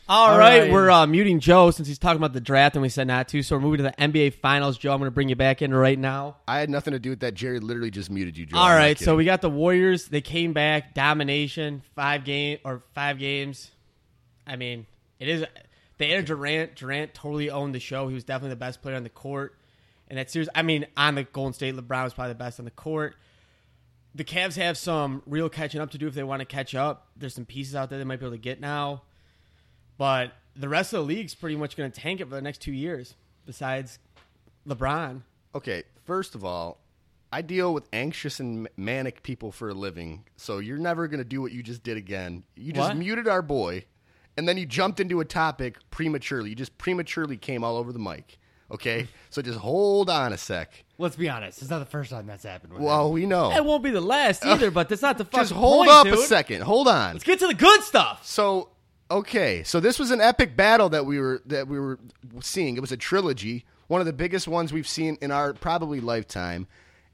All 0.10 0.32
All 0.32 0.40
right, 0.40 0.62
right. 0.62 0.72
we're 0.72 0.90
uh, 0.90 1.06
muting 1.06 1.40
Joe 1.40 1.70
since 1.70 1.88
he's 1.88 2.00
talking 2.00 2.18
about 2.18 2.34
the 2.34 2.42
draft 2.42 2.76
and 2.76 2.82
we 2.82 2.90
said 2.90 3.06
not 3.06 3.28
to. 3.28 3.44
So 3.44 3.56
we're 3.56 3.62
moving 3.62 3.78
to 3.78 3.84
the 3.84 3.94
NBA 4.00 4.34
Finals. 4.34 4.76
Joe, 4.80 4.92
I'm 4.92 4.98
going 4.98 5.06
to 5.06 5.14
bring 5.14 5.30
you 5.30 5.36
back 5.36 5.62
in 5.62 5.72
right 5.72 6.00
now. 6.00 6.38
I 6.48 6.58
had 6.58 6.68
nothing 6.68 6.94
to 6.94 7.00
do 7.00 7.12
with 7.12 7.20
that. 7.20 7.36
Jerry 7.36 7.60
literally 7.60 7.92
just 7.92 8.10
muted 8.10 8.36
you, 8.36 8.48
Joe. 8.48 8.58
All 8.58 8.66
I'm 8.66 8.76
right, 8.76 8.98
so 8.98 9.16
we 9.16 9.24
got 9.24 9.42
the 9.42 9.52
Warriors. 9.52 10.06
They 10.06 10.22
came 10.22 10.52
back, 10.52 10.96
domination, 10.96 11.84
five 11.96 12.26
game 12.26 12.58
or 12.66 12.82
five 12.96 13.20
games. 13.20 13.70
I 14.48 14.56
mean, 14.56 14.88
it 15.20 15.28
is. 15.28 15.46
They 16.00 16.12
added 16.12 16.26
Durant. 16.26 16.76
Durant 16.76 17.14
totally 17.14 17.52
owned 17.52 17.76
the 17.76 17.80
show. 17.80 18.08
He 18.08 18.16
was 18.16 18.24
definitely 18.24 18.50
the 18.52 18.56
best 18.56 18.82
player 18.82 18.96
on 18.96 19.04
the 19.04 19.10
court. 19.10 19.56
And 20.08 20.18
that 20.18 20.32
series, 20.32 20.50
I 20.56 20.64
mean, 20.64 20.88
on 20.98 21.14
the 21.14 21.24
Golden 21.24 21.54
State, 21.54 21.76
LeBron 21.76 22.04
was 22.06 22.16
probably 22.16 22.34
the 22.34 22.40
best 22.40 22.58
on 22.58 22.66
the 22.66 22.72
court. 22.72 23.16
The 24.16 24.24
Cavs 24.24 24.56
have 24.56 24.76
some 24.76 25.22
real 25.28 25.50
catching 25.50 25.80
up 25.80 25.92
to 25.92 26.00
do 26.00 26.08
if 26.08 26.16
they 26.16 26.24
want 26.24 26.40
to 26.40 26.46
catch 26.46 26.74
up. 26.74 27.10
There's 27.16 27.36
some 27.36 27.46
pieces 27.46 27.76
out 27.76 27.92
there 27.92 28.00
they 28.00 28.06
might 28.06 28.20
be 28.20 28.26
able 28.26 28.36
to 28.36 28.42
get 28.42 28.60
now, 28.60 29.04
but 30.00 30.32
the 30.56 30.68
rest 30.68 30.94
of 30.94 31.02
the 31.02 31.06
league's 31.06 31.36
pretty 31.36 31.56
much 31.56 31.78
going 31.78 31.92
to 31.92 32.02
tank 32.02 32.20
it 32.20 32.26
for 32.26 32.34
the 32.36 32.42
next 32.42 32.60
two 32.62 32.72
years. 32.74 33.14
Besides 33.46 34.00
LeBron, 34.68 35.22
Okay, 35.56 35.84
first 36.06 36.34
of 36.36 36.44
all, 36.44 36.80
I 37.32 37.42
deal 37.42 37.74
with 37.74 37.88
anxious 37.94 38.40
and 38.40 38.68
manic 38.78 39.22
people 39.24 39.52
for 39.52 39.70
a 39.70 39.74
living, 39.74 40.26
so 40.38 40.58
you're 40.60 40.78
never 40.78 41.08
going 41.08 41.20
to 41.20 41.24
do 41.24 41.42
what 41.42 41.52
you 41.52 41.62
just 41.64 41.84
did 41.84 41.98
again. 41.98 42.44
You 42.56 42.74
just 42.74 42.90
What? 42.90 42.98
muted 42.98 43.28
our 43.28 43.42
boy, 43.44 43.86
and 44.40 44.48
then 44.48 44.58
you 44.58 44.66
jumped 44.66 45.00
into 45.02 45.20
a 45.20 45.26
topic 45.26 45.78
prematurely. 45.92 46.50
You 46.50 46.56
just 46.56 46.78
prematurely 46.78 47.36
came 47.38 47.62
all 47.64 47.76
over 47.76 47.92
the 47.92 48.00
mic. 48.00 48.40
Okay, 48.72 49.08
so 49.30 49.42
just 49.42 49.60
hold 49.60 50.10
on 50.10 50.32
a 50.32 50.38
sec. 50.38 50.86
Let's 50.98 51.18
be 51.18 51.28
honest. 51.30 51.62
It's 51.62 51.70
not 51.70 51.80
the 51.80 51.86
first 51.86 52.10
time 52.10 52.26
that's 52.26 52.44
happened. 52.44 52.74
With 52.74 52.82
Well, 52.82 53.12
we 53.12 53.26
know. 53.26 53.52
it 53.52 53.64
won't 53.66 53.84
be 53.84 53.92
the 53.92 54.02
last 54.02 54.46
uh, 54.46 54.52
either. 54.52 54.72
but 54.72 54.88
that's 54.90 55.02
not 55.02 55.18
the 55.18 55.26
fucking 55.26 55.40
just 55.42 55.52
hold 55.52 55.88
point, 55.88 55.92
up 55.92 56.06
dude. 56.06 56.14
a 56.14 56.18
second. 56.22 56.62
Hold 56.64 56.88
on. 56.88 57.14
Let's 57.14 57.26
get 57.26 57.40
to 57.40 57.48
the 57.48 57.54
good 57.54 57.84
stuff. 57.84 58.26
So 58.26 58.70
okay, 59.12 59.64
so 59.64 59.80
this 59.80 60.00
was 60.00 60.12
an 60.12 60.22
epic 60.22 60.56
battle 60.56 60.88
that 60.90 61.06
we 61.06 61.20
were 61.20 61.42
that 61.48 61.68
we 61.68 61.80
were 61.80 62.00
seeing. 62.42 62.78
It 62.78 62.82
was 62.82 62.94
a 62.94 62.98
trilogy, 62.98 63.66
one 63.88 64.00
of 64.00 64.08
the 64.08 64.14
biggest 64.14 64.48
ones 64.48 64.72
we've 64.72 64.88
seen 64.88 65.18
in 65.22 65.32
our 65.32 65.54
probably 65.54 66.00
lifetime, 66.00 66.66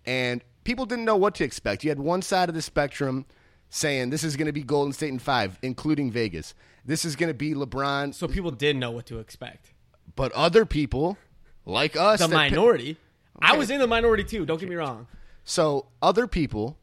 and 0.06 0.44
people 0.64 0.86
didn't 0.86 1.06
know 1.06 1.16
what 1.18 1.34
to 1.36 1.44
expect. 1.44 1.84
You 1.84 1.90
had 1.90 2.00
one 2.00 2.22
side 2.22 2.50
of 2.50 2.56
the 2.56 2.62
spectrum 2.62 3.26
saying 3.70 4.10
this 4.10 4.24
is 4.24 4.36
going 4.38 4.46
to 4.48 4.54
be 4.54 4.64
Golden 4.64 4.94
State 4.94 5.10
in 5.10 5.20
five, 5.20 5.58
including 5.62 6.12
Vegas. 6.12 6.54
This 6.86 7.04
is 7.06 7.16
going 7.16 7.30
to 7.30 7.34
be 7.34 7.54
LeBron. 7.54 8.14
So 8.14 8.28
people 8.28 8.52
didn't 8.52 8.80
know 8.80 8.92
what 8.92 9.06
to 9.08 9.20
expect. 9.20 9.74
but 10.16 10.32
other 10.34 10.66
people, 10.66 11.18
like 11.66 11.96
us, 11.96 12.20
The 12.20 12.28
minority. 12.28 12.98
I 13.42 13.58
was 13.58 13.70
in 13.70 13.80
the 13.80 13.88
minority 13.88 14.24
too. 14.24 14.46
Don't 14.46 14.60
get 14.60 14.70
me 14.70 14.76
wrong. 14.76 15.08
So 15.44 15.88
other 16.02 16.28
people 16.28 16.78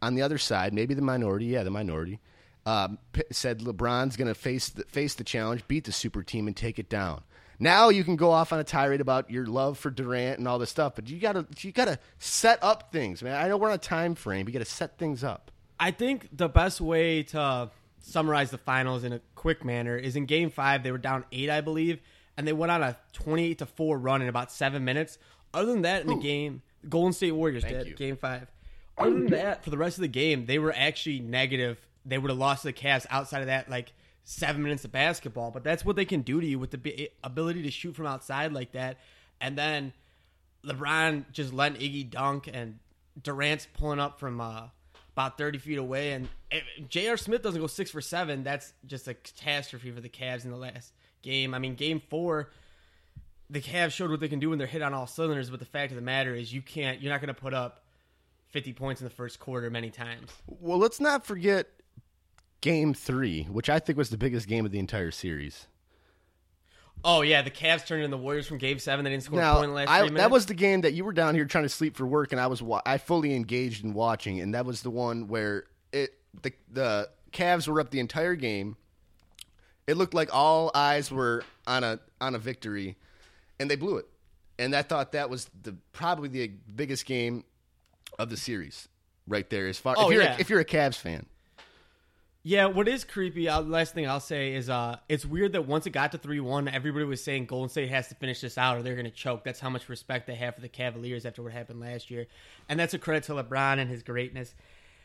on 0.00 0.14
the 0.14 0.22
other 0.22 0.38
side, 0.38 0.72
maybe 0.72 0.94
the 0.94 1.02
minority, 1.02 1.46
yeah, 1.46 1.64
the 1.64 1.70
minority, 1.70 2.20
um, 2.66 2.98
p- 3.12 3.22
said 3.32 3.60
LeBron's 3.60 4.16
going 4.16 4.28
to 4.28 4.34
face 4.34 4.68
the, 4.70 4.84
face 4.84 5.14
the 5.14 5.24
challenge, 5.24 5.66
beat 5.68 5.84
the 5.84 5.92
super 5.92 6.22
team, 6.22 6.46
and 6.46 6.56
take 6.56 6.78
it 6.78 6.88
down. 6.88 7.22
Now 7.60 7.88
you 7.88 8.04
can 8.04 8.14
go 8.16 8.30
off 8.30 8.52
on 8.52 8.60
a 8.60 8.64
tirade 8.64 9.00
about 9.00 9.30
your 9.30 9.44
love 9.46 9.76
for 9.78 9.90
Durant 9.90 10.38
and 10.38 10.46
all 10.46 10.60
this 10.60 10.70
stuff, 10.70 10.94
but 10.94 11.10
you 11.10 11.18
gotta 11.18 11.44
you 11.58 11.72
gotta 11.72 11.98
set 12.20 12.62
up 12.62 12.92
things, 12.92 13.20
man. 13.20 13.34
I 13.34 13.48
know 13.48 13.56
we're 13.56 13.68
on 13.68 13.74
a 13.74 13.78
time 13.78 14.14
frame. 14.14 14.46
You 14.46 14.52
gotta 14.52 14.64
set 14.64 14.96
things 14.96 15.24
up. 15.24 15.50
I 15.80 15.90
think 15.90 16.28
the 16.32 16.48
best 16.48 16.80
way 16.80 17.24
to 17.24 17.68
summarize 18.00 18.50
the 18.50 18.58
finals 18.58 19.04
in 19.04 19.12
a 19.12 19.20
quick 19.34 19.64
manner 19.64 19.96
is 19.96 20.16
in 20.16 20.26
game 20.26 20.50
five, 20.50 20.82
they 20.82 20.92
were 20.92 20.98
down 20.98 21.24
eight, 21.32 21.50
I 21.50 21.60
believe, 21.60 22.00
and 22.36 22.46
they 22.46 22.52
went 22.52 22.72
on 22.72 22.82
a 22.82 22.96
28 23.12 23.58
to 23.58 23.66
4 23.66 23.98
run 23.98 24.22
in 24.22 24.28
about 24.28 24.52
seven 24.52 24.84
minutes. 24.84 25.18
Other 25.52 25.72
than 25.72 25.82
that, 25.82 26.02
in 26.02 26.08
the 26.08 26.16
game, 26.16 26.62
Golden 26.88 27.12
State 27.12 27.32
Warriors 27.32 27.64
Thank 27.64 27.78
did, 27.78 27.86
you. 27.88 27.94
game 27.94 28.16
five. 28.16 28.50
Other 28.96 29.10
than 29.10 29.26
that, 29.26 29.64
for 29.64 29.70
the 29.70 29.78
rest 29.78 29.98
of 29.98 30.02
the 30.02 30.08
game, 30.08 30.46
they 30.46 30.58
were 30.58 30.72
actually 30.76 31.20
negative. 31.20 31.78
They 32.04 32.18
would 32.18 32.30
have 32.30 32.38
lost 32.38 32.62
to 32.62 32.68
the 32.68 32.72
Cavs 32.72 33.06
outside 33.10 33.40
of 33.40 33.46
that, 33.46 33.70
like 33.70 33.92
seven 34.24 34.62
minutes 34.62 34.84
of 34.84 34.92
basketball. 34.92 35.50
But 35.50 35.64
that's 35.64 35.84
what 35.84 35.96
they 35.96 36.04
can 36.04 36.22
do 36.22 36.40
to 36.40 36.46
you 36.46 36.58
with 36.58 36.70
the 36.70 37.10
ability 37.24 37.62
to 37.62 37.70
shoot 37.70 37.94
from 37.94 38.06
outside 38.06 38.52
like 38.52 38.72
that. 38.72 38.98
And 39.40 39.56
then 39.56 39.92
LeBron 40.64 41.30
just 41.32 41.52
letting 41.52 41.80
Iggy 41.80 42.10
dunk, 42.10 42.48
and 42.52 42.78
Durant's 43.20 43.66
pulling 43.72 44.00
up 44.00 44.18
from 44.18 44.40
uh, 44.40 44.64
about 45.18 45.36
30 45.36 45.58
feet 45.58 45.78
away. 45.78 46.12
And 46.12 46.28
J.R. 46.88 47.16
Smith 47.16 47.42
doesn't 47.42 47.60
go 47.60 47.66
six 47.66 47.90
for 47.90 48.00
seven, 48.00 48.44
that's 48.44 48.72
just 48.86 49.08
a 49.08 49.14
catastrophe 49.14 49.90
for 49.90 50.00
the 50.00 50.08
Cavs 50.08 50.44
in 50.44 50.50
the 50.52 50.56
last 50.56 50.92
game. 51.22 51.54
I 51.54 51.58
mean, 51.58 51.74
game 51.74 52.00
four, 52.08 52.50
the 53.50 53.60
Cavs 53.60 53.90
showed 53.90 54.10
what 54.10 54.20
they 54.20 54.28
can 54.28 54.38
do 54.38 54.50
when 54.50 54.58
they're 54.58 54.68
hit 54.68 54.80
on 54.80 54.94
all 54.94 55.08
cylinders. 55.08 55.50
But 55.50 55.58
the 55.58 55.66
fact 55.66 55.90
of 55.90 55.96
the 55.96 56.02
matter 56.02 56.36
is, 56.36 56.52
you 56.52 56.62
can't. 56.62 57.02
You're 57.02 57.12
not 57.12 57.20
going 57.20 57.34
to 57.34 57.40
put 57.40 57.52
up 57.52 57.84
50 58.50 58.72
points 58.74 59.00
in 59.00 59.06
the 59.06 59.12
first 59.12 59.40
quarter 59.40 59.68
many 59.70 59.90
times. 59.90 60.30
Well, 60.46 60.78
let's 60.78 61.00
not 61.00 61.26
forget 61.26 61.66
Game 62.60 62.94
Three, 62.94 63.42
which 63.44 63.68
I 63.68 63.80
think 63.80 63.98
was 63.98 64.10
the 64.10 64.18
biggest 64.18 64.46
game 64.46 64.64
of 64.64 64.70
the 64.70 64.78
entire 64.78 65.10
series. 65.10 65.66
Oh 67.04 67.22
yeah, 67.22 67.42
the 67.42 67.50
Cavs 67.50 67.86
turned 67.86 68.02
in 68.02 68.10
the 68.10 68.16
Warriors 68.18 68.46
from 68.46 68.58
Game 68.58 68.78
Seven. 68.78 69.04
They 69.04 69.10
didn't 69.12 69.22
score 69.24 69.40
a 69.40 69.54
point 69.54 69.72
last 69.72 69.88
I, 69.88 69.98
three 70.00 70.08
minutes. 70.10 70.22
that 70.22 70.30
was 70.30 70.46
the 70.46 70.54
game 70.54 70.80
that 70.82 70.92
you 70.94 71.04
were 71.04 71.12
down 71.12 71.34
here 71.34 71.44
trying 71.44 71.64
to 71.64 71.68
sleep 71.68 71.96
for 71.96 72.06
work, 72.06 72.32
and 72.32 72.40
I 72.40 72.48
was 72.48 72.60
wa- 72.62 72.82
I 72.84 72.98
fully 72.98 73.34
engaged 73.34 73.84
in 73.84 73.94
watching, 73.94 74.40
and 74.40 74.54
that 74.54 74.66
was 74.66 74.82
the 74.82 74.90
one 74.90 75.28
where 75.28 75.64
it 75.92 76.10
the 76.42 76.52
the 76.70 77.08
Cavs 77.32 77.68
were 77.68 77.80
up 77.80 77.90
the 77.90 78.00
entire 78.00 78.34
game. 78.34 78.76
It 79.86 79.96
looked 79.96 80.12
like 80.14 80.28
all 80.34 80.70
eyes 80.74 81.10
were 81.10 81.44
on 81.66 81.84
a 81.84 82.00
on 82.20 82.34
a 82.34 82.38
victory, 82.38 82.96
and 83.60 83.70
they 83.70 83.76
blew 83.76 83.96
it. 83.98 84.06
And 84.58 84.74
I 84.74 84.82
thought 84.82 85.12
that 85.12 85.30
was 85.30 85.48
the 85.62 85.76
probably 85.92 86.28
the 86.28 86.48
biggest 86.74 87.06
game 87.06 87.44
of 88.18 88.28
the 88.28 88.36
series, 88.36 88.88
right 89.28 89.48
there. 89.48 89.68
As 89.68 89.78
far 89.78 89.94
Oh, 89.96 90.08
if 90.08 90.12
you're 90.14 90.22
yeah. 90.22 90.36
a, 90.36 90.40
if 90.40 90.50
you're 90.50 90.58
a 90.60 90.64
Cavs 90.64 90.96
fan, 90.96 91.26
Yeah, 92.48 92.64
what 92.64 92.88
is 92.88 93.04
creepy, 93.04 93.46
uh, 93.46 93.60
last 93.60 93.92
thing 93.92 94.08
I'll 94.08 94.20
say 94.20 94.54
is 94.54 94.70
uh 94.70 94.96
it's 95.06 95.26
weird 95.26 95.52
that 95.52 95.66
once 95.66 95.84
it 95.84 95.90
got 95.90 96.12
to 96.12 96.18
3-1, 96.18 96.72
everybody 96.72 97.04
was 97.04 97.22
saying 97.22 97.44
Golden 97.44 97.68
State 97.68 97.90
has 97.90 98.08
to 98.08 98.14
finish 98.14 98.40
this 98.40 98.56
out 98.56 98.78
or 98.78 98.82
they're 98.82 98.94
going 98.94 99.04
to 99.04 99.10
choke. 99.10 99.44
That's 99.44 99.60
how 99.60 99.68
much 99.68 99.90
respect 99.90 100.26
they 100.26 100.34
have 100.36 100.54
for 100.54 100.62
the 100.62 100.68
Cavaliers 100.70 101.26
after 101.26 101.42
what 101.42 101.52
happened 101.52 101.78
last 101.78 102.10
year. 102.10 102.26
And 102.66 102.80
that's 102.80 102.94
a 102.94 102.98
credit 102.98 103.24
to 103.24 103.32
LeBron 103.34 103.78
and 103.78 103.90
his 103.90 104.02
greatness. 104.02 104.54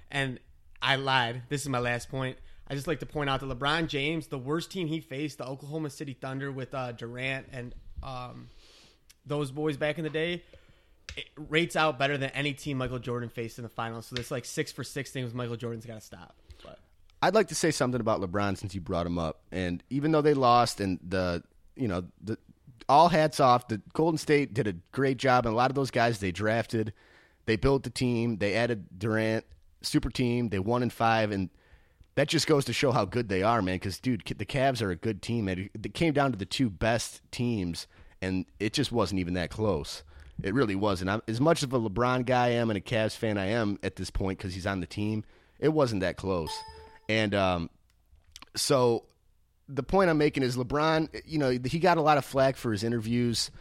And 0.09 0.39
I 0.81 0.95
lied. 0.95 1.41
This 1.49 1.63
is 1.63 1.67
my 1.67 1.79
last 1.79 2.07
point. 2.07 2.37
I 2.69 2.75
just 2.75 2.87
like 2.87 3.01
to 3.01 3.05
point 3.05 3.29
out 3.29 3.41
that 3.41 3.49
LeBron 3.49 3.87
James, 3.87 4.27
the 4.27 4.37
worst 4.37 4.71
team 4.71 4.87
he 4.87 5.01
faced, 5.01 5.39
the 5.39 5.45
Oklahoma 5.45 5.89
City 5.89 6.13
Thunder 6.13 6.49
with 6.49 6.73
uh, 6.73 6.93
Durant 6.93 7.47
and 7.51 7.75
um, 8.01 8.47
those 9.25 9.51
boys 9.51 9.75
back 9.75 9.97
in 9.97 10.05
the 10.05 10.09
day, 10.09 10.43
it 11.17 11.25
rates 11.49 11.75
out 11.75 11.99
better 11.99 12.17
than 12.17 12.29
any 12.29 12.53
team 12.53 12.77
Michael 12.77 12.99
Jordan 12.99 13.27
faced 13.27 13.59
in 13.59 13.63
the 13.63 13.69
finals. 13.69 14.05
So 14.05 14.15
this 14.15 14.31
like 14.31 14.45
six 14.45 14.71
for 14.71 14.85
six 14.85 15.11
thing 15.11 15.25
with 15.25 15.33
Michael 15.33 15.57
Jordan's 15.57 15.85
got 15.85 15.95
to 15.95 15.99
stop. 15.99 16.37
I'd 17.23 17.35
like 17.35 17.47
to 17.47 17.55
say 17.55 17.71
something 17.71 18.01
about 18.01 18.19
LeBron 18.19 18.57
since 18.57 18.75
you 18.75 18.81
brought 18.81 19.05
him 19.05 19.17
up. 19.17 19.39
And 19.49 19.81
even 19.89 20.11
though 20.11 20.21
they 20.21 20.33
lost, 20.33 20.81
and 20.81 20.99
the 21.07 21.41
you 21.73 21.87
know 21.87 22.03
the 22.21 22.37
all 22.89 23.07
hats 23.07 23.39
off, 23.39 23.69
the 23.69 23.81
Golden 23.93 24.17
State 24.17 24.53
did 24.53 24.67
a 24.67 24.73
great 24.91 25.17
job, 25.17 25.45
and 25.45 25.53
a 25.53 25.55
lot 25.55 25.71
of 25.71 25.75
those 25.75 25.89
guys 25.89 26.19
they 26.19 26.33
drafted, 26.33 26.91
they 27.45 27.55
built 27.55 27.83
the 27.83 27.89
team, 27.89 28.39
they 28.39 28.55
added 28.55 28.99
Durant, 28.99 29.45
super 29.81 30.09
team, 30.09 30.49
they 30.49 30.59
won 30.59 30.83
in 30.83 30.89
five, 30.89 31.31
and 31.31 31.49
that 32.15 32.27
just 32.27 32.45
goes 32.45 32.65
to 32.65 32.73
show 32.73 32.91
how 32.91 33.05
good 33.05 33.29
they 33.29 33.41
are, 33.41 33.61
man. 33.61 33.75
Because 33.75 33.99
dude, 33.99 34.23
the 34.25 34.45
Cavs 34.45 34.81
are 34.81 34.91
a 34.91 34.95
good 34.97 35.21
team, 35.21 35.47
and 35.47 35.69
it 35.73 35.93
came 35.93 36.11
down 36.11 36.33
to 36.33 36.37
the 36.37 36.45
two 36.45 36.69
best 36.69 37.21
teams, 37.31 37.87
and 38.21 38.45
it 38.59 38.73
just 38.73 38.91
wasn't 38.91 39.21
even 39.21 39.35
that 39.35 39.49
close. 39.49 40.03
It 40.43 40.53
really 40.53 40.75
wasn't. 40.75 41.09
I'm, 41.09 41.21
as 41.29 41.39
much 41.39 41.63
of 41.63 41.71
a 41.71 41.79
LeBron 41.79 42.25
guy 42.25 42.47
I 42.47 42.49
am 42.49 42.69
and 42.69 42.75
a 42.75 42.81
Cavs 42.81 43.15
fan 43.15 43.37
I 43.37 43.45
am 43.45 43.79
at 43.81 43.95
this 43.95 44.09
point 44.09 44.39
because 44.39 44.53
he's 44.53 44.67
on 44.67 44.81
the 44.81 44.85
team, 44.85 45.23
it 45.57 45.69
wasn't 45.69 46.01
that 46.01 46.17
close. 46.17 46.51
And 47.09 47.35
um, 47.35 47.69
so 48.55 49.05
the 49.67 49.83
point 49.83 50.09
I'm 50.09 50.17
making 50.17 50.43
is 50.43 50.55
LeBron, 50.55 51.21
you 51.25 51.39
know, 51.39 51.49
he 51.49 51.79
got 51.79 51.97
a 51.97 52.01
lot 52.01 52.17
of 52.17 52.25
flack 52.25 52.55
for 52.55 52.71
his 52.71 52.83
interviews 52.83 53.51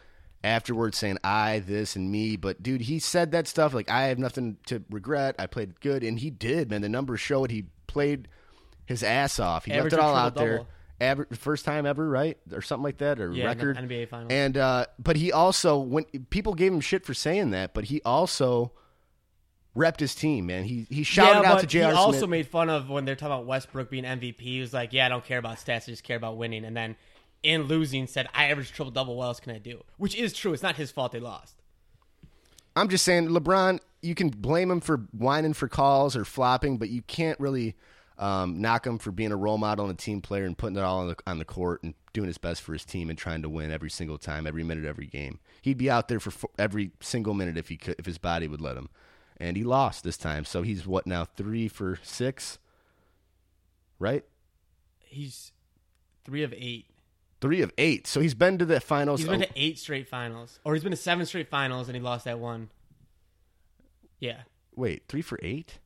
afterwards 0.44 0.98
saying 0.98 1.18
I, 1.22 1.60
this, 1.60 1.96
and 1.96 2.10
me. 2.10 2.36
But 2.36 2.62
dude, 2.62 2.82
he 2.82 2.98
said 2.98 3.32
that 3.32 3.46
stuff 3.46 3.74
like 3.74 3.90
I 3.90 4.04
have 4.04 4.18
nothing 4.18 4.56
to 4.66 4.82
regret. 4.90 5.36
I 5.38 5.46
played 5.46 5.80
good, 5.80 6.02
and 6.02 6.18
he 6.18 6.30
did, 6.30 6.70
man. 6.70 6.82
The 6.82 6.88
numbers 6.88 7.20
show 7.20 7.44
it. 7.44 7.50
He 7.50 7.66
played 7.86 8.28
his 8.86 9.02
ass 9.02 9.38
off. 9.38 9.64
He 9.64 9.72
Average 9.72 9.92
left 9.92 10.02
it 10.02 10.04
all 10.04 10.14
out 10.14 10.34
there. 10.34 10.46
triple-double. 10.46 10.68
Aver- 11.00 11.28
first 11.32 11.64
time 11.64 11.84
ever, 11.84 12.08
right, 12.08 12.38
or 12.52 12.62
something 12.62 12.84
like 12.84 12.98
that, 12.98 13.18
or 13.18 13.32
Yeah, 13.32 13.46
record 13.46 13.76
NBA 13.76 14.08
Finals. 14.08 14.30
And 14.30 14.56
uh, 14.56 14.86
but 15.00 15.16
he 15.16 15.32
also 15.32 15.78
when 15.78 16.04
people 16.30 16.54
gave 16.54 16.72
him 16.72 16.80
shit 16.80 17.04
for 17.04 17.12
saying 17.12 17.50
that, 17.50 17.74
but 17.74 17.84
he 17.84 18.00
also 18.04 18.72
repped 19.76 20.00
his 20.00 20.14
team, 20.14 20.46
man. 20.46 20.64
He 20.64 20.86
he 20.90 21.02
shouted 21.02 21.42
yeah, 21.42 21.52
out 21.52 21.60
to 21.60 21.66
J.R. 21.66 21.92
he 21.92 21.96
also 21.96 22.26
made 22.26 22.46
fun 22.46 22.70
of 22.70 22.90
when 22.90 23.04
they're 23.04 23.16
talking 23.16 23.34
about 23.34 23.46
Westbrook 23.46 23.90
being 23.90 24.04
MVP. 24.04 24.40
He 24.40 24.60
was 24.60 24.72
like, 24.72 24.92
"Yeah, 24.92 25.06
I 25.06 25.08
don't 25.08 25.24
care 25.24 25.38
about 25.38 25.56
stats. 25.56 25.84
I 25.84 25.92
just 25.92 26.04
care 26.04 26.16
about 26.16 26.36
winning." 26.36 26.64
And 26.64 26.76
then 26.76 26.96
in 27.42 27.64
losing, 27.64 28.06
said, 28.06 28.28
"I 28.34 28.50
average 28.50 28.72
triple 28.72 28.90
double. 28.90 29.16
What 29.16 29.26
else 29.26 29.40
can 29.40 29.52
I 29.52 29.58
do?" 29.58 29.82
Which 29.96 30.14
is 30.14 30.32
true. 30.32 30.52
It's 30.52 30.62
not 30.62 30.76
his 30.76 30.90
fault 30.90 31.12
they 31.12 31.20
lost. 31.20 31.56
I'm 32.74 32.88
just 32.88 33.04
saying, 33.04 33.28
LeBron, 33.28 33.80
you 34.00 34.14
can 34.14 34.30
blame 34.30 34.70
him 34.70 34.80
for 34.80 34.98
whining 35.12 35.52
for 35.52 35.68
calls 35.68 36.16
or 36.16 36.24
flopping, 36.24 36.78
but 36.78 36.88
you 36.88 37.02
can't 37.02 37.38
really 37.38 37.76
um, 38.18 38.60
knock 38.60 38.86
him 38.86 38.98
for 38.98 39.10
being 39.10 39.32
a 39.32 39.36
role 39.36 39.58
model 39.58 39.84
and 39.86 39.94
a 39.94 40.02
team 40.02 40.20
player 40.20 40.44
and 40.44 40.56
putting 40.56 40.76
it 40.76 40.82
all 40.82 41.00
on 41.00 41.08
the, 41.08 41.16
on 41.26 41.38
the 41.38 41.44
court 41.44 41.82
and 41.82 41.94
doing 42.12 42.28
his 42.28 42.38
best 42.38 42.62
for 42.62 42.72
his 42.72 42.84
team 42.84 43.10
and 43.10 43.18
trying 43.18 43.42
to 43.42 43.48
win 43.48 43.70
every 43.70 43.90
single 43.90 44.18
time, 44.18 44.46
every 44.46 44.62
minute, 44.62 44.84
every 44.84 45.06
game. 45.06 45.38
He'd 45.60 45.78
be 45.78 45.90
out 45.90 46.08
there 46.08 46.20
for 46.20 46.30
fo- 46.30 46.50
every 46.58 46.92
single 47.00 47.34
minute 47.34 47.56
if 47.56 47.68
he 47.68 47.76
could, 47.76 47.96
if 47.98 48.06
his 48.06 48.18
body 48.18 48.48
would 48.48 48.60
let 48.60 48.76
him. 48.76 48.88
And 49.42 49.56
he 49.56 49.64
lost 49.64 50.04
this 50.04 50.16
time, 50.16 50.44
so 50.44 50.62
he's 50.62 50.86
what 50.86 51.04
now 51.04 51.24
three 51.24 51.66
for 51.66 51.98
six, 52.04 52.60
right? 53.98 54.24
He's 55.00 55.50
three 56.24 56.44
of 56.44 56.54
eight. 56.56 56.86
Three 57.40 57.60
of 57.60 57.72
eight. 57.76 58.06
So 58.06 58.20
he's 58.20 58.34
been 58.34 58.56
to 58.58 58.64
the 58.64 58.78
finals. 58.80 59.18
He's 59.18 59.28
been 59.28 59.40
to 59.40 59.48
eight 59.56 59.80
straight 59.80 60.08
finals, 60.08 60.60
or 60.62 60.74
he's 60.74 60.84
been 60.84 60.92
to 60.92 60.96
seven 60.96 61.26
straight 61.26 61.48
finals, 61.48 61.88
and 61.88 61.96
he 61.96 62.00
lost 62.00 62.24
that 62.26 62.38
one. 62.38 62.70
Yeah, 64.20 64.42
wait, 64.76 65.08
three 65.08 65.22
for 65.22 65.40
eight? 65.42 65.80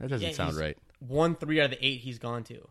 That 0.00 0.08
doesn't 0.08 0.28
Yeah, 0.28 0.34
sound 0.34 0.58
right. 0.58 0.76
One 0.98 1.34
three 1.34 1.62
out 1.62 1.64
of 1.64 1.70
the 1.70 1.86
eight 1.86 2.00
he's 2.00 2.18
gone 2.18 2.44
to. 2.44 2.68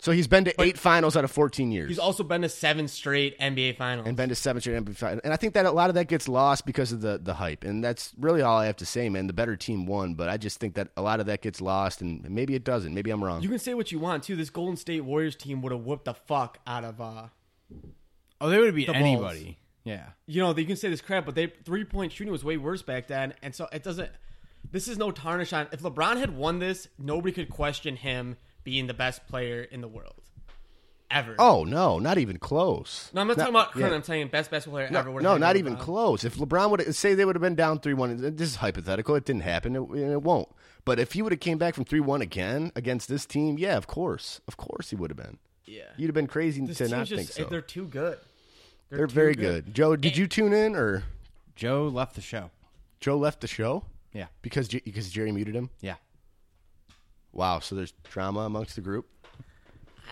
So 0.00 0.12
he's 0.12 0.28
been 0.28 0.44
to 0.44 0.62
eight 0.62 0.78
finals 0.78 1.16
out 1.16 1.24
of 1.24 1.30
fourteen 1.30 1.72
years. 1.72 1.88
He's 1.88 1.98
also 1.98 2.22
been 2.22 2.42
to 2.42 2.48
seven 2.48 2.86
straight 2.86 3.36
NBA 3.40 3.76
finals. 3.76 4.06
and 4.06 4.16
been 4.16 4.28
to 4.28 4.34
seven 4.36 4.60
straight 4.60 4.76
NBA 4.84 4.94
finals. 4.96 5.20
And 5.24 5.32
I 5.32 5.36
think 5.36 5.54
that 5.54 5.66
a 5.66 5.72
lot 5.72 5.88
of 5.90 5.94
that 5.96 6.06
gets 6.06 6.28
lost 6.28 6.66
because 6.66 6.92
of 6.92 7.00
the 7.00 7.18
the 7.18 7.34
hype. 7.34 7.64
And 7.64 7.82
that's 7.82 8.12
really 8.16 8.40
all 8.40 8.58
I 8.58 8.66
have 8.66 8.76
to 8.76 8.86
say, 8.86 9.08
man. 9.08 9.26
The 9.26 9.32
better 9.32 9.56
team 9.56 9.86
won, 9.86 10.14
but 10.14 10.28
I 10.28 10.36
just 10.36 10.60
think 10.60 10.74
that 10.74 10.88
a 10.96 11.02
lot 11.02 11.18
of 11.18 11.26
that 11.26 11.42
gets 11.42 11.60
lost, 11.60 12.00
and 12.00 12.28
maybe 12.30 12.54
it 12.54 12.62
doesn't. 12.62 12.94
Maybe 12.94 13.10
I'm 13.10 13.22
wrong. 13.24 13.42
you 13.42 13.48
can 13.48 13.58
say 13.58 13.74
what 13.74 13.90
you 13.90 13.98
want 13.98 14.22
too. 14.22 14.36
This 14.36 14.50
Golden 14.50 14.76
State 14.76 15.00
Warriors 15.00 15.34
team 15.34 15.62
would 15.62 15.72
have 15.72 15.82
whooped 15.82 16.04
the 16.04 16.14
fuck 16.14 16.58
out 16.66 16.84
of 16.84 17.00
uh 17.00 17.24
Oh, 18.40 18.48
they 18.48 18.58
would 18.58 18.74
be 18.74 18.84
The 18.84 18.92
Bulls. 18.92 19.02
anybody. 19.04 19.58
Yeah. 19.84 20.04
you 20.26 20.42
know, 20.42 20.54
you 20.54 20.64
can 20.66 20.76
say 20.76 20.90
this 20.90 21.00
crap, 21.00 21.24
but 21.26 21.34
they 21.34 21.46
three 21.64 21.84
point 21.84 22.12
shooting 22.12 22.30
was 22.30 22.44
way 22.44 22.56
worse 22.56 22.82
back 22.82 23.08
then, 23.08 23.34
and 23.42 23.54
so 23.54 23.66
it 23.72 23.82
doesn't. 23.82 24.10
This 24.70 24.86
is 24.86 24.98
no 24.98 25.10
tarnish 25.10 25.52
on. 25.52 25.66
If 25.72 25.80
LeBron 25.80 26.18
had 26.18 26.36
won 26.36 26.58
this, 26.58 26.88
nobody 26.98 27.32
could 27.32 27.48
question 27.48 27.96
him 27.96 28.36
being 28.68 28.86
the 28.86 28.94
best 28.94 29.26
player 29.28 29.62
in 29.62 29.80
the 29.80 29.88
world, 29.88 30.20
ever. 31.10 31.34
oh 31.38 31.64
no, 31.64 31.98
not 31.98 32.18
even 32.18 32.36
close. 32.38 33.10
no, 33.14 33.22
I'm 33.22 33.28
not 33.28 33.36
Not- 33.38 33.42
talking 33.44 33.54
about 33.56 33.72
current. 33.72 33.90
yeah. 33.90 33.96
I'm 33.96 34.02
saying 34.02 34.28
best 34.28 34.50
basketball 34.50 34.78
player 34.80 34.90
No, 34.90 34.98
ever. 34.98 35.10
would've 35.10 35.24
no, 35.24 35.32
had 35.32 35.40
not 35.40 35.56
LeBron. 35.56 35.58
even 35.58 35.76
close. 35.76 36.24
If 36.24 36.36
LeBron 36.36 36.70
would 36.70 36.94
say 36.94 37.14
they 37.14 37.24
would 37.24 37.34
have 37.34 37.42
been 37.42 37.54
down 37.54 37.80
three 37.80 37.94
one, 37.94 38.16
this 38.36 38.50
is 38.50 38.56
hypothetical. 38.56 39.14
It 39.14 39.24
didn't 39.24 39.42
happen. 39.42 39.74
It, 39.76 39.80
it 40.16 40.22
won't. 40.22 40.48
But 40.84 40.98
if 40.98 41.12
he 41.12 41.22
would 41.22 41.32
have 41.32 41.40
came 41.40 41.56
back 41.58 41.74
from 41.74 41.84
three 41.84 42.00
one 42.00 42.20
again 42.20 42.72
against 42.76 43.08
this 43.08 43.24
team, 43.24 43.56
yeah, 43.58 43.76
of 43.78 43.86
course, 43.86 44.40
of 44.46 44.56
course 44.58 44.90
he 44.90 44.96
would 44.96 45.10
have 45.10 45.16
been. 45.16 45.38
Yeah, 45.64 45.82
You'd 45.96 46.08
have 46.08 46.14
been 46.14 46.26
crazy 46.26 46.64
this 46.64 46.78
to 46.78 46.88
not 46.88 47.06
just 47.06 47.18
think 47.18 47.30
so. 47.30 47.44
they're 47.50 47.60
too 47.62 47.86
good. 47.86 48.18
They're, 48.90 49.06
too 49.06 49.14
very 49.14 49.34
good. 49.34 49.74
Joe, 49.74 49.96
did 49.96 50.16
you 50.16 50.26
tune 50.26 50.52
in 50.54 50.74
or 50.76 51.04
Joe 51.56 51.88
left 51.88 52.14
the 52.14 52.22
show. 52.22 52.50
Joe 53.00 53.16
left 53.18 53.40
the 53.42 53.46
show 53.48 53.84
Yeah. 54.14 54.26
because 54.42 54.68
because 54.68 55.10
Jerry 55.10 55.30
muted 55.32 55.54
him? 55.54 55.68
Yeah. 55.80 55.94
Wow, 57.38 57.60
so 57.60 57.74
there's 57.76 57.92
drama 58.10 58.40
amongst 58.40 58.74
the 58.74 58.80
group. 58.82 59.06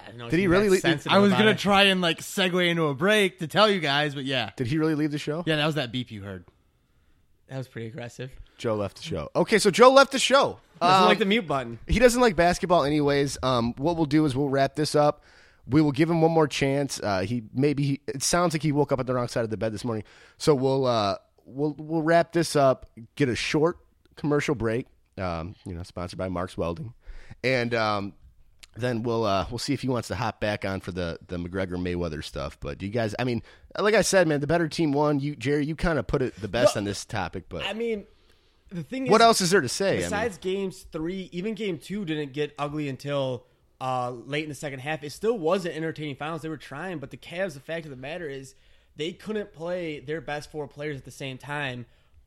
I 0.06 0.10
don't 0.10 0.18
know, 0.18 0.30
Did 0.30 0.38
he 0.38 0.46
really 0.46 0.68
that 0.78 0.84
leave- 0.84 1.06
I 1.08 1.18
was 1.18 1.32
gonna 1.32 1.50
it. 1.50 1.58
try 1.58 1.82
and 1.84 2.00
like 2.00 2.20
segue 2.20 2.68
into 2.70 2.86
a 2.86 2.94
break 2.94 3.40
to 3.40 3.48
tell 3.48 3.68
you 3.68 3.80
guys, 3.80 4.14
but 4.14 4.24
yeah, 4.24 4.50
Did 4.56 4.68
he 4.68 4.78
really 4.78 4.94
leave 4.94 5.10
the 5.10 5.18
show? 5.18 5.42
yeah, 5.46 5.56
that 5.56 5.66
was 5.66 5.74
that 5.74 5.90
beep 5.90 6.10
you 6.12 6.22
heard. 6.22 6.44
That 7.48 7.58
was 7.58 7.66
pretty 7.68 7.88
aggressive. 7.88 8.30
Joe 8.58 8.76
left 8.76 8.96
the 8.98 9.02
show. 9.02 9.28
Okay, 9.34 9.58
so 9.58 9.70
Joe 9.70 9.90
left 9.90 10.12
the 10.12 10.18
show. 10.18 10.60
Doesn't 10.80 11.02
Um, 11.02 11.08
like 11.08 11.18
the 11.18 11.24
mute 11.24 11.46
button. 11.48 11.78
he 11.88 11.98
doesn't 11.98 12.20
like 12.20 12.36
basketball, 12.36 12.84
anyways. 12.84 13.38
Um, 13.42 13.74
what 13.76 13.96
we'll 13.96 14.06
do 14.06 14.24
is 14.24 14.36
we'll 14.36 14.48
wrap 14.48 14.76
this 14.76 14.94
up. 14.94 15.24
We 15.68 15.80
will 15.82 15.92
give 15.92 16.08
him 16.08 16.20
one 16.22 16.30
more 16.30 16.46
chance. 16.46 17.00
Uh, 17.02 17.20
he 17.22 17.42
maybe 17.52 17.82
he, 17.82 18.00
it 18.06 18.22
sounds 18.22 18.54
like 18.54 18.62
he 18.62 18.70
woke 18.70 18.92
up 18.92 19.00
on 19.00 19.06
the 19.06 19.14
wrong 19.14 19.26
side 19.26 19.42
of 19.42 19.50
the 19.50 19.56
bed 19.56 19.72
this 19.72 19.84
morning. 19.84 20.04
So 20.38 20.54
we'll 20.54 20.86
uh, 20.86 21.16
we'll 21.44 21.74
we'll 21.78 22.02
wrap 22.02 22.32
this 22.32 22.54
up. 22.54 22.86
Get 23.16 23.28
a 23.28 23.34
short 23.34 23.78
commercial 24.14 24.54
break. 24.54 24.86
Um, 25.18 25.54
you 25.64 25.74
know, 25.74 25.82
sponsored 25.82 26.18
by 26.18 26.28
Mark's 26.28 26.56
Welding, 26.58 26.92
and 27.44 27.74
um, 27.74 28.12
then 28.76 29.02
we'll 29.02 29.24
uh, 29.24 29.46
we'll 29.50 29.58
see 29.58 29.72
if 29.72 29.82
he 29.82 29.88
wants 29.88 30.08
to 30.08 30.14
hop 30.14 30.40
back 30.40 30.64
on 30.64 30.80
for 30.80 30.92
the 30.92 31.18
the 31.26 31.36
McGregor 31.36 31.72
Mayweather 31.72 32.22
stuff. 32.22 32.58
But 32.60 32.78
do 32.78 32.86
you 32.86 32.92
guys? 32.92 33.14
I 33.18 33.24
mean, 33.24 33.42
like 33.78 33.94
I 33.94 34.02
said, 34.02 34.28
man, 34.28 34.40
the 34.40 34.46
better 34.46 34.68
team 34.68 34.92
won. 34.92 35.20
You, 35.20 35.36
Jerry, 35.36 35.64
you 35.64 35.76
kind 35.76 35.98
of 35.98 36.06
put 36.06 36.22
it 36.22 36.40
the 36.40 36.48
best 36.48 36.76
on 36.76 36.84
this 36.84 37.04
topic. 37.04 37.48
But 37.48 37.64
I 37.64 37.72
mean, 37.72 38.06
the 38.70 38.82
thing 38.82 39.06
is, 39.06 39.10
what 39.10 39.20
else 39.20 39.40
is 39.40 39.50
there 39.50 39.60
to 39.60 39.68
say? 39.68 39.88
I 39.88 39.92
mean, 39.92 40.02
Besides 40.02 40.38
games 40.38 40.86
three, 40.92 41.28
even 41.32 41.54
game 41.54 41.78
two 41.78 42.04
didn't 42.04 42.32
get 42.32 42.54
ugly 42.58 42.88
until 42.88 43.46
uh, 43.80 44.10
late 44.10 44.44
in 44.44 44.48
the 44.48 44.54
second 44.54 44.80
half. 44.80 45.02
It 45.02 45.10
still 45.10 45.38
was 45.38 45.64
an 45.64 45.72
entertaining 45.72 46.16
finals. 46.16 46.42
They 46.42 46.48
were 46.48 46.56
trying, 46.56 46.98
but 46.98 47.10
the 47.10 47.16
Cavs. 47.16 47.54
The 47.54 47.60
fact 47.60 47.86
of 47.86 47.90
the 47.90 47.96
matter 47.96 48.28
is, 48.28 48.54
they 48.96 49.12
couldn't 49.12 49.52
play 49.52 50.00
their 50.00 50.20
best 50.20 50.50
four 50.50 50.66
players 50.68 50.96
at 50.96 51.04
the 51.04 51.10
same 51.10 51.38
time 51.38 51.86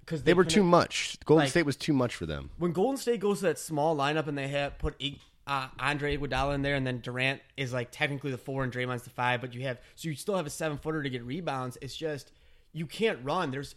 because 0.10 0.24
they 0.24 0.34
were 0.34 0.44
too 0.44 0.64
much. 0.64 1.18
Golden 1.26 1.44
like- 1.44 1.52
State 1.52 1.66
was 1.66 1.76
too 1.76 1.94
much 1.94 2.16
for 2.16 2.26
them. 2.26 2.50
When 2.58 2.72
Golden 2.72 2.98
State 2.98 3.20
goes 3.20 3.40
to 3.40 3.46
that 3.46 3.60
small 3.60 3.96
lineup 3.96 4.28
and 4.28 4.36
they 4.36 4.48
have 4.48 4.80
put 4.80 5.00
uh, 5.46 5.68
Andre 5.80 6.18
Iguodala 6.18 6.56
in 6.56 6.64
there, 6.64 6.76
and 6.76 6.86
then 6.86 7.00
Durant 7.00 7.42
is 7.56 7.72
like 7.72 7.90
technically 7.92 8.32
the 8.32 8.38
four 8.38 8.64
and 8.64 8.74
Draymond's 8.74 9.04
the 9.04 9.12
five, 9.12 9.40
but 9.40 9.54
you 9.54 9.62
have 9.62 9.80
so 9.96 10.10
you 10.10 10.16
still 10.16 10.36
have 10.36 10.48
a 10.48 10.50
seven 10.50 10.80
footer 10.80 11.04
to 11.04 11.10
get 11.10 11.24
rebounds. 11.24 11.78
It's 11.82 11.96
just 11.96 12.32
you 12.74 12.88
can't 12.88 13.20
run. 13.24 13.52
There's 13.52 13.76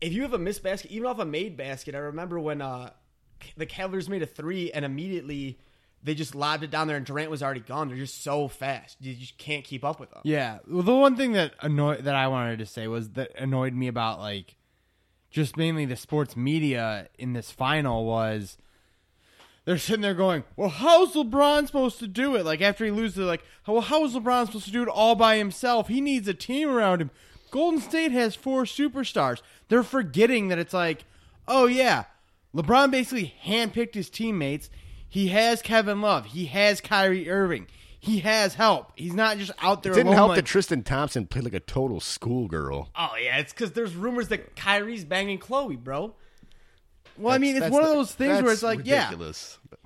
if 0.00 0.12
you 0.12 0.22
have 0.22 0.34
a 0.34 0.38
missed 0.38 0.62
basket, 0.62 0.92
even 0.92 1.06
off 1.06 1.18
a 1.18 1.24
made 1.24 1.56
basket. 1.56 1.96
I 1.96 1.98
remember 1.98 2.38
when 2.38 2.62
uh, 2.62 2.90
the 3.56 3.66
Cavaliers 3.66 4.08
made 4.08 4.22
a 4.22 4.26
three 4.26 4.70
and 4.70 4.84
immediately 4.84 5.58
they 6.04 6.14
just 6.14 6.34
lobbed 6.34 6.62
it 6.62 6.70
down 6.70 6.86
there, 6.86 6.98
and 6.98 7.06
Durant 7.06 7.30
was 7.30 7.42
already 7.42 7.60
gone. 7.60 7.88
They're 7.88 7.96
just 7.96 8.22
so 8.22 8.46
fast, 8.46 8.98
you 9.00 9.14
just 9.14 9.38
can't 9.38 9.64
keep 9.64 9.84
up 9.84 9.98
with 9.98 10.10
them. 10.10 10.20
Yeah. 10.22 10.58
Well, 10.68 10.82
the 10.82 10.94
one 10.94 11.16
thing 11.16 11.32
that 11.32 11.54
annoyed 11.60 12.04
that 12.04 12.14
I 12.14 12.28
wanted 12.28 12.58
to 12.58 12.66
say 12.66 12.86
was 12.86 13.10
that 13.12 13.32
annoyed 13.38 13.72
me 13.72 13.88
about 13.88 14.20
like 14.20 14.54
just 15.34 15.56
mainly 15.56 15.84
the 15.84 15.96
sports 15.96 16.36
media 16.36 17.08
in 17.18 17.32
this 17.32 17.50
final 17.50 18.04
was 18.04 18.56
they're 19.64 19.78
sitting 19.78 20.02
there 20.02 20.14
going, 20.14 20.44
"Well, 20.54 20.68
how's 20.68 21.14
LeBron 21.14 21.66
supposed 21.66 21.98
to 21.98 22.06
do 22.06 22.36
it?" 22.36 22.44
Like 22.44 22.60
after 22.60 22.84
he 22.84 22.92
loses, 22.92 23.16
they're 23.16 23.26
like, 23.26 23.42
"Well, 23.66 23.80
how 23.80 24.04
is 24.04 24.14
LeBron 24.14 24.46
supposed 24.46 24.66
to 24.66 24.70
do 24.70 24.84
it 24.84 24.88
all 24.88 25.16
by 25.16 25.36
himself? 25.36 25.88
He 25.88 26.00
needs 26.00 26.28
a 26.28 26.34
team 26.34 26.68
around 26.68 27.00
him." 27.00 27.10
Golden 27.50 27.80
State 27.80 28.12
has 28.12 28.36
four 28.36 28.62
superstars. 28.62 29.42
They're 29.68 29.82
forgetting 29.82 30.48
that 30.48 30.60
it's 30.60 30.72
like, 30.72 31.04
"Oh 31.48 31.66
yeah, 31.66 32.04
LeBron 32.54 32.92
basically 32.92 33.34
handpicked 33.44 33.94
his 33.94 34.10
teammates. 34.10 34.70
He 35.08 35.28
has 35.28 35.62
Kevin 35.62 36.00
Love. 36.00 36.26
He 36.26 36.46
has 36.46 36.80
Kyrie 36.80 37.28
Irving. 37.28 37.66
He 38.04 38.18
has 38.20 38.52
help. 38.52 38.92
He's 38.96 39.14
not 39.14 39.38
just 39.38 39.52
out 39.62 39.82
there. 39.82 39.92
It 39.92 39.96
didn't 39.96 40.08
alone 40.08 40.16
help 40.16 40.28
like, 40.30 40.36
that 40.36 40.44
Tristan 40.44 40.82
Thompson 40.82 41.26
played 41.26 41.44
like 41.44 41.54
a 41.54 41.60
total 41.60 42.00
schoolgirl. 42.00 42.90
Oh 42.94 43.12
yeah, 43.18 43.38
it's 43.38 43.52
because 43.52 43.72
there's 43.72 43.94
rumors 43.96 44.28
that 44.28 44.54
Kyrie's 44.54 45.06
banging 45.06 45.38
Chloe, 45.38 45.76
bro. 45.76 46.14
Well, 47.16 47.32
I 47.34 47.38
mean, 47.38 47.52
it's 47.52 47.60
That's- 47.60 47.72
one 47.72 47.82
of 47.82 47.88
those 47.88 48.12
things 48.12 48.42
where 48.42 48.52
it's 48.52 48.60
that's 48.60 48.78
like, 48.78 48.86
yeah, 48.86 49.10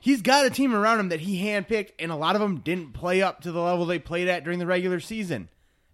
he's 0.00 0.20
got 0.22 0.46
a 0.46 0.50
team 0.50 0.74
around 0.74 0.98
him 0.98 1.10
that 1.10 1.20
he 1.20 1.44
handpicked, 1.44 1.90
and 2.00 2.10
a 2.10 2.16
lot 2.16 2.34
of 2.34 2.40
them 2.40 2.58
didn't 2.58 2.92
play 2.92 3.22
up 3.22 3.42
to 3.42 3.52
the 3.52 3.60
level 3.60 3.86
they 3.86 3.98
played 4.00 4.26
at 4.26 4.42
during 4.42 4.58
the 4.58 4.66
regular 4.66 4.98
season. 4.98 5.48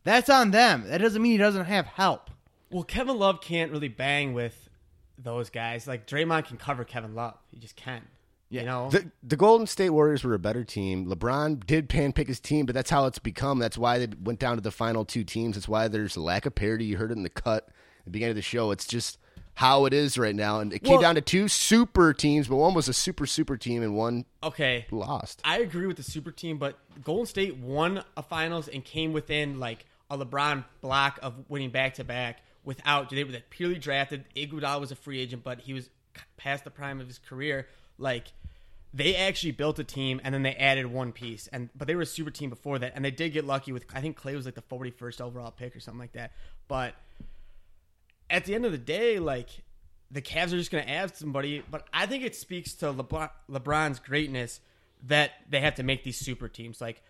That's 0.05 0.31
on 0.31 0.51
them. 0.51 0.85
That 0.87 0.99
doesn't 0.99 1.21
mean 1.21 1.33
he 1.33 1.39
doesn't 1.39 1.65
have 1.67 1.87
help. 1.87 2.31
Well, 2.71 2.85
Kevin 2.85 3.19
Love 3.19 3.41
can't 3.41 3.71
really 3.71 3.89
bang 3.89 4.33
with 4.33 4.69
those 5.19 5.51
guys. 5.51 5.87
Like 5.87 6.07
Draymond 6.07 6.47
can 6.47 6.57
cover 6.57 6.85
Kevin 6.85 7.15
Love. 7.15 7.35
He 7.51 7.59
just 7.59 7.77
can. 8.51 8.59
You 8.61 8.67
know. 8.67 8.91
The, 8.91 9.11
the 9.23 9.37
Golden 9.37 9.67
State 9.67 9.91
Warriors 9.91 10.25
were 10.25 10.35
a 10.35 10.39
better 10.39 10.65
team. 10.65 11.07
LeBron 11.07 11.67
did 11.67 11.89
pan 11.89 12.13
pick 12.13 12.29
his 12.29 12.41
team, 12.41 12.67
but 12.67 12.75
that's 12.75 12.91
how 12.91 13.07
it's 13.07 13.19
become. 13.19 13.59
That's 13.59 13.79
why 13.79 13.99
they 13.99 14.09
went 14.23 14.39
down 14.39 14.57
to 14.57 14.61
the 14.61 14.71
final 14.71 15.05
two 15.05 15.25
teams. 15.25 15.57
That's 15.57 15.69
why 15.69 15.89
there's 15.89 16.17
a 16.17 16.21
lack 16.21 16.47
of 16.47 16.55
parity. 16.55 16.85
You 16.85 16.97
heard 16.97 17.11
it 17.11 17.17
in 17.17 17.23
the 17.23 17.29
cut 17.29 17.69
at 17.99 18.05
the 18.05 18.11
beginning 18.11 18.33
of 18.33 18.37
the 18.37 18.43
show. 18.43 18.71
It's 18.71 18.87
just 18.87 19.19
how 19.55 19.85
it 19.85 19.93
is 19.93 20.19
right 20.19 20.35
now. 20.35 20.61
And 20.61 20.73
it 20.73 20.81
came 20.81 20.95
Well- 20.95 21.03
down 21.03 21.15
to 21.15 21.21
two 21.21 21.49
super 21.49 22.13
teams, 22.13 22.49
but 22.49 22.57
one 22.57 22.75
was 22.75 22.89
a 22.89 22.93
super, 22.93 23.27
super 23.27 23.57
team 23.57 23.83
and 23.83 23.97
one 23.97 24.25
okay. 24.43 24.87
lost. 24.91 25.41
I 25.45 25.61
agree 25.61 25.87
with 25.87 25.97
the 25.97 26.03
super 26.03 26.33
team, 26.33 26.59
but 26.59 26.77
Golden 27.03 27.27
State 27.27 27.57
won 27.57 28.03
a 28.17 28.23
finals 28.23 28.69
and 28.69 28.85
came 28.85 29.13
within 29.13 29.61
like 29.61 29.87
a 30.11 30.19
LeBron 30.19 30.65
block 30.81 31.19
of 31.23 31.35
winning 31.49 31.71
back 31.71 31.95
to 31.95 32.05
back 32.05 32.43
without 32.65 33.11
they 33.11 33.25
were 33.25 33.33
purely 33.51 33.79
drafted. 33.79 34.25
Iguodala 34.35 34.81
was 34.81 34.91
a 34.91 34.97
free 34.97 35.21
agent, 35.21 35.45
but 35.45 35.61
he 35.61 35.73
was 35.73 35.89
past 36.37 36.65
the 36.65 36.71
prime 36.71 37.01
of 37.01 37.07
his 37.07 37.19
career. 37.19 37.69
Like 37.99 38.33
they 38.93 39.17
actually 39.17 39.53
built 39.53 39.79
a 39.79 39.85
team 39.85 40.21
and 40.23 40.33
then 40.33 40.43
they 40.43 40.55
added 40.55 40.87
one 40.87 41.13
piece, 41.13 41.49
and 41.49 41.69
but 41.75 41.89
they 41.89 41.95
were 41.95 42.03
a 42.03 42.07
super 42.07 42.31
team 42.31 42.51
before 42.51 42.79
that, 42.79 42.93
and 42.95 43.05
they 43.05 43.11
did 43.11 43.33
get 43.33 43.45
lucky 43.45 43.73
with 43.73 43.85
I 43.95 44.01
think 44.01 44.17
Clay 44.17 44.37
was 44.37 44.45
like 44.45 44.55
the 44.55 44.63
forty 44.63 44.91
first 44.91 45.21
overall 45.21 45.51
pick 45.51 45.75
or 45.75 45.81
something 45.81 46.01
like 46.01 46.13
that. 46.13 46.33
But 46.69 46.95
at 48.31 48.45
the 48.45 48.55
end 48.55 48.65
of 48.65 48.73
the 48.73 48.79
day, 48.79 49.19
like 49.19 49.49
the 50.11 50.23
Cavs 50.23 50.53
are 50.53 50.59
just 50.59 50.71
going 50.71 50.85
to 50.85 50.91
add 50.91 51.17
somebody, 51.17 51.63
but 51.71 51.89
I 51.93 52.07
think 52.07 52.25
it 52.25 52.37
speaks 52.37 52.75
to 52.75 52.93
LeBron, 52.93 53.31
LeBron's 53.51 53.99
greatness 53.99 54.61
that 55.07 55.33
they 55.49 55.61
have 55.61 55.75
to 55.75 55.83
make 55.83 56.05
these 56.05 56.17
super 56.17 56.49
teams. 56.49 56.81
Like 56.81 57.03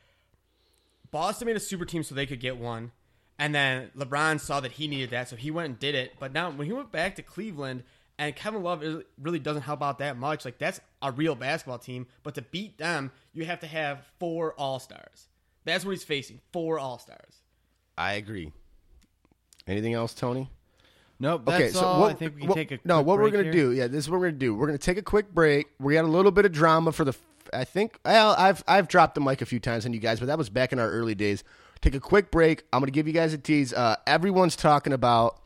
Boston 1.11 1.47
made 1.47 1.57
a 1.57 1.61
super 1.61 1.85
team 1.85 2.03
so 2.03 2.15
they 2.15 2.27
could 2.27 2.41
get 2.41 2.57
one, 2.57 2.93
and 3.39 3.55
then 3.55 3.91
LeBron 3.97 4.41
saw 4.41 4.61
that 4.61 4.73
he 4.73 4.89
needed 4.89 5.11
that, 5.11 5.29
so 5.29 5.37
he 5.37 5.51
went 5.51 5.69
and 5.69 5.79
did 5.79 5.95
it. 5.95 6.15
But 6.19 6.33
now 6.33 6.51
when 6.51 6.67
he 6.67 6.73
went 6.73 6.91
back 6.91 7.15
to 7.17 7.23
Cleveland, 7.23 7.83
and 8.19 8.35
Kevin 8.37 8.63
Love 8.63 8.83
is- 8.83 9.03
really 9.21 9.39
doesn't 9.39 9.63
help 9.63 9.83
out 9.83 9.99
that 9.99 10.17
much. 10.17 10.45
Like 10.45 10.59
that's 10.59 10.81
a 11.03 11.11
real 11.13 11.35
basketball 11.35 11.79
team, 11.79 12.07
but 12.23 12.35
to 12.37 12.43
beat 12.43 12.79
them, 12.79 13.11
you 13.33 13.45
have 13.45 13.61
to 13.61 13.67
have 13.67 14.05
four 14.19 14.53
All 14.55 14.79
Stars. 14.79 15.29
That's 15.65 15.85
what 15.85 15.93
he's 15.93 16.05
facing: 16.05 16.41
four 16.53 16.79
All 16.79 16.99
Stars. 16.99 17.43
I 17.97 18.15
agree. 18.15 18.53
Anything 19.67 19.95
else, 19.95 20.15
Tony? 20.15 20.51
Nope. 21.21 21.43
That's 21.47 21.63
okay, 21.63 21.71
so 21.73 21.81
all. 21.85 22.01
what, 22.01 22.11
I 22.11 22.15
think 22.15 22.35
we 22.35 22.41
can 22.43 22.49
what- 22.51 22.55
take 22.57 22.73
a 22.73 22.79
no. 22.85 22.97
quick 22.97 23.07
What 23.07 23.19
we're 23.21 23.31
gonna 23.31 23.45
here. 23.45 23.53
do? 23.53 23.73
Yeah, 23.73 23.87
this 23.87 24.05
is 24.05 24.11
what 24.11 24.21
we're 24.21 24.29
gonna 24.29 24.39
do. 24.39 24.55
We're 24.55 24.67
gonna 24.67 24.79
take 24.79 24.99
a 24.99 25.03
quick 25.03 25.33
break. 25.33 25.69
We 25.79 25.95
got 25.95 26.05
a 26.05 26.09
little 26.09 26.33
bit 26.33 26.45
of 26.45 26.53
drama 26.53 26.93
for 26.93 27.05
the. 27.05 27.15
I 27.53 27.65
think 27.65 27.99
well, 28.05 28.35
I've 28.37 28.65
I've 28.67 28.89
dropped 28.89 29.15
the 29.15 29.21
mic 29.21 29.41
a 29.41 29.47
few 29.47 29.61
times 29.61 29.87
on 29.87 29.93
you 29.93 30.01
guys, 30.01 30.19
but 30.19 30.27
that 30.27 30.39
was 30.39 30.49
back 30.51 30.73
in 30.73 30.79
our 30.79 30.91
early 30.91 31.15
days. 31.15 31.45
take 31.81 31.95
a 31.95 32.01
quick 32.01 32.31
break. 32.31 32.65
I'm 32.73 32.81
going 32.81 32.87
to 32.87 32.93
give 32.93 33.07
you 33.07 33.13
guys 33.13 33.33
a 33.35 33.39
tease. 33.39 33.73
Uh, 33.75 33.97
everyone's 34.07 34.57
talking 34.57 34.93
about 34.95 35.39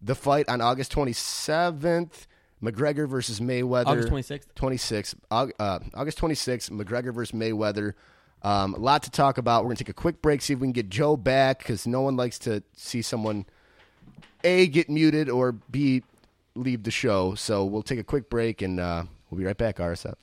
the 0.00 0.14
fight 0.14 0.48
on 0.48 0.60
August 0.60 0.92
27th. 0.92 2.26
McGregor 2.62 3.06
versus 3.08 3.38
Mayweather. 3.38 3.86
August 3.86 4.08
26th. 4.08 4.46
26th. 4.56 5.14
Uh, 5.30 5.78
August 5.94 6.18
26th. 6.18 6.70
McGregor 6.70 7.12
versus 7.12 7.38
Mayweather. 7.38 7.94
Um, 8.42 8.74
a 8.74 8.78
lot 8.78 9.02
to 9.04 9.10
talk 9.10 9.38
about. 9.38 9.62
We're 9.62 9.68
going 9.68 9.76
to 9.76 9.84
take 9.84 9.90
a 9.90 9.94
quick 9.94 10.22
break, 10.22 10.40
see 10.40 10.52
if 10.52 10.60
we 10.60 10.66
can 10.66 10.72
get 10.72 10.88
Joe 10.88 11.16
back 11.16 11.58
because 11.58 11.86
no 11.86 12.00
one 12.02 12.16
likes 12.16 12.38
to 12.40 12.62
see 12.74 13.02
someone 13.02 13.46
A, 14.44 14.66
get 14.68 14.88
muted 14.88 15.28
or 15.28 15.52
B, 15.52 16.02
leave 16.54 16.84
the 16.84 16.90
show. 16.90 17.34
So 17.34 17.64
we'll 17.64 17.82
take 17.82 17.98
a 17.98 18.04
quick 18.04 18.30
break 18.30 18.62
and 18.62 18.80
uh, 18.80 19.04
we'll 19.30 19.38
be 19.38 19.44
right 19.44 19.56
back, 19.56 19.76
RSF. 19.76 20.14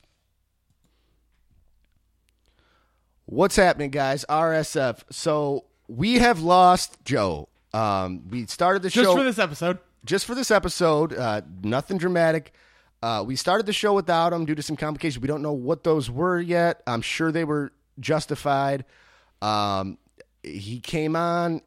What's 3.26 3.55
happening, 3.55 3.89
guys? 3.89 4.26
RSF. 4.30 5.03
So 5.09 5.65
we 5.88 6.15
have 6.15 6.41
lost 6.41 6.97
Joe. 7.05 7.49
Um, 7.74 8.30
we 8.30 8.45
started 8.45 8.82
the 8.84 8.89
Just 8.89 9.05
show 9.05 9.15
for 9.15 9.24
this 9.24 9.39
episode. 9.39 9.80
just 10.05 10.26
for 10.26 10.36
this 10.36 10.51
episode. 10.51 11.13
Uh, 11.13 11.41
nothing 11.63 11.97
dramatic. 11.97 12.53
Uh, 13.01 13.24
we 13.26 13.36
started 13.36 13.65
the 13.65 13.74
show 13.74 13.93
without 13.93 14.32
him 14.32 14.45
due 14.45 14.55
to 14.55 14.61
some 14.61 14.76
complications. 14.78 15.21
We 15.21 15.28
don't 15.28 15.41
know 15.41 15.51
what 15.53 15.84
those 15.84 16.09
were 16.09 16.39
yet. 16.39 16.82
I'm 16.88 17.01
sure 17.01 17.32
they 17.32 17.43
were 17.43 17.74
justified. 17.99 18.86
Um, 19.41 19.97
he 20.43 20.80
came 20.80 21.15
on. 21.15 21.61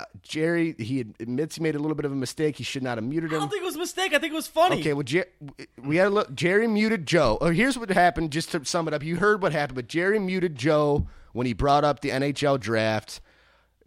Uh, 0.00 0.04
Jerry, 0.22 0.74
he 0.78 1.00
admits 1.20 1.56
he 1.56 1.62
made 1.62 1.74
a 1.74 1.78
little 1.78 1.94
bit 1.94 2.04
of 2.04 2.12
a 2.12 2.16
mistake. 2.16 2.56
He 2.56 2.64
should 2.64 2.82
not 2.82 2.96
have 2.98 3.04
muted 3.04 3.30
him. 3.30 3.36
I 3.36 3.40
don't 3.40 3.50
think 3.50 3.62
it 3.62 3.66
was 3.66 3.76
a 3.76 3.80
mistake. 3.80 4.12
I 4.14 4.18
think 4.18 4.32
it 4.32 4.36
was 4.36 4.46
funny. 4.46 4.80
Okay, 4.80 4.92
well, 4.92 5.02
Jer- 5.04 5.28
we 5.82 5.96
had 5.96 6.08
a 6.08 6.10
look. 6.10 6.34
Jerry 6.34 6.66
muted 6.66 7.06
Joe. 7.06 7.38
Oh, 7.40 7.50
here's 7.50 7.78
what 7.78 7.90
happened. 7.90 8.32
Just 8.32 8.50
to 8.52 8.64
sum 8.64 8.88
it 8.88 8.94
up, 8.94 9.02
you 9.04 9.16
heard 9.16 9.42
what 9.42 9.52
happened, 9.52 9.76
but 9.76 9.86
Jerry 9.88 10.18
muted 10.18 10.56
Joe 10.56 11.06
when 11.32 11.46
he 11.46 11.52
brought 11.52 11.84
up 11.84 12.00
the 12.00 12.10
NHL 12.10 12.58
draft. 12.58 13.20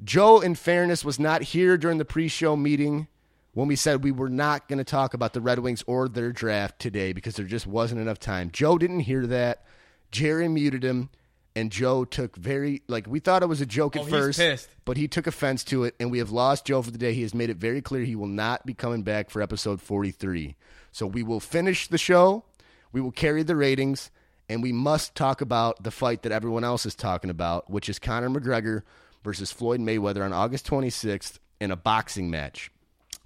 Joe, 0.04 0.39
in 0.39 0.56
fairness, 0.56 1.04
was 1.04 1.20
not 1.20 1.41
here 1.41 1.78
during 1.78 1.98
the 1.98 2.06
pre-show 2.06 2.56
meeting 2.56 3.08
when 3.54 3.68
we 3.68 3.76
said 3.76 4.04
we 4.04 4.12
were 4.12 4.30
not 4.30 4.68
going 4.68 4.78
to 4.78 4.84
talk 4.84 5.14
about 5.14 5.34
the 5.34 5.41
Red 5.41 5.60
Wings 5.60 5.84
or 5.88 6.08
their 6.08 6.32
draft 6.32 6.80
today 6.80 7.14
because 7.14 7.36
there 7.36 7.45
just 7.45 7.66
wasn't 7.66 8.00
enough 8.02 8.20
time. 8.20 8.52
Joe 8.52 8.78
didn't 8.78 9.02
hear 9.02 9.26
that. 9.28 9.64
Jerry 10.12 10.48
muted 10.48 10.84
him, 10.84 11.10
and 11.56 11.72
Joe 11.72 12.06
took 12.06 12.36
very 12.36 12.84
like 12.88 13.08
we 13.08 13.20
thought 13.20 13.41
it 13.41 13.48
was 13.48 13.60
a 13.60 13.66
joke 13.66 13.95
at 13.95 14.04
Oh, 14.04 14.06
first, 14.06 14.39
pissed. 14.39 14.70
but 14.86 14.95
he 14.95 15.08
took 15.08 15.26
offense 15.28 15.64
to 15.66 15.84
it, 15.86 15.95
and 16.00 16.12
we 16.12 16.20
have 16.20 16.32
lost 16.32 16.66
Joe 16.66 16.82
for 16.84 16.91
the 16.91 16.98
day. 17.00 17.14
He 17.14 17.24
has 17.24 17.34
made 17.34 17.50
it 17.50 17.58
very 17.58 17.82
clear 17.82 18.04
he 18.04 18.16
will 18.16 18.28
not 18.28 18.66
be 18.66 18.74
coming 18.76 19.02
back 19.02 19.30
for 19.32 19.41
episode 19.41 19.82
43. 19.82 20.56
So 20.91 21.08
we 21.08 21.24
will 21.24 21.39
finish 21.39 21.88
the 21.88 21.98
show, 21.98 22.45
we 22.93 23.02
will 23.02 23.12
carry 23.12 23.41
the 23.43 23.56
ratings, 23.56 24.12
and 24.48 24.62
we 24.64 24.72
must 24.72 25.16
talk 25.16 25.41
about 25.41 25.84
the 25.84 25.91
fight 25.91 26.22
that 26.22 26.32
everyone 26.32 26.64
else 26.64 26.86
is 26.86 26.95
talking 26.95 27.30
about, 27.32 27.70
which 27.70 27.89
is 27.89 28.00
Conor 28.00 28.30
McGregor 28.30 28.84
versus 29.24 29.51
Floyd 29.51 29.80
Mayweather 29.80 30.24
on 30.24 30.34
August 30.34 30.68
26th 30.68 31.39
in 31.59 31.72
a 31.72 31.76
boxing 31.76 32.30
match. 32.30 32.72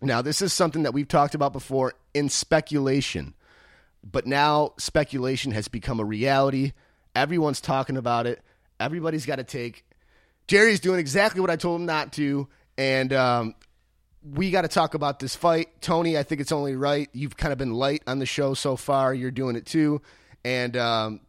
Now, 0.02 0.22
this 0.22 0.42
is 0.42 0.52
something 0.52 0.84
that 0.84 0.94
we've 0.94 1.08
talked 1.08 1.36
about 1.36 1.54
before 1.54 1.94
in 2.14 2.30
speculation, 2.30 3.36
but 4.04 4.26
now 4.26 4.74
speculation 4.78 5.52
has 5.52 5.68
become 5.68 6.00
a 6.00 6.06
reality. 6.06 6.74
Everyone's 7.16 7.62
talking 7.62 7.98
about 7.98 8.26
it. 8.26 8.42
Everybody's 8.80 9.26
got 9.26 9.36
to 9.36 9.44
take. 9.44 9.86
Jerry's 10.48 10.80
doing 10.80 11.00
exactly 11.00 11.40
what 11.40 11.52
I 11.52 11.56
told 11.56 11.82
him 11.82 11.86
not 11.86 12.14
to, 12.14 12.48
and 12.78 13.14
um, 13.14 13.56
we 14.24 14.50
got 14.50 14.64
to 14.64 14.68
talk 14.68 14.96
about 14.96 15.20
this 15.20 15.36
fight. 15.36 15.82
Tony, 15.82 16.18
I 16.18 16.24
think 16.24 16.42
it's 16.42 16.52
only 16.52 16.76
right. 16.76 17.10
You've 17.14 17.38
kind 17.38 17.52
of 17.52 17.60
been 17.60 17.74
light 17.74 18.02
on 18.08 18.20
the 18.20 18.26
show 18.26 18.56
so 18.56 18.76
far. 18.76 19.14
You're 19.14 19.32
doing 19.32 19.56
it 19.56 19.68
too, 19.68 20.02
and 20.44 20.76
um, 20.76 21.20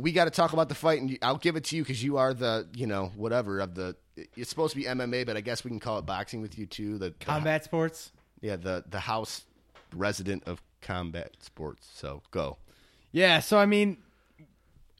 we 0.00 0.12
got 0.12 0.24
to 0.26 0.30
talk 0.30 0.52
about 0.52 0.68
the 0.68 0.74
fight. 0.74 1.00
And 1.00 1.18
I'll 1.22 1.36
give 1.38 1.56
it 1.56 1.64
to 1.64 1.76
you 1.76 1.82
because 1.82 2.02
you 2.02 2.16
are 2.18 2.32
the, 2.34 2.66
you 2.74 2.86
know, 2.86 3.12
whatever 3.16 3.60
of 3.60 3.74
the. 3.74 3.96
It's 4.36 4.50
supposed 4.50 4.72
to 4.74 4.76
be 4.78 4.84
MMA, 4.84 5.26
but 5.26 5.36
I 5.36 5.40
guess 5.40 5.64
we 5.64 5.70
can 5.70 5.78
call 5.80 5.98
it 5.98 6.06
boxing 6.06 6.40
with 6.40 6.58
you 6.58 6.66
too. 6.66 6.98
The, 6.98 7.10
the 7.10 7.24
Combat 7.24 7.64
sports. 7.64 8.10
yeah, 8.40 8.56
the 8.56 8.84
the 8.88 9.00
house 9.00 9.44
resident 9.94 10.42
of 10.46 10.60
combat 10.80 11.32
sports. 11.40 11.88
So 11.94 12.22
go. 12.30 12.58
Yeah, 13.12 13.40
so 13.40 13.58
I 13.58 13.66
mean, 13.66 13.98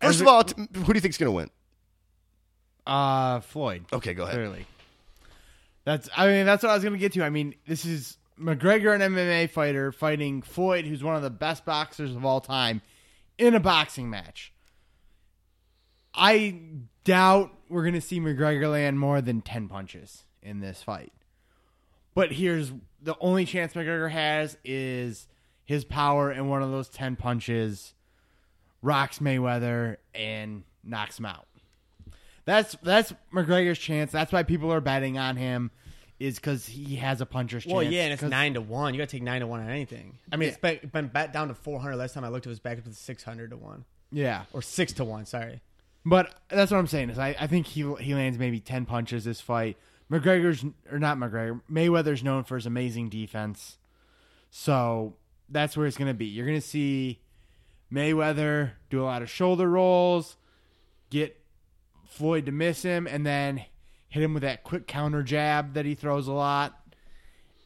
First 0.01 0.21
of 0.21 0.27
it- 0.27 0.31
all, 0.31 0.45
t- 0.45 0.55
who 0.75 0.85
do 0.85 0.93
you 0.95 1.01
think's 1.01 1.19
going 1.19 1.29
to 1.29 1.33
win? 1.37 1.51
uh, 2.87 3.41
Floyd. 3.41 3.85
Okay, 3.93 4.15
go 4.15 4.23
ahead. 4.23 4.35
Clearly, 4.37 4.67
that's. 5.85 6.09
I 6.17 6.27
mean, 6.29 6.47
that's 6.47 6.63
what 6.63 6.71
I 6.71 6.75
was 6.75 6.83
going 6.83 6.95
to 6.95 6.99
get 6.99 7.13
to. 7.15 7.23
I 7.25 7.31
mean, 7.31 7.55
this 7.67 7.85
is 7.85 8.17
McGregor, 8.41 8.95
an 8.95 9.01
MMA 9.13 9.51
fighter, 9.51 9.93
fighting 9.93 10.43
Floyd, 10.43 10.85
who's 10.85 11.03
one 11.03 11.17
of 11.17 11.23
the 11.23 11.31
best 11.31 11.65
boxers 11.65 12.15
of 12.15 12.25
all 12.25 12.41
time, 12.41 12.81
in 13.37 13.55
a 13.55 13.61
boxing 13.61 14.09
match. 14.11 14.53
I 16.19 16.61
doubt 17.05 17.53
we're 17.69 17.83
going 17.83 17.95
to 17.95 18.01
see 18.01 18.21
McGregor 18.21 18.71
land 18.71 18.99
more 18.99 19.21
than 19.21 19.41
ten 19.41 19.69
punches 19.69 20.25
in 20.43 20.61
this 20.61 20.83
fight. 20.83 21.13
But 22.15 22.33
here's 22.33 22.73
the 23.01 23.17
only 23.21 23.45
chance 23.45 23.75
McGregor 23.75 24.11
has 24.11 24.59
is 24.65 25.29
his 25.65 25.85
power, 25.85 26.31
and 26.31 26.51
one 26.51 26.63
of 26.63 26.71
those 26.71 26.89
ten 26.89 27.15
punches 27.15 27.95
rocks 28.83 29.21
Mayweather 29.21 29.99
and 30.15 30.65
knocks 30.83 31.19
him 31.19 31.27
out. 31.27 31.47
That's 32.45 32.77
that's 32.83 33.13
McGregor's 33.33 33.79
chance. 33.79 34.11
That's 34.11 34.33
why 34.33 34.43
people 34.43 34.73
are 34.73 34.81
betting 34.81 35.19
on 35.19 35.37
him, 35.37 35.71
is 36.19 36.37
because 36.37 36.67
he 36.67 36.97
has 36.97 37.21
a 37.21 37.27
puncher's 37.27 37.65
chance. 37.65 37.75
Well, 37.75 37.83
yeah, 37.83 38.05
and 38.05 38.13
it's 38.15 38.23
nine 38.23 38.55
to 38.55 38.61
one. 38.61 38.95
You 38.95 38.99
got 38.99 39.09
to 39.09 39.17
take 39.17 39.23
nine 39.23 39.43
to 39.43 39.47
one 39.47 39.61
on 39.61 39.69
anything. 39.69 40.19
I 40.33 40.37
mean, 40.37 40.49
it's 40.49 40.59
been, 40.59 40.81
been 40.93 41.09
bet 41.09 41.33
down 41.33 41.49
to 41.49 41.55
four 41.55 41.79
hundred. 41.79 41.97
Last 41.97 42.15
time 42.15 42.25
I 42.25 42.29
looked, 42.29 42.47
it 42.47 42.49
was 42.49 42.59
back 42.59 42.79
up 42.79 42.85
to 42.85 42.95
six 42.95 43.23
hundred 43.23 43.51
to 43.51 43.57
one 43.57 43.85
Yeah, 44.11 44.45
or 44.53 44.63
six 44.63 44.95
to 44.95 45.05
one. 45.05 45.27
Sorry. 45.27 45.61
But 46.05 46.35
that's 46.49 46.71
what 46.71 46.79
I'm 46.79 46.87
saying 46.87 47.11
is 47.11 47.19
I, 47.19 47.37
I 47.39 47.47
think 47.47 47.67
he 47.67 47.83
he 48.01 48.15
lands 48.15 48.39
maybe 48.39 48.61
ten 48.61 48.87
punches 48.87 49.25
this 49.25 49.41
fight. 49.41 49.77
McGregor's 50.11 50.65
or 50.91 50.99
not 50.99 51.19
McGregor 51.19 51.61
Mayweather's 51.71 52.25
known 52.25 52.45
for 52.45 52.57
his 52.57 52.67
amazing 52.67 53.09
defense, 53.11 53.79
so 54.51 55.17
that's 55.49 55.77
where 55.77 55.87
it's 55.87 55.97
gonna 55.97 56.15
be. 56.15 56.27
You're 56.27 56.47
gonna 56.47 56.61
see 56.61 57.21
Mayweather 57.93 58.73
do 58.91 59.03
a 59.03 59.05
lot 59.05 59.23
of 59.23 59.31
shoulder 59.31 59.69
rolls, 59.69 60.37
get 61.11 61.41
Floyd 62.07 62.47
to 62.47 62.53
miss 62.53 62.83
him, 62.83 63.07
and 63.07 63.27
then 63.27 63.65
hit 64.09 64.23
him 64.23 64.35
with 64.35 64.43
that 64.43 64.65
quick 64.65 64.87
counter 64.87 65.23
jab 65.23 65.75
that 65.75 65.85
he 65.85 65.95
throws 65.95 66.27
a 66.27 66.33
lot. 66.33 66.75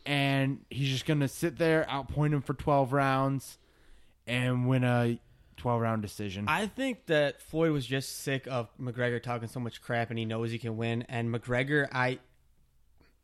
And 0.05 0.65
he's 0.69 0.89
just 0.89 1.07
gonna 1.07 1.29
sit 1.29 1.59
there, 1.59 1.87
outpoint 1.89 2.33
him 2.33 2.43
for 2.43 2.55
twelve 2.55 2.93
rounds, 2.93 3.59
and 4.27 4.69
win 4.69 4.83
a 4.83 5.21
twelve 5.57 5.81
round 5.81 6.03
decision. 6.03 6.47
I 6.49 6.67
think 6.67 7.07
that 7.07 7.41
Floyd 7.41 7.73
was 7.73 7.87
just 7.87 8.23
sick 8.23 8.47
of 8.47 8.69
McGregor 8.79 9.23
talking 9.23 9.49
so 9.49 9.61
much 9.61 9.83
crap, 9.83 10.11
and 10.11 10.19
he 10.19 10.25
knows 10.25 10.51
he 10.51 10.59
can 10.59 10.77
win. 10.77 11.03
And 11.09 11.33
McGregor, 11.33 11.89
I 11.93 12.19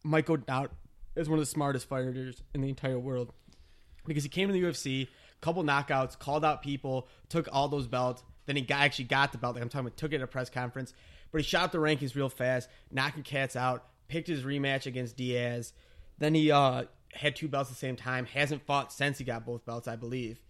might 0.03 0.26
go 0.26 0.39
out 0.49 0.72
as 1.16 1.29
one 1.29 1.39
of 1.39 1.43
the 1.43 1.51
smartest 1.51 1.89
fighters 1.89 2.43
in 2.55 2.61
the 2.61 2.68
entire 2.68 2.99
world 2.99 3.33
because 4.07 4.22
he 4.22 4.29
came 4.29 4.49
to 4.49 4.53
the 4.53 4.62
UFC, 4.62 5.09
couple 5.41 5.62
knockouts, 5.62 6.18
called 6.18 6.45
out 6.45 6.62
people, 6.62 7.09
took 7.29 7.49
all 7.53 7.68
those 7.68 7.87
belts. 7.87 8.22
Then 8.47 8.57
he 8.57 8.62
got, 8.62 8.81
actually 8.81 9.05
got 9.05 9.33
the 9.33 9.39
belt. 9.39 9.55
Like 9.55 9.62
I'm 9.62 9.68
talking 9.68 9.87
about, 9.87 9.99
took 9.99 10.12
it 10.12 10.16
at 10.16 10.22
a 10.22 10.26
press 10.26 10.49
conference, 10.49 10.95
but 11.31 11.41
he 11.41 11.47
shot 11.47 11.72
the 11.72 11.79
rankings 11.79 12.14
real 12.14 12.31
fast, 12.31 12.68
knocking 12.91 13.22
cats 13.22 13.55
out. 13.57 13.85
Picked 14.09 14.29
his 14.29 14.43
rematch 14.43 14.87
against 14.87 15.18
Diaz. 15.18 15.74
Then 16.18 16.35
he 16.35 16.51
uh, 16.51 16.85
had 17.12 17.37
two 17.37 17.47
belts 17.47 17.68
at 17.68 17.74
the 17.74 17.79
same 17.79 17.95
time. 17.95 18.24
Hasn't 18.24 18.64
fought 18.64 18.91
since 18.91 19.18
he 19.18 19.24
got 19.24 19.45
both 19.45 19.66
belts, 19.66 19.87
I 19.87 19.97
believe. 19.97 20.41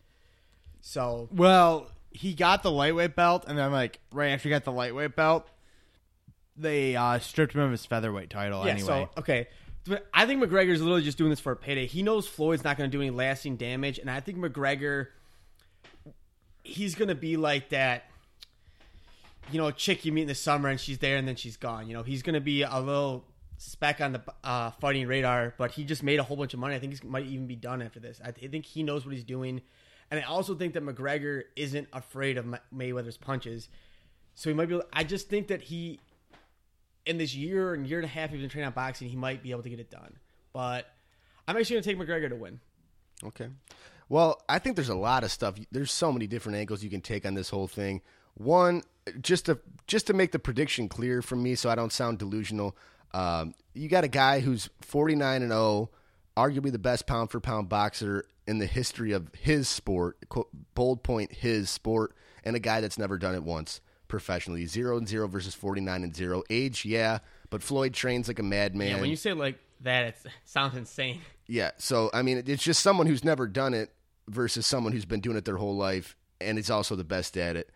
So 0.81 1.29
Well, 1.33 1.91
he 2.11 2.35
got 2.35 2.63
the 2.63 2.71
lightweight 2.71 3.15
belt, 3.15 3.45
and 3.47 3.59
then 3.59 3.73
like 3.73 4.01
right 4.13 4.29
after 4.29 4.49
he 4.49 4.51
got 4.51 4.65
the 4.65 4.73
lightweight 4.73 5.17
belt, 5.17 5.49
they 6.57 6.97
uh, 6.97 7.19
stripped 7.19 7.55
him 7.55 7.61
of 7.61 7.71
his 7.71 7.87
featherweight 7.87 8.31
title. 8.31 8.65
Yeah, 8.65 8.73
anyway, 8.73 9.09
so 9.15 9.21
okay. 9.21 9.49
I 10.13 10.27
think 10.27 10.43
McGregor's 10.43 10.83
literally 10.83 11.03
just 11.03 11.17
doing 11.17 11.31
this 11.31 11.41
for 11.41 11.53
a 11.53 11.57
payday. 11.57 11.87
He 11.87 12.03
knows 12.03 12.27
Floyd's 12.27 12.65
not 12.65 12.77
going 12.77 12.91
to 12.91 12.97
do 12.97 13.01
any 13.01 13.11
lasting 13.11 13.57
damage, 13.57 13.99
and 13.99 14.11
I 14.11 14.21
think 14.21 14.39
McGregor, 14.39 15.09
he's 16.63 16.95
going 16.95 17.09
to 17.09 17.15
be 17.15 17.37
like 17.37 17.71
that, 17.71 18.05
you 19.51 19.59
know, 19.59 19.71
chick 19.71 20.05
you 20.05 20.13
meet 20.13 20.23
in 20.23 20.29
the 20.29 20.35
summer 20.35 20.69
and 20.69 20.79
she's 20.79 20.99
there 20.99 21.17
and 21.17 21.27
then 21.27 21.37
she's 21.37 21.57
gone. 21.57 21.89
You 21.89 21.95
know, 21.95 22.03
he's 22.03 22.23
going 22.23 22.35
to 22.35 22.41
be 22.41 22.63
a 22.63 22.79
little 22.79 23.25
speck 23.57 24.01
on 24.01 24.13
the 24.13 24.23
uh, 24.45 24.73
fighting 24.73 25.07
radar, 25.07 25.55
but 25.57 25.71
he 25.71 25.85
just 25.85 26.03
made 26.03 26.19
a 26.19 26.23
whole 26.23 26.37
bunch 26.37 26.53
of 26.53 26.61
money. 26.61 26.75
I 26.75 26.79
think 26.79 27.01
he 27.01 27.09
might 27.09 27.25
even 27.27 27.47
be 27.47 27.57
done 27.57 27.81
after 27.81 27.99
this. 28.01 28.21
I, 28.23 28.31
th- 28.31 28.47
I 28.47 28.51
think 28.51 28.67
he 28.67 28.83
knows 28.83 29.07
what 29.07 29.15
he's 29.15 29.25
doing, 29.25 29.63
and 30.11 30.21
I 30.21 30.25
also 30.25 30.55
think 30.55 30.75
that 30.75 30.85
McGregor 30.85 31.43
isn't 31.57 31.89
afraid 31.93 32.39
of 32.39 32.47
May- 32.47 32.93
Mayweather's 32.93 33.17
punches. 33.17 33.69
So 34.35 34.51
he 34.51 34.55
might 34.55 34.69
be. 34.69 34.81
I 34.93 35.05
just 35.05 35.29
think 35.29 35.49
that 35.49 35.63
he 35.63 36.01
in 37.09 37.19
this 37.19 37.35
year 37.35 37.75
and 37.75 37.87
year 37.87 37.99
and 37.99 38.05
a 38.05 38.09
half 38.09 38.31
he's 38.31 38.41
been 38.41 38.51
training 38.51 38.67
on 38.67 38.73
boxing, 38.73 39.09
he 39.09 39.17
might 39.17 39.43
be 39.43 39.51
able 39.51 39.63
to 39.63 39.71
get 39.71 39.81
it 39.81 39.91
done. 39.91 40.15
But 40.53 40.87
I'm 41.49 41.57
actually 41.57 41.77
going 41.81 41.83
to 41.83 41.91
take 41.91 41.99
McGregor 41.99 42.29
to 42.29 42.37
win. 42.37 42.61
Okay. 43.25 43.49
Well, 44.09 44.43
I 44.49 44.59
think 44.59 44.77
there's 44.77 44.89
a 44.91 44.95
lot 44.95 45.25
of 45.25 45.33
stuff. 45.33 45.57
There's 45.73 45.91
so 45.91 46.13
many 46.13 46.27
different 46.27 46.59
angles 46.59 46.85
you 46.85 46.91
can 46.91 47.01
take 47.01 47.27
on 47.27 47.35
this 47.35 47.51
whole 47.51 47.67
thing. 47.67 48.03
One, 48.35 48.83
just 49.21 49.47
to 49.47 49.59
just 49.87 50.07
to 50.07 50.13
make 50.13 50.33
the 50.33 50.39
prediction 50.39 50.89
clear 50.89 51.23
for 51.23 51.35
me, 51.35 51.55
so 51.55 51.71
I 51.71 51.75
don't 51.75 51.93
sound 51.93 52.19
delusional. 52.19 52.77
Um, 53.13 53.55
you 53.75 53.89
got 53.89 54.05
a 54.05 54.09
guy 54.09 54.41
who's 54.41 54.69
49 54.83 55.43
and 55.43 55.51
0, 55.51 55.91
arguably 56.39 56.71
the 56.71 56.79
best 56.79 57.07
pound 57.07 57.31
for 57.31 57.41
pound 57.41 57.69
boxer 57.69 58.25
in 58.47 58.59
the 58.59 58.67
history 58.67 59.13
of 59.13 59.29
his 59.35 59.69
sport. 59.69 60.17
Bold 60.75 61.03
point, 61.03 61.33
his 61.33 61.69
sport, 61.69 62.15
and 62.45 62.55
a 62.55 62.61
guy 62.61 62.81
that's 62.81 62.99
never 62.99 63.19
done 63.19 63.35
it 63.35 63.43
once 63.43 63.81
professionally. 64.07 64.65
Zero 64.67 64.97
and 64.97 65.09
zero 65.09 65.27
versus 65.27 65.55
49 65.55 66.05
and 66.05 66.15
zero. 66.15 66.43
Age, 66.49 66.85
yeah, 66.85 67.19
but 67.51 67.63
Floyd 67.63 67.93
trains 67.93 68.29
like 68.29 68.39
a 68.39 68.45
madman. 68.45 68.89
Yeah, 68.89 69.01
when 69.01 69.11
you 69.11 69.17
say 69.17 69.33
like 69.33 69.59
that, 69.81 70.05
it 70.05 70.17
sounds 70.45 70.77
insane. 70.77 71.21
Yeah, 71.47 71.73
so 71.79 72.11
I 72.15 72.23
mean, 72.23 72.43
it's 72.47 72.63
just 72.63 72.83
someone 72.83 73.07
who's 73.07 73.25
never 73.25 73.47
done 73.47 73.75
it 73.75 73.91
versus 74.29 74.67
someone 74.67 74.93
who's 74.93 75.07
been 75.07 75.21
doing 75.21 75.37
it 75.37 75.45
their 75.45 75.57
whole 75.57 75.77
life, 75.77 76.17
and 76.41 76.59
is 76.59 76.71
also 76.71 76.95
the 76.95 77.05
best 77.05 77.37
at 77.37 77.57
it. 77.57 77.71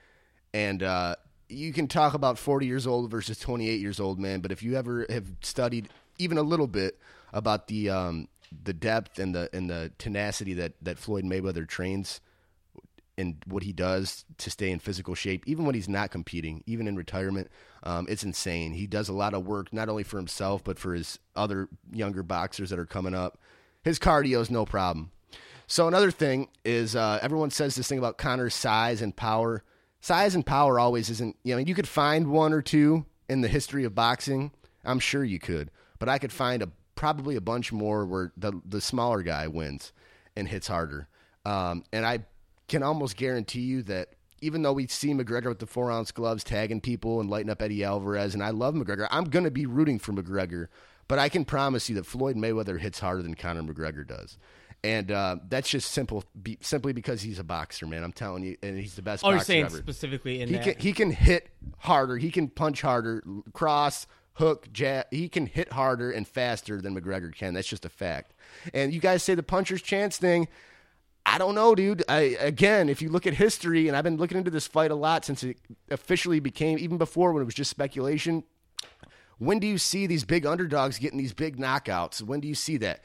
And 0.55 0.83
uh, 0.83 1.17
you 1.49 1.73
can 1.73 1.89
talk 1.89 2.15
about 2.15 2.39
forty 2.39 2.67
years 2.67 2.87
old 2.87 3.11
versus 3.11 3.39
twenty 3.39 3.69
eight 3.69 3.81
years 3.81 3.99
old, 3.99 4.21
man. 4.21 4.41
But 4.41 4.53
if 4.53 4.63
you 4.63 4.77
ever 4.77 5.05
have 5.11 5.27
studied 5.43 5.89
even 6.19 6.39
a 6.39 6.43
little 6.43 6.67
bit 6.69 6.99
about 7.33 7.69
the 7.69 7.91
um, 7.91 8.29
the 8.65 8.73
depth 8.73 9.19
and 9.19 9.35
the 9.35 9.49
and 9.53 9.69
the 9.69 9.93
tenacity 9.99 10.55
that 10.55 10.75
that 10.83 10.99
Floyd 10.99 11.25
Mayweather 11.25 11.67
trains 11.67 12.21
and 13.19 13.37
what 13.47 13.63
he 13.63 13.73
does 13.73 14.25
to 14.39 14.51
stay 14.51 14.71
in 14.71 14.79
physical 14.79 15.15
shape, 15.15 15.45
even 15.47 15.67
when 15.67 15.75
he's 15.75 15.89
not 15.89 16.11
competing, 16.11 16.63
even 16.67 16.89
in 16.89 16.97
retirement, 16.97 17.51
um, 17.83 18.07
it's 18.09 18.25
insane. 18.25 18.73
He 18.73 18.87
does 18.87 19.09
a 19.09 19.13
lot 19.13 19.35
of 19.35 19.47
work 19.47 19.71
not 19.73 19.89
only 19.89 20.03
for 20.03 20.17
himself 20.17 20.65
but 20.65 20.79
for 20.79 20.95
his 20.95 21.19
other 21.37 21.69
younger 21.93 22.23
boxers 22.23 22.71
that 22.71 22.79
are 22.79 22.87
coming 22.87 23.15
up. 23.15 23.39
His 23.83 23.99
cardio 23.99 24.41
is 24.41 24.51
no 24.51 24.65
problem. 24.65 25.11
So 25.67 25.89
another 25.89 26.11
thing 26.11 26.49
is 26.65 26.95
uh, 26.95 27.19
everyone 27.23 27.51
says 27.51 27.75
this 27.75 27.89
thing 27.89 27.99
about 27.99 28.19
Conor's 28.19 28.55
size 28.55 29.03
and 29.03 29.15
power. 29.15 29.63
Size 30.01 30.35
and 30.35 30.45
power 30.45 30.79
always 30.79 31.11
isn't. 31.11 31.37
You 31.45 31.55
know, 31.55 31.61
you 31.61 31.75
could 31.75 31.89
find 31.89 32.29
one 32.29 32.53
or 32.53 32.63
two 32.63 33.07
in 33.29 33.41
the 33.41 33.49
history 33.49 33.85
of 33.85 33.95
boxing. 33.95 34.53
I'm 34.85 34.99
sure 34.99 35.25
you 35.25 35.39
could, 35.39 35.71
but 35.99 36.09
I 36.09 36.19
could 36.19 36.33
find 36.33 36.63
a 36.63 36.69
probably 36.95 37.37
a 37.37 37.41
bunch 37.41 37.73
more 37.73 38.05
where 38.07 38.33
the 38.37 38.61
the 38.65 38.81
smaller 38.81 39.23
guy 39.23 39.49
wins 39.49 39.93
and 40.37 40.49
hits 40.49 40.69
harder. 40.69 41.09
Um, 41.45 41.85
and 41.93 42.07
I 42.07 42.21
can 42.69 42.83
almost 42.83 43.17
guarantee 43.17 43.61
you 43.61 43.83
that 43.85 44.15
even 44.41 44.63
though 44.63 44.73
we 44.73 44.87
see 44.87 45.13
McGregor 45.13 45.47
with 45.47 45.61
the 45.61 45.67
four 45.67 45.91
ounce 45.91 46.11
gloves 46.11 46.45
tagging 46.45 46.81
people 46.81 47.21
and 47.21 47.31
lighting 47.31 47.51
up 47.51 47.63
Eddie 47.63 47.85
Alvarez, 47.85 48.35
and 48.35 48.43
I 48.43 48.51
love 48.51 48.75
McGregor, 48.75 49.07
I'm 49.11 49.25
going 49.25 49.45
to 49.45 49.51
be 49.51 49.67
rooting 49.67 49.99
for 49.99 50.13
McGregor. 50.13 50.69
But 51.09 51.19
I 51.19 51.29
can 51.29 51.45
promise 51.45 51.89
you 51.89 51.97
that 51.97 52.07
Floyd 52.07 52.37
Mayweather 52.37 52.79
hits 52.79 53.01
harder 53.01 53.23
than 53.23 53.35
Conor 53.35 53.63
McGregor 53.63 54.07
does. 54.07 54.39
And 54.85 55.13
uh, 55.13 55.37
that's 55.49 55.69
just 55.69 55.93
simple, 55.93 56.25
be, 56.41 56.59
simply 56.61 56.93
because 56.93 57.23
he's 57.23 57.39
a 57.39 57.45
boxer, 57.45 57.87
man. 57.87 58.03
I'm 58.03 58.13
telling 58.13 58.43
you, 58.43 58.57
and 58.63 58.79
he's 58.79 58.95
the 58.95 59.03
best. 59.03 59.25
Oh, 59.25 59.31
you're 59.31 59.41
saying 59.41 59.67
ever. 59.67 59.77
specifically 59.77 60.41
in 60.41 60.49
he 60.49 60.55
that. 60.55 60.65
can 60.65 60.75
he 60.79 60.93
can 60.93 61.11
hit 61.13 61.51
harder. 61.79 62.17
He 62.17 62.31
can 62.33 62.49
punch 62.49 62.81
harder, 62.81 63.23
cross, 63.53 64.07
hook, 64.35 64.73
jab. 64.73 65.07
He 65.11 65.29
can 65.29 65.47
hit 65.47 65.73
harder 65.73 66.11
and 66.11 66.27
faster 66.27 66.81
than 66.81 66.99
McGregor 66.99 67.35
can. 67.35 67.55
That's 67.55 67.69
just 67.69 67.85
a 67.85 67.91
fact. 67.91 68.35
And 68.73 68.93
you 68.93 69.01
guys 69.01 69.23
say 69.23 69.35
the 69.35 69.43
puncher's 69.43 69.83
chance 69.83 70.17
thing. 70.17 70.49
I 71.25 71.39
don't 71.39 71.55
know, 71.55 71.75
dude. 71.75 72.03
I 72.09 72.37
again, 72.41 72.89
if 72.89 73.01
you 73.01 73.09
look 73.09 73.27
at 73.27 73.35
history, 73.35 73.89
and 73.89 73.97
I've 73.97 74.05
been 74.05 74.17
looking 74.17 74.39
into 74.39 74.51
this 74.51 74.67
fight 74.67 74.91
a 74.91 74.97
lot 74.97 75.25
since 75.25 75.45
it 75.45 75.57
officially 75.91 76.41
became, 76.41 76.79
even 76.79 76.99
before 76.99 77.33
when 77.33 77.43
it 77.43 77.47
was 77.47 77.55
just 77.55 77.71
speculation. 77.71 78.45
When 79.39 79.59
do 79.59 79.67
you 79.67 79.79
see 79.79 80.07
these 80.07 80.25
big 80.25 80.47
underdogs 80.47 80.99
getting 80.99 81.19
these 81.19 81.33
big 81.33 81.57
knockouts? 81.57 82.23
When 82.23 82.41
do 82.41 82.49
you 82.49 82.55
see 82.55 82.77
that? 82.79 83.03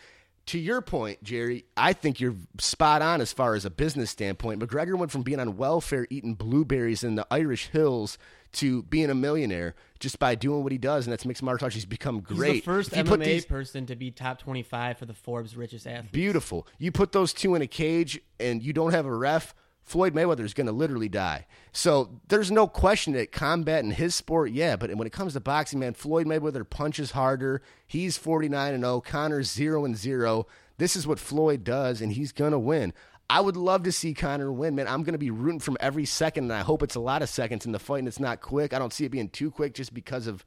To 0.48 0.60
your 0.60 0.82
point, 0.82 1.24
Jerry, 1.24 1.66
I 1.76 1.94
think 1.94 2.22
you're 2.22 2.36
spot 2.60 3.02
on 3.02 3.22
as 3.22 3.34
far 3.34 3.56
as 3.56 3.66
a 3.66 3.70
business 3.70 4.12
standpoint. 4.12 4.62
McGregor 4.62 4.98
went 4.98 5.12
from 5.12 5.24
being 5.24 5.40
on 5.40 5.58
welfare 5.58 6.08
eating 6.10 6.36
blueberries 6.36 7.04
in 7.04 7.16
the 7.16 7.28
Irish 7.30 7.68
hills 7.68 8.18
to 8.58 8.84
being 8.84 9.10
a 9.10 9.16
millionaire 9.16 9.76
just 10.00 10.20
by 10.20 10.36
doing 10.36 10.62
what 10.64 10.72
he 10.72 10.78
does, 10.78 11.06
and 11.08 11.12
that's 11.12 11.26
mixed 11.26 11.42
martial 11.44 11.66
arts. 11.66 11.76
He's 11.76 11.86
become 11.86 12.20
great. 12.22 12.54
He's 12.56 12.62
the 12.62 12.66
first 12.66 12.92
If 12.92 12.98
you 12.98 13.04
put 13.06 13.20
MMA 13.20 13.26
these- 13.26 13.46
person 13.46 13.86
to 13.88 13.96
be 13.96 14.12
top 14.12 14.40
25 14.40 14.98
for 14.98 15.06
the 15.06 15.14
Forbes 15.14 15.56
richest 15.58 15.88
athletes. 15.88 16.12
Beautiful. 16.12 16.68
You 16.78 16.92
put 16.92 17.12
those 17.12 17.34
two 17.34 17.56
in 17.56 17.62
a 17.62 17.68
cage 17.68 18.20
and 18.40 18.62
you 18.62 18.74
don't 18.74 18.92
have 18.92 19.06
a 19.06 19.16
ref, 19.16 19.56
Floyd 19.84 20.14
Mayweather 20.14 20.42
is 20.42 20.54
going 20.54 20.68
to 20.68 20.74
literally 20.74 21.08
die. 21.08 21.48
So 21.72 22.20
there's 22.28 22.52
no 22.52 22.68
question 22.68 23.14
that 23.14 23.32
combat 23.32 23.84
in 23.86 23.92
his 23.92 24.14
sport, 24.16 24.52
yeah, 24.52 24.76
but 24.76 24.94
when 24.96 25.08
it 25.08 25.14
comes 25.14 25.32
to 25.34 25.40
boxing, 25.40 25.80
man, 25.80 25.94
Floyd 25.94 26.28
Mayweather 26.28 26.70
punches 26.70 27.12
harder. 27.12 27.62
He's 27.88 28.18
49 28.18 28.74
and 28.74 28.84
0, 28.84 29.00
Conor's 29.02 29.50
0 29.50 29.86
and 29.86 29.96
0. 29.96 30.46
This 30.78 30.96
is 30.98 31.08
what 31.08 31.20
Floyd 31.20 31.64
does 31.64 32.02
and 32.02 32.12
he's 32.12 32.32
going 32.34 32.52
to 32.52 32.60
win. 32.60 32.94
I 33.30 33.42
would 33.42 33.58
love 33.58 33.84
to 33.84 33.92
see 33.92 34.14
Conor 34.14 34.52
win, 34.52 34.76
man. 34.76 34.88
I'm 34.88 35.04
going 35.04 35.14
to 35.14 35.20
be 35.20 35.32
rooting 35.32 35.60
from 35.60 35.78
every 35.80 36.06
second, 36.06 36.46
and 36.46 36.54
I 36.54 36.62
hope 36.62 36.82
it's 36.82 36.96
a 36.96 37.02
lot 37.02 37.22
of 37.22 37.30
seconds 37.30 37.66
in 37.66 37.74
the 37.74 37.80
fight 37.80 38.00
and 38.00 38.08
it's 38.08 38.20
not 38.20 38.40
quick. 38.40 38.74
I 38.74 38.80
don't 38.80 38.94
see 38.94 39.06
it 39.06 39.10
being 39.10 39.30
too 39.30 39.52
quick 39.52 39.74
just 39.74 39.94
because 39.94 40.28
of 40.28 40.46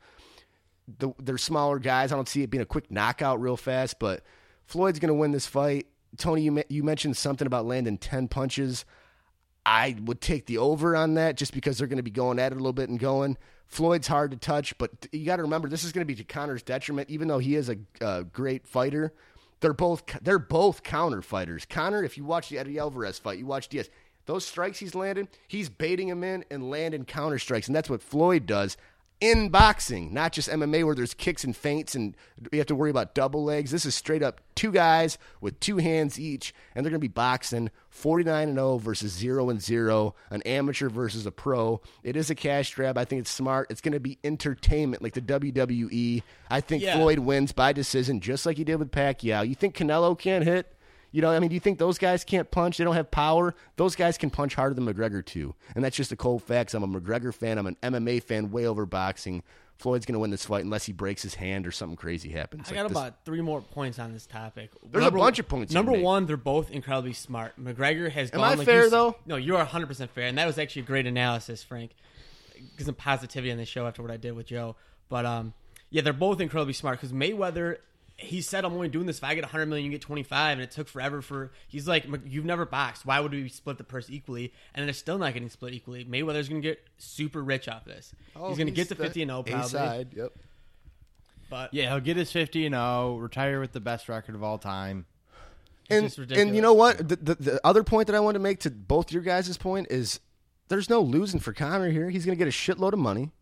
the, 0.98 1.12
they're 1.18 1.38
smaller 1.38 1.78
guys. 1.78 2.10
I 2.10 2.16
don't 2.16 2.28
see 2.28 2.42
it 2.42 2.50
being 2.50 2.62
a 2.62 2.66
quick 2.66 2.90
knockout 2.90 3.40
real 3.40 3.58
fast, 3.58 3.98
but 3.98 4.22
Floyd's 4.64 4.98
going 4.98 5.08
to 5.08 5.14
win 5.14 5.30
this 5.30 5.46
fight. 5.46 5.88
Tony, 6.16 6.42
you, 6.42 6.62
you 6.68 6.82
mentioned 6.82 7.16
something 7.16 7.46
about 7.46 7.66
landing 7.66 7.98
10 7.98 8.28
punches. 8.28 8.84
I 9.66 9.96
would 10.02 10.20
take 10.22 10.46
the 10.46 10.58
over 10.58 10.96
on 10.96 11.14
that 11.14 11.36
just 11.36 11.52
because 11.52 11.78
they're 11.78 11.86
going 11.86 11.98
to 11.98 12.02
be 12.02 12.10
going 12.10 12.38
at 12.38 12.52
it 12.52 12.54
a 12.54 12.58
little 12.58 12.72
bit 12.72 12.88
and 12.88 12.98
going. 12.98 13.36
Floyd's 13.66 14.08
hard 14.08 14.32
to 14.32 14.36
touch, 14.36 14.76
but 14.78 14.90
you 15.12 15.26
got 15.26 15.36
to 15.36 15.42
remember 15.42 15.68
this 15.68 15.84
is 15.84 15.92
going 15.92 16.00
to 16.00 16.06
be 16.06 16.16
to 16.16 16.24
Conor's 16.24 16.62
detriment. 16.62 17.10
Even 17.10 17.28
though 17.28 17.38
he 17.38 17.54
is 17.54 17.68
a, 17.68 17.76
a 18.00 18.24
great 18.24 18.66
fighter, 18.66 19.12
they're 19.60 19.72
both 19.72 20.04
they're 20.22 20.38
both 20.38 20.82
counter 20.82 21.22
fighters. 21.22 21.66
Conor, 21.66 22.02
if 22.02 22.16
you 22.16 22.24
watch 22.24 22.48
the 22.48 22.58
Eddie 22.58 22.78
Alvarez 22.78 23.18
fight, 23.18 23.38
you 23.38 23.46
watch 23.46 23.68
Diaz. 23.68 23.90
Those 24.26 24.44
strikes 24.44 24.78
he's 24.78 24.94
landing, 24.94 25.28
he's 25.48 25.68
baiting 25.68 26.08
him 26.08 26.22
in 26.22 26.44
and 26.50 26.70
landing 26.70 27.04
counter 27.04 27.38
strikes, 27.38 27.66
and 27.66 27.74
that's 27.74 27.90
what 27.90 28.02
Floyd 28.02 28.46
does 28.46 28.76
in 29.20 29.50
boxing, 29.50 30.14
not 30.14 30.32
just 30.32 30.48
MMA 30.48 30.84
where 30.84 30.94
there's 30.94 31.12
kicks 31.14 31.44
and 31.44 31.54
feints 31.54 31.94
and 31.94 32.16
you 32.52 32.58
have 32.58 32.66
to 32.68 32.74
worry 32.74 32.90
about 32.90 33.14
double 33.14 33.44
legs. 33.44 33.70
This 33.70 33.84
is 33.84 33.94
straight 33.94 34.22
up 34.22 34.40
two 34.54 34.72
guys 34.72 35.18
with 35.40 35.60
two 35.60 35.76
hands 35.76 36.18
each, 36.18 36.54
and 36.74 36.84
they're 36.84 36.90
going 36.90 37.00
to 37.00 37.06
be 37.06 37.08
boxing 37.08 37.70
49 37.90 38.48
and 38.48 38.56
0 38.56 38.78
versus 38.78 39.12
0 39.12 39.50
and 39.50 39.60
0, 39.62 40.14
an 40.30 40.40
amateur 40.42 40.88
versus 40.88 41.26
a 41.26 41.30
pro. 41.30 41.80
It 42.02 42.16
is 42.16 42.30
a 42.30 42.34
cash 42.34 42.74
grab. 42.74 42.96
I 42.96 43.04
think 43.04 43.20
it's 43.20 43.30
smart. 43.30 43.70
It's 43.70 43.80
going 43.82 43.92
to 43.92 44.00
be 44.00 44.18
entertainment 44.24 45.02
like 45.02 45.12
the 45.14 45.20
WWE. 45.20 46.22
I 46.50 46.60
think 46.60 46.82
Yeah. 46.82 46.96
Floyd 46.96 47.18
wins 47.18 47.52
by 47.52 47.72
decision 47.72 48.20
just 48.20 48.46
like 48.46 48.56
he 48.56 48.64
did 48.64 48.76
with 48.76 48.90
Pacquiao. 48.90 49.46
You 49.46 49.54
think 49.54 49.76
Canelo 49.76 50.18
can't 50.18 50.44
hit? 50.44 50.74
You 51.12 51.22
know, 51.22 51.30
I 51.30 51.38
mean, 51.40 51.48
do 51.48 51.54
you 51.54 51.60
think 51.60 51.78
those 51.78 51.98
guys 51.98 52.22
can't 52.24 52.50
punch? 52.50 52.76
They 52.78 52.84
don't 52.84 52.94
have 52.94 53.10
power. 53.10 53.54
Those 53.76 53.96
guys 53.96 54.16
can 54.16 54.30
punch 54.30 54.54
harder 54.54 54.74
than 54.74 54.86
McGregor 54.86 55.24
too, 55.24 55.54
and 55.74 55.84
that's 55.84 55.96
just 55.96 56.12
a 56.12 56.16
cold 56.16 56.42
fact. 56.42 56.72
I'm 56.74 56.82
a 56.84 57.00
McGregor 57.00 57.34
fan. 57.34 57.58
I'm 57.58 57.66
an 57.66 57.76
MMA 57.82 58.22
fan, 58.22 58.50
way 58.50 58.66
over 58.66 58.86
boxing. 58.86 59.42
Floyd's 59.76 60.04
going 60.04 60.12
to 60.12 60.18
win 60.18 60.30
this 60.30 60.44
fight 60.44 60.62
unless 60.62 60.84
he 60.84 60.92
breaks 60.92 61.22
his 61.22 61.34
hand 61.36 61.66
or 61.66 61.70
something 61.72 61.96
crazy 61.96 62.28
happens. 62.28 62.68
I 62.68 62.72
Like 62.72 62.74
got 62.76 62.88
this- 62.90 62.98
about 62.98 63.24
three 63.24 63.40
more 63.40 63.62
points 63.62 63.98
on 63.98 64.12
this 64.12 64.26
topic. 64.26 64.70
There's 64.92 65.06
a 65.06 65.10
bunch 65.10 65.38
of 65.38 65.48
points 65.48 65.72
Number 65.72 65.92
one, 65.92 66.26
they're 66.26 66.36
both 66.36 66.70
incredibly 66.70 67.14
smart. 67.14 67.54
McGregor 67.58 68.10
has 68.10 68.30
Am 68.30 68.40
gone. 68.40 68.44
I 68.52 68.54
like 68.56 68.66
fair, 68.66 68.84
you 68.84 68.90
though? 68.90 69.16
No, 69.24 69.36
you 69.36 69.54
are 69.54 69.60
100 69.64 69.86
percent 69.86 70.10
fair, 70.10 70.26
and 70.26 70.36
that 70.36 70.46
was 70.46 70.58
actually 70.58 70.82
a 70.82 70.84
great 70.84 71.06
analysis, 71.06 71.62
Frank. 71.64 71.92
Get 72.76 72.84
some 72.86 72.94
positivity 72.94 73.50
on 73.50 73.56
the 73.56 73.64
show 73.64 73.86
after 73.86 74.02
what 74.02 74.10
I 74.10 74.18
did 74.18 74.32
with 74.32 74.46
Joe. 74.46 74.76
But 75.08 75.24
um, 75.24 75.54
yeah, 75.88 76.02
they're 76.02 76.12
both 76.12 76.40
incredibly 76.40 76.74
smart 76.74 76.98
because 77.00 77.12
Mayweather. 77.12 77.78
He 78.20 78.42
said, 78.42 78.64
"I'm 78.64 78.74
only 78.74 78.88
doing 78.88 79.06
this 79.06 79.18
if 79.18 79.24
I 79.24 79.34
get 79.34 79.44
100 79.44 79.66
million, 79.66 79.86
you 79.86 79.90
get 79.92 80.02
25," 80.02 80.52
and 80.52 80.60
it 80.60 80.70
took 80.70 80.88
forever 80.88 81.22
for. 81.22 81.52
He's 81.68 81.88
like, 81.88 82.04
you've 82.26 82.44
never 82.44 82.66
boxed. 82.66 83.06
Why 83.06 83.18
would 83.18 83.32
we 83.32 83.48
split 83.48 83.78
the 83.78 83.84
purse 83.84 84.10
equally?" 84.10 84.52
And 84.74 84.86
they're 84.86 84.92
still 84.92 85.16
not 85.18 85.32
getting 85.32 85.48
split 85.48 85.72
equally. 85.74 86.04
Mayweather's 86.04 86.48
going 86.48 86.60
to 86.60 86.68
get 86.68 86.86
super 86.98 87.42
rich 87.42 87.66
off 87.68 87.84
this. 87.84 88.12
Oh, 88.36 88.48
he's 88.48 88.58
going 88.58 88.66
to 88.66 88.72
get 88.72 88.88
to 88.88 88.94
50 88.94 89.22
and 89.22 89.30
0 89.30 89.40
A 89.40 89.42
probably. 89.44 89.68
side. 89.68 90.08
Yep. 90.14 90.32
But 91.48 91.74
Yeah, 91.74 91.88
he'll 91.90 92.00
get 92.00 92.16
his 92.16 92.30
50 92.30 92.66
and 92.66 92.74
0, 92.74 93.16
retire 93.16 93.58
with 93.60 93.72
the 93.72 93.80
best 93.80 94.08
record 94.08 94.34
of 94.34 94.42
all 94.42 94.58
time. 94.58 95.06
and, 95.88 96.16
and 96.30 96.54
you 96.54 96.62
know 96.62 96.74
what? 96.74 96.98
The, 97.08 97.16
the, 97.16 97.34
the 97.34 97.60
other 97.64 97.82
point 97.82 98.06
that 98.06 98.14
I 98.14 98.20
want 98.20 98.36
to 98.36 98.38
make 98.38 98.60
to 98.60 98.70
both 98.70 99.10
your 99.10 99.22
guys' 99.22 99.56
point 99.58 99.88
is 99.90 100.20
there's 100.68 100.88
no 100.88 101.00
losing 101.00 101.40
for 101.40 101.52
Conor 101.52 101.90
here. 101.90 102.08
He's 102.10 102.24
going 102.24 102.38
to 102.38 102.44
get 102.44 102.46
a 102.46 102.56
shitload 102.56 102.92
of 102.92 103.00
money. 103.00 103.32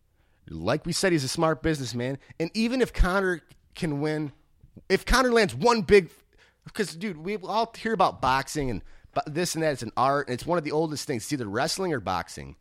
Like 0.49 0.87
we 0.87 0.93
said, 0.95 1.13
he's 1.13 1.25
a 1.25 1.29
smart 1.29 1.63
businessman. 1.63 2.17
And 2.41 2.51
even 2.55 2.81
if 2.81 2.95
Conor 2.95 3.43
can 3.75 4.01
win, 4.01 4.33
if 4.89 5.05
Conor 5.05 5.33
lands 5.33 5.55
one 5.55 5.83
big, 5.83 6.11
because 6.65 6.95
dude, 6.95 7.19
we 7.19 7.37
all 7.37 7.73
hear 7.77 7.93
about 7.93 8.21
boxing 8.21 8.71
and 8.71 8.83
this 9.27 9.55
and 9.55 9.63
that. 9.63 9.73
It's 9.73 9.83
an 9.83 9.93
art, 9.97 10.29
and 10.29 10.35
it's 10.35 10.47
one 10.47 10.59
of 10.59 10.65
the 10.65 10.73
oldest 10.73 11.07
things. 11.07 11.25
It's 11.25 11.33
either 11.33 11.49
wrestling 11.49 11.93
or 11.93 12.01
boxing. 12.01 12.57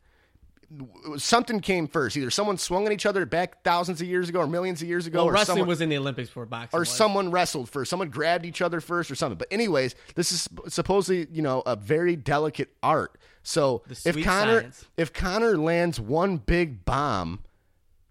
Something 1.16 1.62
came 1.62 1.88
first. 1.88 2.18
Either 2.18 2.30
someone 2.30 2.58
swung 2.58 2.86
at 2.86 2.92
each 2.92 3.06
other 3.06 3.26
back 3.26 3.64
thousands 3.64 4.02
of 4.02 4.08
years 4.08 4.28
ago 4.28 4.40
or 4.42 4.48
millions 4.48 4.82
of 4.82 4.88
years 4.90 5.08
ago, 5.08 5.20
well, 5.20 5.28
or 5.28 5.32
wrestling 5.32 5.56
someone, 5.60 5.68
was 5.70 5.80
in 5.80 5.88
the 5.88 5.98
Olympics 5.98 6.28
before 6.28 6.46
boxing. 6.46 6.78
or 6.78 6.82
was. 6.82 6.90
someone 6.90 7.32
wrestled 7.32 7.70
first. 7.70 7.90
Someone 7.90 8.10
grabbed 8.10 8.46
each 8.46 8.62
other 8.62 8.82
first, 8.82 9.10
or 9.10 9.16
something. 9.16 9.38
But 9.38 9.48
anyways, 9.50 9.96
this 10.16 10.32
is 10.34 10.50
supposedly 10.68 11.28
you 11.32 11.42
know 11.42 11.64
a 11.66 11.78
very 11.78 12.18
delicate 12.18 12.70
art. 12.84 13.18
So 13.44 13.84
if 14.06 14.22
Conor 14.22 14.62
science. 14.62 14.86
if 14.98 15.14
Conor 15.14 15.58
lands 15.58 16.02
one 16.02 16.36
big 16.36 16.84
bomb, 16.84 17.46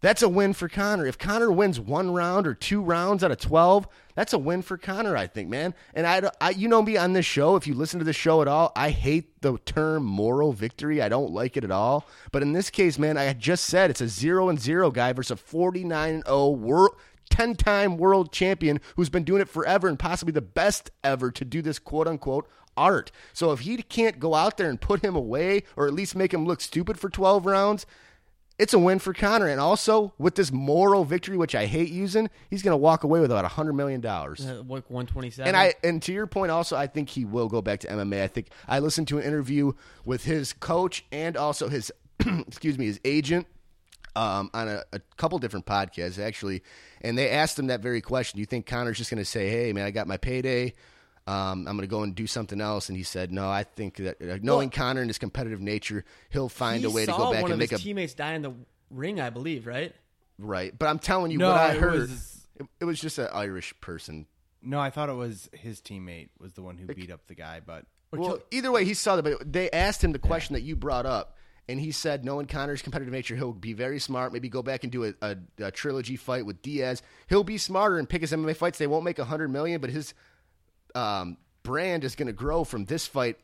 that's 0.06 0.22
a 0.22 0.28
win 0.28 0.52
for 0.52 0.68
Conor. 0.68 1.04
If 1.04 1.18
Conor 1.18 1.50
wins 1.50 1.80
one 1.80 2.12
round 2.12 2.46
or 2.46 2.54
two 2.54 2.80
rounds 2.80 3.24
out 3.24 3.32
of 3.32 3.38
twelve, 3.38 3.88
that's 4.14 4.32
a 4.32 4.38
win 4.38 4.62
for 4.62 4.78
Conor. 4.78 5.16
I 5.16 5.26
think, 5.26 5.48
man. 5.48 5.74
And 5.94 6.06
I, 6.06 6.30
I 6.40 6.50
you 6.50 6.68
know 6.68 6.80
me 6.80 6.96
on 6.96 7.12
this 7.12 7.26
show. 7.26 7.56
If 7.56 7.66
you 7.66 7.74
listen 7.74 7.98
to 7.98 8.04
this 8.04 8.14
show 8.14 8.40
at 8.40 8.46
all, 8.46 8.70
I 8.76 8.90
hate 8.90 9.42
the 9.42 9.58
term 9.58 10.04
moral 10.04 10.52
victory. 10.52 11.02
I 11.02 11.08
don't 11.08 11.32
like 11.32 11.56
it 11.56 11.64
at 11.64 11.72
all. 11.72 12.06
But 12.30 12.42
in 12.42 12.52
this 12.52 12.70
case, 12.70 13.00
man, 13.00 13.18
I 13.18 13.32
just 13.32 13.64
said 13.64 13.90
it's 13.90 14.00
a 14.00 14.06
zero 14.06 14.48
and 14.48 14.60
zero 14.60 14.92
guy 14.92 15.12
versus 15.12 15.32
a 15.32 15.36
forty 15.36 15.82
nine 15.82 16.14
and 16.14 16.24
zero 16.24 16.50
world. 16.50 16.94
10 17.30 17.56
time 17.56 17.96
world 17.96 18.32
champion 18.32 18.80
who's 18.94 19.08
been 19.08 19.24
doing 19.24 19.42
it 19.42 19.48
forever 19.48 19.88
and 19.88 19.98
possibly 19.98 20.30
the 20.30 20.40
best 20.40 20.92
ever 21.02 21.32
to 21.32 21.44
do 21.44 21.60
this 21.60 21.80
quote 21.80 22.06
unquote 22.06 22.48
art. 22.76 23.10
So 23.32 23.50
if 23.50 23.60
he 23.60 23.76
can't 23.78 24.20
go 24.20 24.34
out 24.34 24.56
there 24.56 24.70
and 24.70 24.80
put 24.80 25.02
him 25.02 25.16
away 25.16 25.64
or 25.74 25.88
at 25.88 25.92
least 25.92 26.14
make 26.14 26.32
him 26.32 26.46
look 26.46 26.60
stupid 26.60 27.00
for 27.00 27.10
12 27.10 27.44
rounds, 27.44 27.84
it's 28.58 28.72
a 28.72 28.78
win 28.78 28.98
for 28.98 29.12
Conor. 29.12 29.48
And 29.48 29.60
also 29.60 30.14
with 30.18 30.34
this 30.34 30.50
moral 30.50 31.04
victory, 31.04 31.36
which 31.36 31.54
I 31.54 31.66
hate 31.66 31.90
using, 31.90 32.30
he's 32.48 32.62
going 32.62 32.72
to 32.72 32.78
walk 32.78 33.04
away 33.04 33.20
with 33.20 33.30
about 33.30 33.44
a 33.44 33.48
hundred 33.48 33.74
million 33.74 34.00
dollars. 34.00 34.46
Uh, 34.46 34.62
what 34.66 34.90
one 34.90 35.06
twenty 35.06 35.30
seven? 35.30 35.48
And 35.48 35.56
I 35.56 35.74
and 35.84 36.02
to 36.02 36.12
your 36.12 36.26
point 36.26 36.50
also, 36.50 36.76
I 36.76 36.86
think 36.86 37.08
he 37.10 37.24
will 37.24 37.48
go 37.48 37.60
back 37.60 37.80
to 37.80 37.88
MMA. 37.88 38.22
I 38.22 38.28
think 38.28 38.48
I 38.66 38.78
listened 38.78 39.08
to 39.08 39.18
an 39.18 39.24
interview 39.24 39.72
with 40.04 40.24
his 40.24 40.52
coach 40.52 41.04
and 41.12 41.36
also 41.36 41.68
his 41.68 41.92
excuse 42.46 42.78
me, 42.78 42.86
his 42.86 43.00
agent 43.04 43.46
um, 44.14 44.50
on 44.54 44.68
a, 44.68 44.82
a 44.92 45.00
couple 45.16 45.38
different 45.38 45.66
podcasts 45.66 46.18
actually, 46.18 46.62
and 47.02 47.18
they 47.18 47.30
asked 47.30 47.58
him 47.58 47.66
that 47.66 47.80
very 47.80 48.00
question. 48.00 48.38
Do 48.38 48.40
you 48.40 48.46
think 48.46 48.66
Conor's 48.66 48.96
just 48.96 49.10
going 49.10 49.18
to 49.18 49.24
say, 49.24 49.50
"Hey, 49.50 49.72
man, 49.72 49.84
I 49.84 49.90
got 49.90 50.08
my 50.08 50.16
payday. 50.16 50.72
Um, 51.26 51.66
I'm 51.66 51.76
going 51.76 51.80
to 51.80 51.86
go 51.86 52.02
and 52.02 52.14
do 52.14 52.26
something 52.26 52.60
else"? 52.60 52.88
And 52.88 52.96
he 52.96 53.02
said, 53.04 53.32
"No, 53.32 53.48
I 53.50 53.64
think 53.64 53.96
that 53.96 54.22
uh, 54.22 54.38
knowing 54.42 54.70
Conor 54.70 55.00
and 55.00 55.10
his 55.10 55.18
competitive 55.18 55.60
nature, 55.60 56.04
he'll 56.30 56.48
find 56.48 56.80
he 56.80 56.86
a 56.86 56.90
way 56.90 57.04
to 57.06 57.12
go 57.12 57.32
back 57.32 57.42
one 57.42 57.50
and 57.50 57.52
of 57.54 57.58
make 57.58 57.70
his 57.70 57.80
a 57.80 57.82
teammates 57.82 58.14
die 58.14 58.34
in 58.34 58.42
the 58.42 58.52
ring, 58.90 59.20
I 59.20 59.30
believe, 59.30 59.66
right? 59.66 59.94
right." 60.38 60.76
But 60.78 60.86
I'm 60.88 60.98
telling 60.98 61.30
you, 61.32 61.38
No, 61.38 61.48
what 61.50 61.60
I 61.60 61.72
it 61.72 61.78
heard, 61.80 62.00
was- 62.08 62.46
it, 62.58 62.66
it 62.80 62.84
was 62.84 63.00
just 63.00 63.18
an 63.18 63.28
Irish 63.32 63.74
person 63.80 64.26
No, 64.62 64.78
I 64.80 64.90
thought 64.90 65.08
it 65.08 65.14
was 65.14 65.50
his 65.52 65.80
teammate 65.80 66.28
was 66.38 66.52
the 66.54 66.62
one 66.62 66.78
who 66.78 66.86
beat 66.86 67.10
up 67.10 67.26
the 67.26 67.34
guy, 67.34 67.60
but 67.64 67.84
Well, 68.12 68.38
either 68.50 68.70
way, 68.72 68.84
he 68.84 68.94
saw 68.94 69.16
that, 69.16 69.24
but 69.24 69.52
they 69.52 69.70
asked 69.70 70.02
him 70.02 70.12
the 70.12 70.18
question 70.18 70.54
that 70.54 70.62
you 70.62 70.74
brought 70.76 71.04
up, 71.06 71.36
and 71.68 71.78
he 71.80 71.90
said, 71.90 72.24
knowing 72.24 72.46
Conor's 72.46 72.80
competitive 72.80 73.12
nature, 73.12 73.34
he'll 73.36 73.52
be 73.52 73.72
very 73.72 73.98
smart. 73.98 74.32
Maybe 74.32 74.48
go 74.48 74.62
back 74.62 74.84
and 74.84 74.92
do 74.92 75.04
a, 75.06 75.14
a, 75.20 75.36
a 75.58 75.70
trilogy 75.72 76.14
fight 76.16 76.46
with 76.46 76.62
Diaz. 76.62 77.02
He'll 77.28 77.42
be 77.44 77.58
smarter 77.58 77.98
and 77.98 78.08
pick 78.08 78.20
his 78.22 78.30
MMA 78.32 78.54
fights. 78.56 78.78
They 78.78 78.86
won't 78.86 79.04
make 79.04 79.18
a 79.18 79.24
hundred 79.24 79.48
million, 79.48 79.80
but 79.80 79.90
his 79.90 80.14
um, 80.96 81.36
brand 81.62 82.04
is 82.04 82.14
going 82.14 82.26
to 82.28 82.32
grow 82.32 82.64
from 82.64 82.84
this 82.86 83.06
fight 83.06 83.38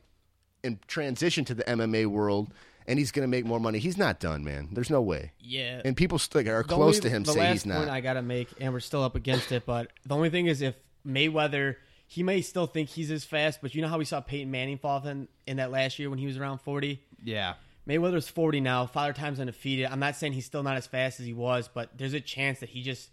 and 0.65 0.81
transition 0.89 1.45
to 1.47 1.55
the 1.55 1.65
MMA 1.65 2.07
world, 2.07 2.53
and 2.87 2.99
he's 2.99 3.11
going 3.13 3.25
to 3.25 3.29
make 3.29 3.45
more 3.45 3.59
money. 3.61 3.79
He's 3.79 3.97
not 3.99 4.21
done, 4.21 4.45
man. 4.45 4.69
There's 4.73 4.91
no 4.91 5.01
way. 5.03 5.33
Yeah. 5.41 5.83
And 5.85 5.97
people 5.97 6.19
still 6.19 6.41
are 6.49 6.63
The 6.63 6.69
close 6.69 6.97
only- 6.97 7.01
to 7.01 7.09
him 7.11 7.25
the 7.25 7.33
say 7.33 7.41
last 7.41 7.53
he's 7.53 7.67
not. 7.67 7.79
Point 7.79 7.91
I 7.91 8.01
gotta 8.01 8.23
make, 8.23 8.49
and 8.61 8.73
we're 8.73 8.81
still 8.81 9.03
up 9.03 9.15
against 9.17 9.51
it. 9.53 9.65
But 9.67 9.91
the 10.07 10.15
only 10.15 10.31
thing 10.31 10.47
is, 10.47 10.63
if 10.63 10.75
Mayweather, 11.07 11.77
he 12.07 12.23
may 12.23 12.41
still 12.43 12.67
think 12.67 12.89
he's 12.91 13.11
as 13.11 13.25
fast, 13.25 13.61
but 13.63 13.75
you 13.75 13.83
know 13.83 13.89
how 13.89 13.99
we 13.99 14.05
saw 14.05 14.21
Peyton 14.21 14.51
Manning 14.51 14.79
fall 14.79 15.05
in, 15.07 15.29
in 15.47 15.57
that 15.57 15.71
last 15.71 15.99
year 15.99 16.11
when 16.11 16.19
he 16.19 16.27
was 16.27 16.37
around 16.37 16.59
forty. 16.59 17.03
yeah. 17.23 17.55
Mayweather's 17.89 18.29
forty 18.29 18.61
now. 18.61 18.87
Father 18.87 19.13
Time's 19.13 19.41
undefeated. 19.41 19.87
I'm 19.87 19.99
not 19.99 20.15
saying 20.15 20.35
he's 20.35 20.47
still 20.47 20.63
not 20.63 20.77
as 20.77 20.87
fast 20.87 21.19
as 21.19 21.27
he 21.27 21.33
was, 21.33 21.69
but 21.73 21.91
there's 21.99 22.15
a 22.15 22.21
chance 22.21 22.61
that 22.61 22.69
he 22.69 22.81
just 22.83 23.11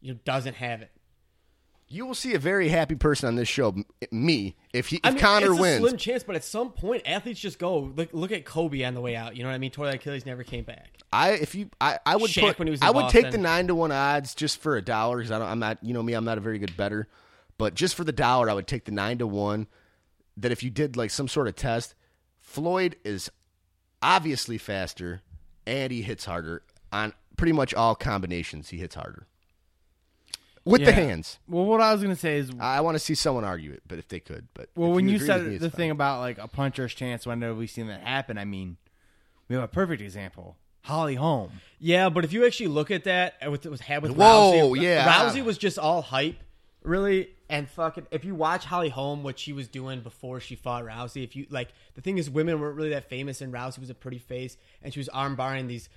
you 0.00 0.14
know 0.14 0.18
doesn't 0.24 0.54
have 0.54 0.80
it. 0.80 0.90
You 1.88 2.04
will 2.04 2.14
see 2.14 2.34
a 2.34 2.38
very 2.38 2.68
happy 2.68 2.96
person 2.96 3.28
on 3.28 3.36
this 3.36 3.48
show, 3.48 3.72
me, 4.10 4.56
if 4.72 4.88
he 4.88 4.96
if 4.96 5.02
I 5.04 5.10
mean, 5.10 5.20
Conor 5.20 5.52
it's 5.52 5.60
wins. 5.60 5.78
slim 5.78 5.96
chance, 5.96 6.24
but 6.24 6.34
at 6.34 6.42
some 6.42 6.72
point, 6.72 7.02
athletes 7.06 7.38
just 7.38 7.60
go. 7.60 7.78
Look, 7.78 8.08
look 8.12 8.32
at 8.32 8.44
Kobe 8.44 8.82
on 8.82 8.94
the 8.94 9.00
way 9.00 9.14
out. 9.14 9.36
You 9.36 9.44
know 9.44 9.50
what 9.50 9.54
I 9.54 9.58
mean? 9.58 9.70
Tore 9.70 9.86
that 9.86 9.94
Achilles, 9.94 10.26
never 10.26 10.42
came 10.42 10.64
back. 10.64 10.98
I 11.12 11.30
if 11.30 11.54
you 11.54 11.70
I, 11.80 12.00
I 12.04 12.16
would 12.16 12.30
Shaq 12.30 12.42
put 12.42 12.58
when 12.58 12.66
he 12.66 12.72
was 12.72 12.80
in 12.80 12.86
I 12.86 12.90
would 12.90 13.08
take 13.10 13.30
the 13.30 13.38
nine 13.38 13.68
to 13.68 13.74
one 13.74 13.92
odds 13.92 14.34
just 14.34 14.60
for 14.60 14.76
a 14.76 14.82
dollar 14.82 15.18
because 15.18 15.30
I 15.30 15.38
don't 15.38 15.48
I'm 15.48 15.60
not 15.60 15.78
you 15.82 15.94
know 15.94 16.02
me 16.02 16.14
I'm 16.14 16.24
not 16.24 16.38
a 16.38 16.40
very 16.40 16.58
good 16.58 16.76
better, 16.76 17.06
but 17.56 17.74
just 17.74 17.94
for 17.94 18.02
the 18.02 18.12
dollar 18.12 18.50
I 18.50 18.54
would 18.54 18.66
take 18.66 18.84
the 18.84 18.92
nine 18.92 19.18
to 19.18 19.26
one. 19.26 19.68
That 20.38 20.52
if 20.52 20.62
you 20.62 20.70
did 20.70 20.96
like 20.96 21.10
some 21.10 21.28
sort 21.28 21.46
of 21.46 21.54
test, 21.54 21.94
Floyd 22.40 22.96
is 23.04 23.30
obviously 24.02 24.58
faster 24.58 25.22
and 25.66 25.92
he 25.92 26.02
hits 26.02 26.24
harder 26.24 26.62
on 26.92 27.14
pretty 27.36 27.52
much 27.52 27.72
all 27.72 27.94
combinations. 27.94 28.70
He 28.70 28.78
hits 28.78 28.96
harder 28.96 29.28
with 30.66 30.84
the 30.84 30.92
hands. 30.92 31.38
Well, 31.48 31.64
what 31.64 31.80
I 31.80 31.92
was 31.92 32.02
gonna 32.02 32.16
say 32.16 32.38
is, 32.38 32.50
I 32.60 32.80
want 32.80 32.96
to 32.96 32.98
see 32.98 33.14
someone 33.14 33.44
argue 33.44 33.72
it, 33.72 33.82
but 33.86 33.98
if 33.98 34.08
they 34.08 34.20
could, 34.20 34.48
but 34.54 34.68
well, 34.74 34.92
when 34.92 35.08
you 35.08 35.16
agree 35.16 35.26
said 35.26 35.46
me, 35.46 35.56
the 35.58 35.66
it's 35.66 35.76
thing 35.76 35.90
about 35.90 36.20
like 36.20 36.38
a 36.38 36.48
puncher's 36.48 36.94
chance, 36.94 37.26
when 37.26 37.40
have 37.42 37.56
we 37.56 37.66
seen 37.66 37.86
that 37.86 38.02
happen? 38.02 38.36
I 38.36 38.44
mean, 38.44 38.76
we 39.48 39.54
have 39.54 39.64
a 39.64 39.68
perfect 39.68 40.02
example: 40.02 40.56
Holly 40.82 41.14
Holm. 41.14 41.52
Yeah, 41.78 42.08
but 42.08 42.24
if 42.24 42.32
you 42.32 42.44
actually 42.44 42.68
look 42.68 42.90
at 42.90 43.04
that 43.04 43.34
uh, 43.46 43.50
with 43.50 43.64
was 43.66 43.80
had 43.80 44.02
with 44.02 44.12
Whoa, 44.12 44.72
Rousey, 44.72 44.82
yeah. 44.82 45.10
Rousey 45.10 45.44
was 45.44 45.56
just 45.56 45.78
all 45.78 46.02
hype, 46.02 46.36
really. 46.82 47.30
And 47.48 47.68
fucking, 47.68 48.08
if 48.10 48.24
you 48.24 48.34
watch 48.34 48.64
Holly 48.64 48.88
Holm, 48.88 49.22
what 49.22 49.38
she 49.38 49.52
was 49.52 49.68
doing 49.68 50.00
before 50.00 50.40
she 50.40 50.56
fought 50.56 50.84
Rousey, 50.84 51.22
if 51.22 51.36
you 51.36 51.46
like, 51.48 51.68
the 51.94 52.00
thing 52.00 52.18
is, 52.18 52.28
women 52.28 52.58
weren't 52.60 52.74
really 52.74 52.88
that 52.90 53.08
famous, 53.08 53.40
and 53.40 53.52
Rousey 53.52 53.78
was 53.78 53.88
a 53.88 53.94
pretty 53.94 54.18
face, 54.18 54.56
and 54.82 54.92
she 54.92 54.98
was 54.98 55.08
arm 55.10 55.36
barring 55.36 55.68
these 55.68 55.88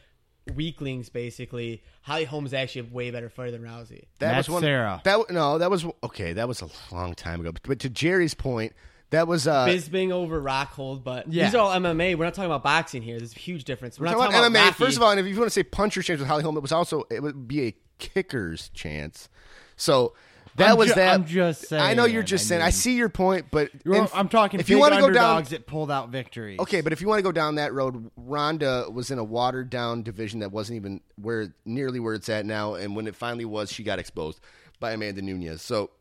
weaklings 0.56 1.10
basically. 1.10 1.84
Holly 2.02 2.26
Holm's 2.26 2.54
actually 2.54 2.82
a 2.90 2.94
way 2.94 3.12
better 3.12 3.30
fighter 3.30 3.52
than 3.52 3.62
Rousey. 3.64 4.06
That 4.20 4.28
Matt 4.32 4.38
was 4.38 4.50
one. 4.50 4.62
Serra. 4.62 5.02
That 5.04 5.30
no, 5.30 5.58
that 5.58 5.70
was 5.72 5.86
okay. 6.04 6.34
That 6.34 6.48
was 6.48 6.62
a 6.62 6.70
long 6.94 7.14
time 7.16 7.42
ago. 7.42 7.52
But, 7.52 7.64
but 7.64 7.80
to 7.80 7.90
Jerry's 7.90 8.34
point, 8.34 8.74
that 9.12 9.28
was 9.28 9.48
uh, 9.48 9.66
Bisping 9.66 10.12
over 10.12 10.42
Rockhold, 10.42 11.04
but 11.04 11.32
Yeah. 11.32 11.46
these 11.46 11.56
are 11.56 11.60
all 11.60 11.72
MMA. 11.72 12.16
We're 12.16 12.26
not 12.26 12.34
talking 12.36 12.52
about 12.52 12.64
boxing 12.64 13.02
here. 13.02 13.18
There's 13.18 13.36
a 13.36 13.40
huge 13.40 13.64
difference. 13.64 14.00
We're, 14.00 14.06
We're 14.06 14.12
not 14.12 14.18
talking 14.18 14.32
talking 14.34 14.52
about 14.52 14.60
MMA. 14.62 14.66
Rocky. 14.66 14.84
First 14.86 14.98
of 14.98 15.04
all, 15.04 15.12
and 15.12 15.20
if 15.20 15.26
you 15.26 15.36
want 15.36 15.48
to 15.48 15.54
say 15.54 15.64
puncher's 15.64 16.06
chance 16.06 16.20
with 16.20 16.28
Holly 16.28 16.44
Holm, 16.44 16.56
it 16.58 16.62
was 16.62 16.72
also 16.72 17.04
it 17.10 17.22
would 17.24 17.48
be 17.48 17.68
a 17.68 17.76
kicker's 17.98 18.70
chance. 18.70 19.30
So 19.76 20.14
that 20.56 20.72
I'm 20.72 20.78
was 20.78 20.90
ju- 20.90 20.94
that. 20.96 21.14
I'm 21.14 21.26
just 21.26 21.72
I 21.74 21.94
know 21.94 22.06
you're 22.06 22.24
just 22.24 22.46
I 22.46 22.48
saying. 22.50 22.62
I 22.62 22.70
see 22.72 22.96
your 22.96 23.10
point, 23.10 23.48
but 23.52 23.70
You're- 23.86 24.00
if- 24.00 24.16
I'm 24.16 24.30
talking. 24.30 24.60
If 24.60 24.70
you 24.70 24.80
want 24.80 24.94
to 24.96 25.00
go 25.00 25.10
down, 25.10 25.44
that 25.44 25.66
pulled 25.68 25.92
out 25.92 26.10
victories. 26.10 26.60
okay, 26.60 26.82
but 26.82 26.94
if 26.94 27.02
you 27.02 27.08
want 27.08 27.20
to 27.20 27.24
go 27.24 27.32
down 27.32 27.56
that 27.56 27.74
road, 27.74 28.10
Ronda 28.18 28.88
was 28.92 29.12
in 29.12 29.20
a 29.20 29.24
watered 29.24 29.70
down 29.70 30.04
division 30.04 30.40
that 30.42 30.52
wasn't 30.52 30.78
even 30.78 31.02
where 31.16 31.54
nearly 31.66 32.00
where 32.00 32.14
it's 32.14 32.30
at 32.30 32.46
now, 32.46 32.74
and 32.76 32.96
when 32.96 33.08
it 33.08 33.16
finally 33.16 33.46
was, 33.46 33.72
she 33.72 33.84
got 33.84 34.00
exposed 34.00 34.40
by 34.80 34.92
Amanda 34.92 35.22
Nunes. 35.22 35.62
So 35.62 35.92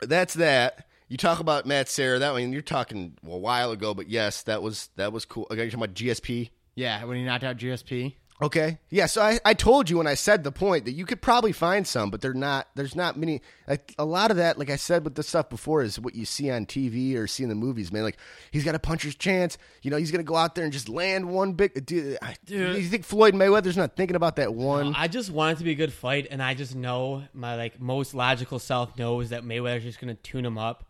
that's 0.00 0.34
that. 0.34 0.86
You 1.08 1.18
talk 1.18 1.40
about 1.40 1.66
Matt 1.66 1.88
Serra. 1.90 2.18
That 2.18 2.32
one 2.32 2.52
you're 2.52 2.62
talking 2.62 3.18
a 3.26 3.36
while 3.36 3.70
ago, 3.70 3.92
but 3.92 4.08
yes, 4.08 4.42
that 4.44 4.62
was 4.62 4.88
that 4.96 5.12
was 5.12 5.24
cool. 5.24 5.46
Okay, 5.50 5.62
you're 5.62 5.70
talking 5.70 5.84
about 5.84 5.94
GSP. 5.94 6.50
Yeah, 6.74 7.04
when 7.04 7.18
he 7.18 7.24
knocked 7.24 7.44
out 7.44 7.58
GSP. 7.58 8.14
Okay. 8.42 8.78
Yeah. 8.90 9.06
So 9.06 9.22
I, 9.22 9.38
I 9.44 9.54
told 9.54 9.88
you 9.88 9.98
when 9.98 10.08
I 10.08 10.14
said 10.14 10.42
the 10.42 10.50
point 10.50 10.84
that 10.86 10.92
you 10.92 11.06
could 11.06 11.22
probably 11.22 11.52
find 11.52 11.86
some, 11.86 12.10
but 12.10 12.20
they're 12.20 12.34
not. 12.34 12.68
There's 12.74 12.96
not 12.96 13.16
many. 13.16 13.40
Like 13.68 13.94
a 13.98 14.04
lot 14.04 14.32
of 14.32 14.36
that, 14.38 14.58
like 14.58 14.68
I 14.68 14.74
said 14.76 15.04
with 15.04 15.14
the 15.14 15.22
stuff 15.22 15.48
before, 15.48 15.82
is 15.82 16.00
what 16.00 16.16
you 16.16 16.24
see 16.24 16.50
on 16.50 16.66
TV 16.66 17.16
or 17.16 17.28
see 17.28 17.44
in 17.44 17.48
the 17.48 17.54
movies. 17.54 17.92
Man, 17.92 18.02
like 18.02 18.18
he's 18.50 18.64
got 18.64 18.74
a 18.74 18.80
puncher's 18.80 19.14
chance. 19.14 19.58
You 19.82 19.92
know, 19.92 19.96
he's 19.96 20.10
gonna 20.10 20.24
go 20.24 20.34
out 20.34 20.56
there 20.56 20.64
and 20.64 20.72
just 20.72 20.88
land 20.88 21.30
one 21.30 21.52
big. 21.52 21.86
Dude, 21.86 22.18
I, 22.20 22.34
Dude. 22.44 22.76
you 22.76 22.88
think 22.88 23.04
Floyd 23.04 23.34
Mayweather's 23.34 23.76
not 23.76 23.96
thinking 23.96 24.16
about 24.16 24.36
that 24.36 24.52
one? 24.52 24.92
I 24.96 25.06
just 25.06 25.30
want 25.30 25.56
it 25.56 25.58
to 25.58 25.64
be 25.64 25.70
a 25.70 25.76
good 25.76 25.92
fight, 25.92 26.26
and 26.28 26.42
I 26.42 26.54
just 26.54 26.74
know 26.74 27.22
my 27.32 27.54
like 27.54 27.80
most 27.80 28.12
logical 28.12 28.58
self 28.58 28.98
knows 28.98 29.30
that 29.30 29.44
Mayweather's 29.44 29.84
just 29.84 30.00
gonna 30.00 30.14
tune 30.14 30.44
him 30.44 30.58
up, 30.58 30.84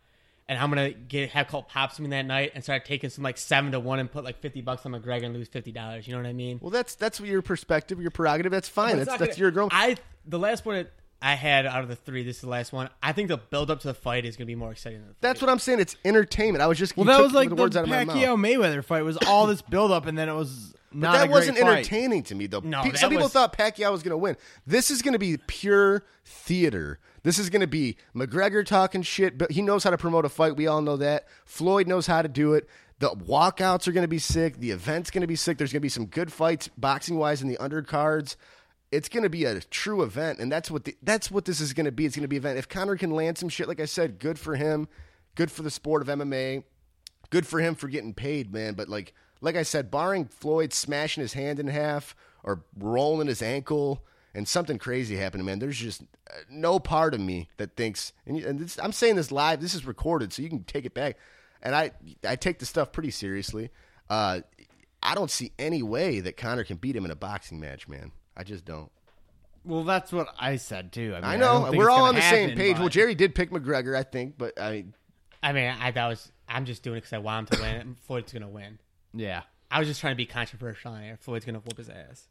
and 0.47 0.59
I'm 0.59 0.69
gonna 0.69 0.91
get 0.91 1.29
have 1.31 1.47
called 1.47 1.67
pops 1.67 1.99
me 1.99 2.09
that 2.09 2.23
night 2.25 2.51
and 2.55 2.63
start 2.63 2.85
taking 2.85 3.09
some 3.09 3.23
like 3.23 3.37
seven 3.37 3.71
to 3.71 3.79
one 3.79 3.99
and 3.99 4.11
put 4.11 4.23
like 4.23 4.39
fifty 4.41 4.61
bucks 4.61 4.85
on 4.85 4.91
McGregor 4.91 5.25
and 5.25 5.33
lose 5.33 5.47
fifty 5.47 5.71
dollars. 5.71 6.07
You 6.07 6.13
know 6.13 6.19
what 6.19 6.27
I 6.27 6.33
mean? 6.33 6.59
well, 6.61 6.69
that's 6.71 6.95
that's 6.95 7.19
your 7.19 7.41
perspective, 7.41 8.01
your 8.01 8.11
prerogative. 8.11 8.51
That's 8.51 8.69
fine. 8.69 8.97
That's 8.97 9.09
that's 9.09 9.19
gonna- 9.19 9.33
your 9.37 9.51
grown. 9.51 9.69
I 9.71 9.97
the 10.25 10.39
last 10.39 10.65
one 10.65 10.87
I 11.23 11.35
had 11.35 11.65
out 11.65 11.81
of 11.83 11.87
the 11.87 11.95
three, 11.95 12.23
this 12.23 12.35
is 12.37 12.41
the 12.41 12.49
last 12.49 12.73
one. 12.73 12.89
I 13.01 13.13
think 13.13 13.29
the 13.29 13.37
build 13.37 13.71
up 13.71 13.79
to 13.81 13.87
the 13.87 13.93
fight 13.93 14.25
is 14.25 14.35
gonna 14.35 14.45
be 14.45 14.55
more 14.55 14.71
exciting 14.73 14.99
than 14.99 15.07
the 15.07 15.13
fight. 15.13 15.21
That's 15.21 15.41
what 15.41 15.49
I'm 15.49 15.57
saying. 15.59 15.79
It's 15.79 15.95
entertainment. 16.03 16.61
I 16.61 16.67
was 16.67 16.77
just 16.77 16.97
Well, 16.97 17.05
that 17.05 17.15
took 17.17 17.23
was 17.23 17.33
like 17.33 17.49
the 17.49 17.55
the, 17.55 17.61
words 17.61 17.77
out 17.77 17.83
of 17.85 17.89
my 17.89 18.03
mouth. 18.03 18.15
Pacquiao 18.17 18.35
Mayweather 18.37 18.83
fight 18.83 19.03
was 19.03 19.17
all 19.25 19.47
this 19.47 19.61
build 19.61 19.91
up, 19.91 20.05
and 20.05 20.17
then 20.17 20.27
it 20.27 20.33
was 20.33 20.73
But 20.91 20.99
not. 20.99 21.11
that 21.13 21.23
a 21.23 21.27
great 21.27 21.31
wasn't 21.31 21.57
fight. 21.59 21.67
entertaining 21.77 22.23
to 22.23 22.35
me, 22.35 22.47
though. 22.47 22.59
No, 22.59 22.83
Pe- 22.83 22.91
that 22.91 22.97
some 22.99 23.09
people 23.09 23.23
was- 23.25 23.31
thought 23.33 23.57
Pacquiao 23.57 23.91
was 23.91 24.03
going 24.03 24.11
to 24.11 24.17
win. 24.17 24.35
This 24.67 24.91
is 24.91 25.01
going 25.01 25.13
to 25.13 25.19
be 25.19 25.37
pure 25.47 26.03
theater. 26.25 26.99
This 27.23 27.39
is 27.39 27.49
going 27.49 27.61
to 27.61 27.67
be 27.67 27.95
McGregor 28.13 28.65
talking 28.65 29.01
shit, 29.01 29.37
but 29.37 29.51
he 29.51 29.61
knows 29.61 29.85
how 29.85 29.91
to 29.91 29.97
promote 29.97 30.25
a 30.25 30.29
fight. 30.29 30.57
We 30.57 30.67
all 30.67 30.81
know 30.81 30.97
that. 30.97 31.25
Floyd 31.45 31.87
knows 31.87 32.05
how 32.05 32.21
to 32.21 32.27
do 32.27 32.53
it. 32.53 32.67
The 32.99 33.11
walkouts 33.11 33.87
are 33.87 33.91
going 33.93 34.03
to 34.03 34.09
be 34.09 34.19
sick. 34.19 34.57
The 34.59 34.71
event's 34.71 35.09
going 35.09 35.21
to 35.21 35.27
be 35.27 35.35
sick. 35.37 35.57
There's 35.57 35.71
going 35.71 35.79
to 35.79 35.85
be 35.85 35.89
some 35.89 36.05
good 36.05 36.33
fights, 36.33 36.69
boxing 36.77 37.15
wise, 37.17 37.41
in 37.41 37.47
the 37.47 37.57
undercards. 37.57 38.35
It's 38.93 39.09
going 39.09 39.23
to 39.23 39.29
be 39.29 39.45
a 39.45 39.59
true 39.59 40.03
event, 40.03 40.39
and 40.39 40.51
that's 40.51 40.69
what 40.69 40.85
the, 40.85 40.95
that's 41.01 41.31
what 41.31 41.45
this 41.45 41.59
is 41.59 41.73
going 41.73 41.85
to 41.85 41.91
be. 41.91 42.05
It's 42.05 42.15
going 42.15 42.23
to 42.23 42.27
be 42.27 42.37
an 42.37 42.43
event. 42.43 42.59
If 42.59 42.69
Conor 42.69 42.95
can 42.97 43.11
land 43.11 43.37
some 43.37 43.49
shit, 43.49 43.67
like 43.67 43.79
I 43.79 43.85
said, 43.85 44.19
good 44.19 44.39
for 44.39 44.55
him. 44.55 44.87
Good 45.35 45.49
for 45.49 45.63
the 45.63 45.71
sport 45.71 46.03
of 46.03 46.07
MMA 46.07 46.63
good 47.33 47.47
for 47.47 47.59
him 47.59 47.73
for 47.73 47.87
getting 47.87 48.13
paid, 48.13 48.53
man. 48.53 48.75
But 48.75 48.87
like 48.87 49.13
like 49.41 49.55
I 49.55 49.63
said, 49.63 49.89
barring 49.89 50.25
Floyd 50.25 50.71
smashing 50.71 51.21
his 51.21 51.33
hand 51.33 51.59
in 51.59 51.67
half 51.67 52.15
or 52.43 52.63
rolling 52.77 53.27
his 53.27 53.41
ankle 53.41 54.05
and 54.35 54.47
something 54.47 54.77
crazy 54.77 55.17
happening, 55.17 55.45
man, 55.45 55.59
there's 55.59 55.77
just 55.77 56.03
uh, 56.03 56.35
no 56.49 56.79
part 56.79 57.13
of 57.13 57.19
me 57.19 57.49
that 57.57 57.75
thinks. 57.75 58.13
And, 58.25 58.37
and 58.37 58.59
this, 58.59 58.79
I'm 58.81 58.91
saying 58.91 59.15
this 59.15 59.31
live. 59.31 59.59
This 59.59 59.73
is 59.73 59.85
recorded, 59.85 60.31
so 60.31 60.43
you 60.43 60.49
can 60.49 60.63
take 60.63 60.85
it 60.85 60.93
back. 60.93 61.17
And 61.63 61.75
I 61.75 61.91
I 62.23 62.35
take 62.35 62.59
the 62.59 62.67
stuff 62.67 62.91
pretty 62.91 63.11
seriously. 63.11 63.71
Uh, 64.09 64.41
I 65.01 65.15
don't 65.15 65.31
see 65.31 65.51
any 65.57 65.81
way 65.81 66.19
that 66.19 66.37
Conor 66.37 66.63
can 66.63 66.77
beat 66.77 66.95
him 66.95 67.03
in 67.03 67.11
a 67.11 67.15
boxing 67.15 67.59
match, 67.59 67.87
man. 67.87 68.11
I 68.35 68.43
just 68.43 68.65
don't. 68.65 68.91
Well, 69.65 69.83
that's 69.83 70.11
what 70.11 70.27
I 70.39 70.57
said 70.57 70.91
too. 70.91 71.13
I, 71.15 71.21
mean, 71.21 71.23
I 71.23 71.35
know 71.37 71.63
think 71.65 71.77
we're 71.77 71.89
all 71.89 72.03
on 72.05 72.15
the 72.15 72.21
same 72.21 72.57
page. 72.57 72.73
but- 72.75 72.79
Well, 72.81 72.89
Jerry 72.89 73.15
did 73.15 73.33
pick 73.35 73.49
McGregor, 73.51 73.95
I 73.95 74.03
think, 74.03 74.37
but 74.37 74.59
I 74.59 74.85
I 75.41 75.53
mean, 75.53 75.73
I 75.79 75.91
that 75.91 76.07
was 76.07 76.31
I'm 76.49 76.65
just 76.65 76.83
doing 76.83 76.97
it 76.97 77.01
because 77.01 77.13
I 77.13 77.19
want 77.19 77.49
him 77.51 77.57
to 77.57 77.63
win. 77.63 77.75
and 77.75 77.99
Floyd's 78.07 78.33
gonna 78.33 78.49
win. 78.49 78.79
Yeah. 79.13 79.43
I 79.71 79.79
was 79.79 79.87
just 79.87 80.01
trying 80.01 80.13
to 80.13 80.17
be 80.17 80.25
controversial 80.25 80.91
on 80.91 81.01
here. 81.03 81.17
Floyd's 81.19 81.45
gonna 81.45 81.59
whoop 81.59 81.77
his 81.77 81.89
ass. 81.89 82.27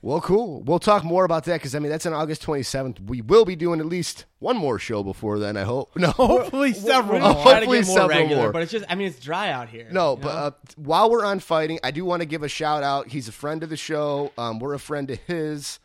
Well, 0.00 0.20
cool. 0.20 0.62
We'll 0.62 0.78
talk 0.78 1.02
more 1.02 1.24
about 1.24 1.44
that 1.44 1.54
because 1.54 1.74
I 1.74 1.80
mean 1.80 1.90
that's 1.90 2.06
on 2.06 2.12
August 2.12 2.42
27th. 2.46 3.00
We 3.08 3.20
will 3.20 3.44
be 3.44 3.56
doing 3.56 3.80
at 3.80 3.86
least 3.86 4.26
one 4.38 4.56
more 4.56 4.78
show 4.78 5.02
before 5.02 5.38
then. 5.40 5.56
I 5.56 5.62
hope. 5.64 5.90
No, 5.98 6.10
Hopefully 6.12 6.72
several. 6.72 7.20
We're 7.20 7.26
to 7.26 7.32
hopefully 7.34 7.78
more 7.78 7.84
several 7.84 8.08
regular, 8.08 8.42
more. 8.44 8.52
but 8.52 8.62
it's 8.62 8.70
just 8.70 8.84
I 8.88 8.94
mean 8.94 9.08
it's 9.08 9.18
dry 9.18 9.50
out 9.50 9.68
here. 9.68 9.88
No, 9.90 10.14
but 10.14 10.28
uh, 10.28 10.50
while 10.76 11.10
we're 11.10 11.24
on 11.24 11.40
fighting, 11.40 11.80
I 11.82 11.90
do 11.90 12.04
want 12.04 12.20
to 12.22 12.26
give 12.26 12.44
a 12.44 12.48
shout 12.48 12.84
out. 12.84 13.08
He's 13.08 13.26
a 13.26 13.32
friend 13.32 13.62
of 13.64 13.70
the 13.70 13.76
show. 13.76 14.32
Um, 14.38 14.60
we're 14.60 14.74
a 14.74 14.78
friend 14.78 15.10
of 15.10 15.18
his, 15.26 15.80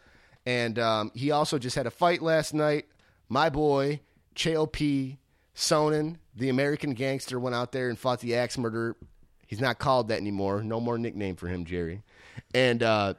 and 0.46 0.78
um, 0.78 1.12
he 1.16 1.32
also 1.32 1.58
just 1.58 1.76
had 1.76 1.88
a 1.88 1.92
fight 1.92 2.22
last 2.22 2.54
night. 2.54 2.86
My 3.30 3.50
boy 3.50 4.02
Chael 4.36 4.72
P. 4.72 5.18
Sonnen, 5.56 6.18
the 6.36 6.50
American 6.50 6.94
gangster, 6.94 7.40
went 7.40 7.56
out 7.56 7.72
there 7.72 7.90
and 7.90 7.98
fought 7.98 8.20
the 8.20 8.36
axe 8.36 8.58
murderer. 8.60 8.96
He's 9.48 9.60
not 9.62 9.80
called 9.80 10.08
that 10.10 10.20
anymore. 10.20 10.64
No 10.64 10.80
more 10.80 10.98
nickname 10.98 11.36
for 11.36 11.48
him, 11.48 11.66
Jerry. 11.66 12.02
And 12.56 12.82
uh, 12.82 13.14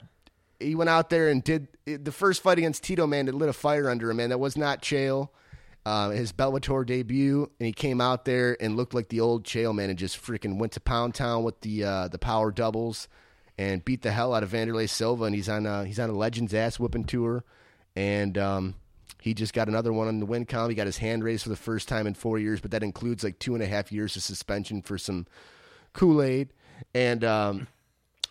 he 0.61 0.75
went 0.75 0.91
out 0.91 1.11
there 1.11 1.29
and 1.29 1.43
did 1.43 1.69
the 1.87 2.13
first 2.13 2.43
fight 2.43 2.59
against 2.59 2.83
Tito. 2.83 3.07
Man, 3.07 3.27
that 3.27 3.35
lit 3.35 3.49
a 3.49 3.53
fire 3.53 3.91
under 3.91 4.11
him. 4.11 4.19
Man, 4.19 4.31
that 4.31 4.39
was 4.39 4.57
not 4.57 4.83
Chael. 4.83 5.29
Uh, 5.87 6.11
his 6.11 6.33
Bellator 6.33 6.87
debut, 6.87 7.51
and 7.61 7.67
he 7.67 7.73
came 7.73 8.01
out 8.01 8.25
there 8.25 8.57
and 8.59 8.75
looked 8.75 8.95
like 8.95 9.11
the 9.11 9.21
old 9.21 9.45
Chael 9.45 9.75
man, 9.75 9.91
and 9.91 9.99
just 9.99 10.17
freaking 10.17 10.57
went 10.57 10.73
to 10.73 10.81
Pound 10.81 11.15
Town 11.15 11.45
with 11.45 11.61
the 11.61 11.85
uh, 11.85 12.09
the 12.09 12.19
power 12.19 12.51
doubles, 12.51 13.07
and 13.59 13.85
beat 13.85 14.01
the 14.01 14.11
hell 14.11 14.33
out 14.33 14.43
of 14.43 14.53
Wanderlei 14.53 14.89
Silva. 14.89 15.25
And 15.25 15.35
he's 15.35 15.49
on 15.49 15.67
a, 15.67 15.85
he's 15.85 16.01
on 16.01 16.09
a 16.09 16.15
Legends 16.15 16.55
ass 16.55 16.81
whipping 16.81 17.05
tour, 17.05 17.45
and 17.95 18.39
um, 18.39 18.77
he 19.21 19.35
just 19.35 19.53
got 19.53 19.69
another 19.69 19.93
one 19.93 20.09
on 20.09 20.21
the 20.21 20.27
win 20.27 20.47
column. 20.47 20.71
He 20.71 20.75
got 20.75 20.87
his 20.87 20.97
hand 20.97 21.23
raised 21.23 21.43
for 21.43 21.51
the 21.51 21.57
first 21.57 21.87
time 21.87 22.07
in 22.07 22.15
four 22.15 22.39
years, 22.39 22.63
but 22.63 22.71
that 22.71 22.83
includes 22.83 23.23
like 23.23 23.39
two 23.39 23.53
and 23.53 23.63
a 23.63 23.67
half 23.67 23.93
years 23.93 24.17
of 24.17 24.23
suspension 24.23 24.81
for 24.81 24.97
some 24.97 25.27
Kool 25.93 26.23
Aid, 26.23 26.49
and 26.95 27.23
um, 27.25 27.67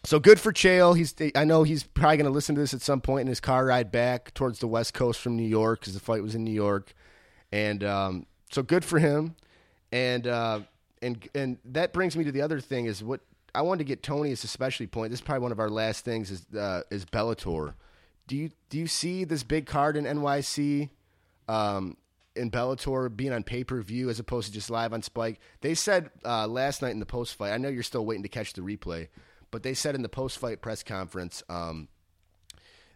so 0.04 0.20
good 0.20 0.40
for 0.40 0.52
Chael. 0.52 0.98
He's 0.98 1.14
I 1.36 1.46
know 1.46 1.64
he's 1.64 1.84
probably 1.84 2.18
going 2.18 2.26
to 2.26 2.32
listen 2.32 2.56
to 2.56 2.62
this 2.62 2.74
at 2.74 2.82
some 2.82 3.02
point 3.02 3.22
in 3.22 3.28
his 3.28 3.40
car 3.40 3.66
ride 3.66 3.92
back 3.92 4.34
towards 4.34 4.60
the 4.60 4.68
West 4.68 4.94
Coast 4.94 5.20
from 5.20 5.36
New 5.36 5.48
York 5.48 5.80
because 5.80 5.94
the 5.94 6.00
fight 6.00 6.22
was 6.22 6.36
in 6.36 6.44
New 6.44 6.52
York, 6.52 6.94
and 7.52 7.84
um, 7.84 8.26
so 8.52 8.64
good 8.64 8.84
for 8.84 9.00
him. 9.00 9.36
And 9.92 10.28
uh, 10.28 10.62
and 11.02 11.28
and 11.34 11.58
that 11.66 11.94
brings 11.94 12.18
me 12.18 12.24
to 12.24 12.32
the 12.32 12.42
other 12.42 12.60
thing 12.60 12.86
is 12.86 13.04
what 13.04 13.22
I 13.56 13.62
wanted 13.62 13.80
to 13.80 13.86
get 13.86 14.04
Tony's 14.04 14.44
especially 14.44 14.88
point. 14.88 15.12
This 15.12 15.20
is 15.20 15.26
probably 15.26 15.44
one 15.44 15.52
of 15.52 15.60
our 15.60 15.70
last 15.70 16.04
things 16.04 16.32
is 16.32 16.46
uh, 16.56 16.82
is 16.90 17.06
Bellator. 17.06 17.74
Do 18.28 18.36
you 18.36 18.52
do 18.70 18.78
you 18.78 18.88
see 18.88 19.24
this 19.24 19.44
big 19.44 19.66
card 19.66 19.96
in 19.98 20.06
NYC? 20.06 20.90
Um, 21.48 21.98
in 22.36 22.50
Bellator 22.50 23.16
being 23.16 23.32
on 23.32 23.44
pay 23.44 23.64
per 23.64 23.82
view 23.82 24.10
as 24.10 24.20
opposed 24.20 24.48
to 24.48 24.54
just 24.54 24.70
live 24.70 24.94
on 24.94 25.02
Spike. 25.02 25.40
They 25.62 25.76
said 25.76 26.10
uh, 26.26 26.48
last 26.48 26.82
night 26.82 26.92
in 26.92 27.00
the 27.00 27.06
post 27.06 27.36
fight. 27.36 27.52
I 27.52 27.58
know 27.58 27.70
you're 27.70 27.84
still 27.84 28.06
waiting 28.06 28.24
to 28.24 28.30
catch 28.30 28.54
the 28.54 28.62
replay, 28.62 29.08
but 29.54 29.62
they 29.62 29.76
said 29.76 29.94
in 29.94 30.02
the 30.02 30.10
post 30.10 30.40
fight 30.40 30.62
press 30.64 30.82
conference 30.82 31.44
um, 31.48 31.88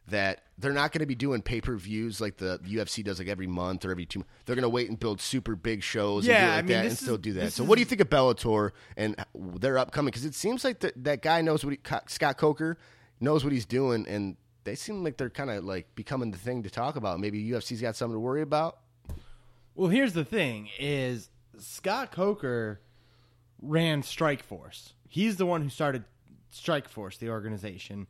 that 0.07 0.41
they're 0.57 0.73
not 0.73 0.91
going 0.91 1.01
to 1.01 1.05
be 1.05 1.13
doing 1.13 1.41
pay 1.43 1.61
per 1.61 1.75
views 1.75 2.19
like 2.19 2.37
the 2.37 2.59
UFC 2.65 3.03
does 3.03 3.19
like 3.19 3.27
every 3.27 3.45
month 3.45 3.85
or 3.85 3.91
every 3.91 4.07
two. 4.07 4.25
They're 4.45 4.55
going 4.55 4.63
to 4.63 4.69
wait 4.69 4.89
and 4.89 4.99
build 4.99 5.21
super 5.21 5.55
big 5.55 5.83
shows 5.83 6.27
and 6.27 6.35
do 6.35 6.41
Yeah, 6.43 6.49
like 6.49 6.57
I 6.57 6.61
mean, 6.63 6.67
that 6.69 6.81
and 6.85 6.91
this 6.91 6.99
still 6.99 7.17
do 7.17 7.33
that. 7.33 7.53
So 7.53 7.61
is- 7.61 7.69
what 7.69 7.75
do 7.75 7.81
you 7.81 7.85
think 7.85 8.01
of 8.01 8.09
Bellator 8.09 8.71
and 8.97 9.15
their 9.35 9.77
upcoming? 9.77 10.07
Because 10.07 10.25
it 10.25 10.33
seems 10.33 10.63
like 10.63 10.79
that 10.79 11.03
that 11.03 11.21
guy 11.21 11.41
knows 11.41 11.63
what 11.63 11.73
he, 11.73 11.79
Scott 12.07 12.37
Coker 12.37 12.77
knows 13.19 13.43
what 13.43 13.53
he's 13.53 13.65
doing, 13.67 14.07
and 14.07 14.35
they 14.63 14.73
seem 14.73 15.03
like 15.03 15.17
they're 15.17 15.29
kind 15.29 15.51
of 15.51 15.63
like 15.63 15.93
becoming 15.93 16.31
the 16.31 16.39
thing 16.39 16.63
to 16.63 16.71
talk 16.71 16.95
about. 16.95 17.19
Maybe 17.19 17.43
UFC's 17.51 17.81
got 17.81 17.95
something 17.95 18.15
to 18.15 18.19
worry 18.19 18.41
about. 18.41 18.79
Well, 19.75 19.89
here's 19.89 20.13
the 20.13 20.25
thing: 20.25 20.69
is 20.79 21.29
Scott 21.59 22.11
Coker 22.11 22.81
ran 23.61 24.01
Strikeforce. 24.01 24.93
He's 25.07 25.35
the 25.37 25.45
one 25.45 25.61
who 25.61 25.69
started 25.69 26.03
Strikeforce, 26.61 27.17
the 27.19 27.29
organization, 27.29 28.07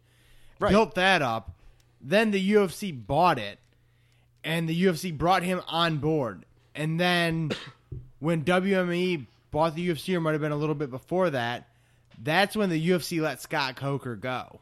Right. 0.60 0.72
built 0.72 0.95
that 0.95 1.22
up. 1.22 1.56
Then 2.02 2.32
the 2.32 2.52
UFC 2.54 2.91
bought 2.91 3.38
it, 3.39 3.60
and 4.43 4.68
the 4.68 4.84
UFC 4.84 5.16
brought 5.16 5.43
him 5.43 5.62
on 5.68 5.98
board. 5.98 6.45
And 6.76 7.00
then 7.00 7.52
when 8.20 8.43
WME 8.43 9.28
bought 9.52 9.76
the 9.76 9.88
UFC, 9.89 10.16
or 10.16 10.22
might 10.22 10.34
have 10.34 10.41
been 10.41 10.52
a 10.52 10.58
little 10.58 10.76
bit 10.76 10.89
before 10.91 11.30
that, 11.32 11.70
that's 12.22 12.56
when 12.56 12.70
the 12.70 12.89
UFC 12.89 13.22
let 13.22 13.41
Scott 13.41 13.76
Coker 13.76 14.16
go. 14.16 14.60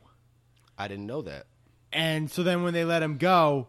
I 0.77 0.87
didn't 0.87 1.07
know 1.07 1.21
that. 1.21 1.45
And 1.93 2.29
so 2.29 2.43
then 2.43 2.63
when 2.63 2.73
they 2.73 2.83
let 2.83 3.01
him 3.01 3.17
go, 3.17 3.67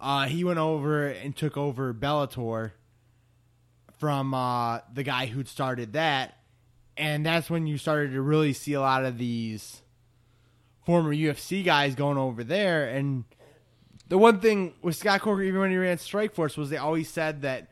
uh, 0.00 0.26
he 0.26 0.44
went 0.44 0.58
over 0.58 1.06
and 1.08 1.34
took 1.34 1.56
over 1.56 1.92
Bellator 1.94 2.72
from 3.98 4.34
uh, 4.34 4.80
the 4.92 5.02
guy 5.02 5.26
who'd 5.26 5.48
started 5.48 5.94
that. 5.94 6.37
And 6.98 7.24
that's 7.24 7.48
when 7.48 7.66
you 7.68 7.78
started 7.78 8.12
to 8.12 8.20
really 8.20 8.52
see 8.52 8.72
a 8.74 8.80
lot 8.80 9.04
of 9.04 9.16
these 9.18 9.82
former 10.84 11.14
UFC 11.14 11.64
guys 11.64 11.94
going 11.94 12.18
over 12.18 12.42
there. 12.42 12.88
And 12.88 13.24
the 14.08 14.18
one 14.18 14.40
thing 14.40 14.74
with 14.82 14.96
Scott 14.96 15.20
Coker, 15.20 15.42
even 15.42 15.60
when 15.60 15.70
he 15.70 15.76
ran 15.76 15.96
Strikeforce, 15.98 16.56
was 16.56 16.70
they 16.70 16.76
always 16.76 17.08
said 17.08 17.42
that 17.42 17.70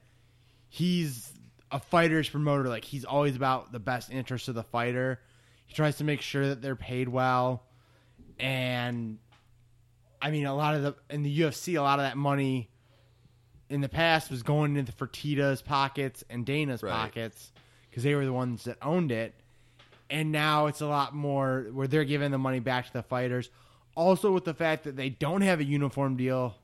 he's 0.68 1.32
a 1.72 1.80
fighter's 1.80 2.28
promoter. 2.28 2.68
Like 2.68 2.84
he's 2.84 3.04
always 3.04 3.34
about 3.34 3.72
the 3.72 3.80
best 3.80 4.10
interest 4.12 4.46
of 4.48 4.54
the 4.54 4.62
fighter. 4.62 5.20
He 5.66 5.74
tries 5.74 5.96
to 5.96 6.04
make 6.04 6.20
sure 6.20 6.46
that 6.48 6.62
they're 6.62 6.76
paid 6.76 7.08
well. 7.08 7.64
And 8.38 9.18
I 10.22 10.30
mean, 10.30 10.46
a 10.46 10.54
lot 10.54 10.76
of 10.76 10.82
the 10.82 10.94
in 11.10 11.24
the 11.24 11.40
UFC, 11.40 11.76
a 11.76 11.82
lot 11.82 11.98
of 11.98 12.04
that 12.04 12.16
money 12.16 12.70
in 13.68 13.80
the 13.80 13.88
past 13.88 14.30
was 14.30 14.44
going 14.44 14.76
into 14.76 14.92
Fertitta's 14.92 15.62
pockets 15.62 16.22
and 16.30 16.46
Dana's 16.46 16.82
Right. 16.84 16.92
pockets 16.92 17.50
because 17.96 18.04
they 18.04 18.14
were 18.14 18.26
the 18.26 18.32
ones 18.32 18.64
that 18.64 18.76
owned 18.82 19.10
it. 19.10 19.34
And 20.10 20.30
now 20.30 20.66
it's 20.66 20.82
a 20.82 20.86
lot 20.86 21.14
more 21.14 21.66
where 21.72 21.86
they're 21.86 22.04
giving 22.04 22.30
the 22.30 22.36
money 22.36 22.60
back 22.60 22.86
to 22.88 22.92
the 22.92 23.02
fighters. 23.02 23.48
Also, 23.94 24.32
with 24.32 24.44
the 24.44 24.52
fact 24.52 24.84
that 24.84 24.96
they 24.96 25.08
don't 25.08 25.40
have 25.40 25.60
a 25.60 25.64
uniform 25.64 26.14
deal 26.18 26.54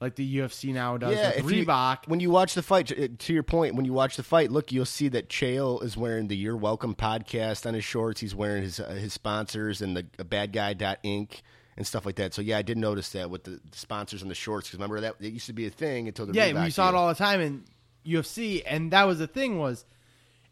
like 0.00 0.14
the 0.14 0.36
UFC 0.36 0.72
now 0.72 0.96
does 0.98 1.16
with 1.16 1.38
if 1.38 1.50
you- 1.50 1.66
Reebok. 1.66 2.06
when 2.06 2.20
you 2.20 2.30
watch 2.30 2.54
the 2.54 2.62
fight, 2.62 2.86
to 3.18 3.32
your 3.32 3.42
point, 3.42 3.74
when 3.74 3.84
you 3.84 3.92
watch 3.92 4.16
the 4.16 4.22
fight, 4.22 4.52
look, 4.52 4.70
you'll 4.70 4.84
see 4.84 5.08
that 5.08 5.28
Chael 5.28 5.82
is 5.82 5.96
wearing 5.96 6.28
the 6.28 6.36
"You're 6.36 6.56
Welcome" 6.56 6.94
podcast 6.94 7.66
on 7.66 7.74
his 7.74 7.82
shorts. 7.84 8.20
He's 8.20 8.34
wearing 8.34 8.62
his 8.62 8.78
uh, 8.78 8.90
his 8.90 9.12
sponsors 9.12 9.82
and 9.82 9.96
the 9.96 10.06
uh, 10.20 10.22
Bad 10.22 10.52
Guy 10.52 10.74
dot 10.74 11.02
Inc. 11.02 11.40
and 11.76 11.84
stuff 11.84 12.06
like 12.06 12.14
that. 12.16 12.34
So 12.34 12.40
yeah, 12.40 12.58
I 12.58 12.62
did 12.62 12.78
notice 12.78 13.08
that 13.10 13.30
with 13.30 13.42
the, 13.42 13.50
the 13.68 13.76
sponsors 13.76 14.22
and 14.22 14.30
the 14.30 14.36
shorts 14.36 14.68
because 14.68 14.78
remember 14.78 15.00
that 15.00 15.16
it 15.18 15.32
used 15.32 15.46
to 15.46 15.52
be 15.52 15.66
a 15.66 15.70
thing 15.70 16.06
until 16.06 16.26
the 16.26 16.34
yeah, 16.34 16.50
Reebok 16.50 16.64
we 16.64 16.70
saw 16.70 16.88
it 16.88 16.94
all 16.94 17.08
the 17.08 17.16
time 17.16 17.40
in 17.40 17.64
UFC, 18.06 18.62
and 18.64 18.92
that 18.92 19.08
was 19.08 19.18
the 19.18 19.26
thing 19.26 19.58
was 19.58 19.84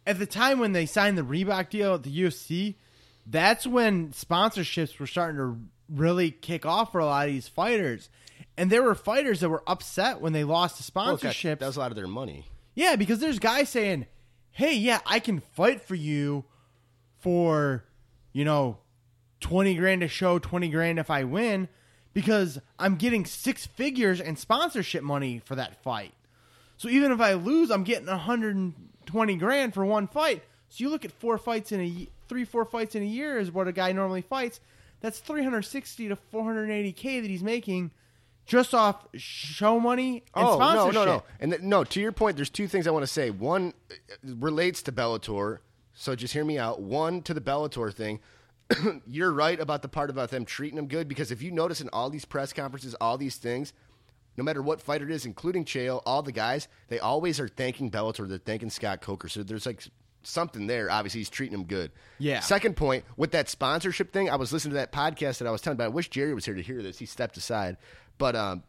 at 0.07 0.19
the 0.19 0.27
time 0.27 0.59
when 0.59 0.73
they 0.73 0.87
signed 0.87 1.19
the 1.19 1.23
Reebok 1.23 1.71
deal 1.71 1.95
at 1.95 2.03
the 2.03 2.21
UFC, 2.23 2.77
that's 3.27 3.67
when 3.67 4.11
sponsorships 4.11 4.99
were 4.99 5.07
starting 5.07 5.37
to 5.37 5.59
really 5.89 6.31
kick 6.31 6.65
off 6.65 6.93
for 6.93 7.01
a 7.01 7.07
lot 7.07 7.27
of 7.27 7.33
these 7.33 7.49
fighters, 7.49 8.09
and 8.57 8.71
there 8.71 8.83
were 8.83 8.95
fighters 8.95 9.41
that 9.41 9.49
were 9.49 9.63
upset 9.67 10.21
when 10.21 10.33
they 10.33 10.45
lost 10.45 10.77
the 10.77 10.83
Well, 11.23 11.31
gosh, 11.31 11.43
that 11.43 11.61
was 11.61 11.77
a 11.77 11.81
lot 11.81 11.91
of 11.91 11.97
their 11.97 12.07
money. 12.07 12.47
Yeah, 12.75 12.97
because 12.97 13.19
there's 13.19 13.39
guys 13.39 13.69
saying, 13.69 14.07
"Hey, 14.51 14.75
yeah, 14.75 15.01
I 15.07 15.19
can 15.19 15.41
fight 15.41 15.83
for 15.83 15.95
you 15.95 16.45
for, 17.19 17.85
you 18.33 18.45
know, 18.45 18.79
20 19.41 19.75
grand 19.75 20.03
a 20.03 20.09
show, 20.09 20.39
20 20.39 20.69
grand 20.69 20.99
if 20.99 21.11
I 21.11 21.25
win 21.25 21.69
because 22.13 22.59
I'm 22.79 22.97
getting 22.97 23.25
six 23.25 23.67
figures 23.67 24.21
and 24.21 24.39
sponsorship 24.39 25.03
money 25.03 25.41
for 25.45 25.55
that 25.55 25.83
fight. 25.83 26.13
So 26.77 26.89
even 26.89 27.13
if 27.13 27.21
I 27.21 27.35
lose, 27.35 27.71
I'm 27.71 27.85
getting 27.85 28.09
120 29.13 29.37
grand 29.37 29.75
for 29.75 29.85
one 29.85 30.07
fight. 30.07 30.43
So 30.69 30.85
you 30.85 30.91
look 30.91 31.05
at 31.05 31.13
four 31.13 31.37
fights 31.39 31.73
in 31.73 31.81
a 31.81 32.09
three, 32.29 32.45
four 32.45 32.65
fights 32.65 32.95
in 32.95 33.03
a 33.03 33.07
year 33.07 33.39
is 33.39 33.51
what 33.51 33.67
a 33.69 33.73
guy 33.73 33.93
normally 33.93 34.23
fights. 34.23 34.61
That's 35.01 35.19
360 35.19 36.09
to 36.09 36.17
480k 36.33 37.23
that 37.23 37.29
he's 37.31 37.43
making 37.43 37.91
just 38.47 38.75
off 38.75 39.07
show 39.15 39.79
money 39.81 40.25
and 40.35 40.47
Oh 40.47 40.51
no, 40.51 40.57
sponsorship. 40.57 40.95
no, 40.95 41.05
no, 41.05 41.23
and 41.41 41.53
th- 41.53 41.63
no. 41.63 41.85
To 41.85 42.01
your 42.01 42.13
point, 42.13 42.37
there's 42.37 42.51
two 42.51 42.69
things 42.69 42.87
I 42.87 42.91
want 42.91 43.03
to 43.05 43.07
say. 43.13 43.31
One 43.31 43.73
uh, 43.91 43.95
relates 44.25 44.83
to 44.83 44.93
Bellator, 44.93 45.59
so 45.95 46.15
just 46.15 46.35
hear 46.35 46.45
me 46.45 46.59
out. 46.59 46.81
One 46.81 47.23
to 47.23 47.35
the 47.35 47.41
Bellator 47.41 47.93
thing. 47.93 48.21
You're 49.07 49.33
right 49.33 49.59
about 49.59 49.83
the 49.83 49.89
part 49.89 50.11
about 50.11 50.31
them 50.31 50.45
treating 50.45 50.77
them 50.77 50.87
good 50.87 51.09
because 51.09 51.31
if 51.33 51.43
you 51.43 51.51
notice 51.51 51.81
in 51.81 51.89
all 51.93 52.11
these 52.11 52.25
press 52.25 52.53
conferences, 52.53 52.95
all 53.01 53.19
these 53.19 53.37
things, 53.37 53.73
no 54.37 54.45
matter 54.45 54.63
what 54.63 54.81
fighter 54.81 55.05
it 55.05 55.13
is, 55.13 55.27
including 55.27 55.65
Chael, 55.65 56.03
all 56.07 56.23
the 56.23 56.33
guys, 56.33 56.69
they 56.89 56.99
always 56.99 57.41
are 57.41 57.49
thanking 57.49 57.91
Bellator. 57.91 58.29
They're 58.29 58.39
thanking 58.39 58.71
Scott 58.71 59.01
Coker. 59.01 59.29
So 59.29 59.43
there's 59.43 59.67
like 59.67 59.83
something 60.23 60.67
there. 60.67 60.91
Obviously, 60.91 61.21
he's 61.21 61.31
treating 61.31 61.59
him 61.59 61.65
good. 61.65 61.91
Yeah. 62.19 62.41
Second 62.41 62.77
point 62.77 63.05
with 63.17 63.33
that 63.33 63.49
sponsorship 63.49 64.13
thing, 64.13 64.31
I 64.31 64.37
was 64.37 64.53
listening 64.53 64.73
to 64.73 64.77
that 64.77 64.93
podcast 64.93 65.39
that 65.39 65.49
I 65.49 65.51
was 65.51 65.61
telling 65.61 65.77
about. 65.77 65.87
I 65.87 65.89
wish 65.89 66.09
Jerry 66.11 66.35
was 66.35 66.45
here 66.45 66.55
to 66.55 66.63
hear 66.63 66.83
this. 66.83 66.99
He 66.99 67.07
stepped 67.07 67.37
aside, 67.37 67.77
but 68.19 68.37
um, 68.37 68.63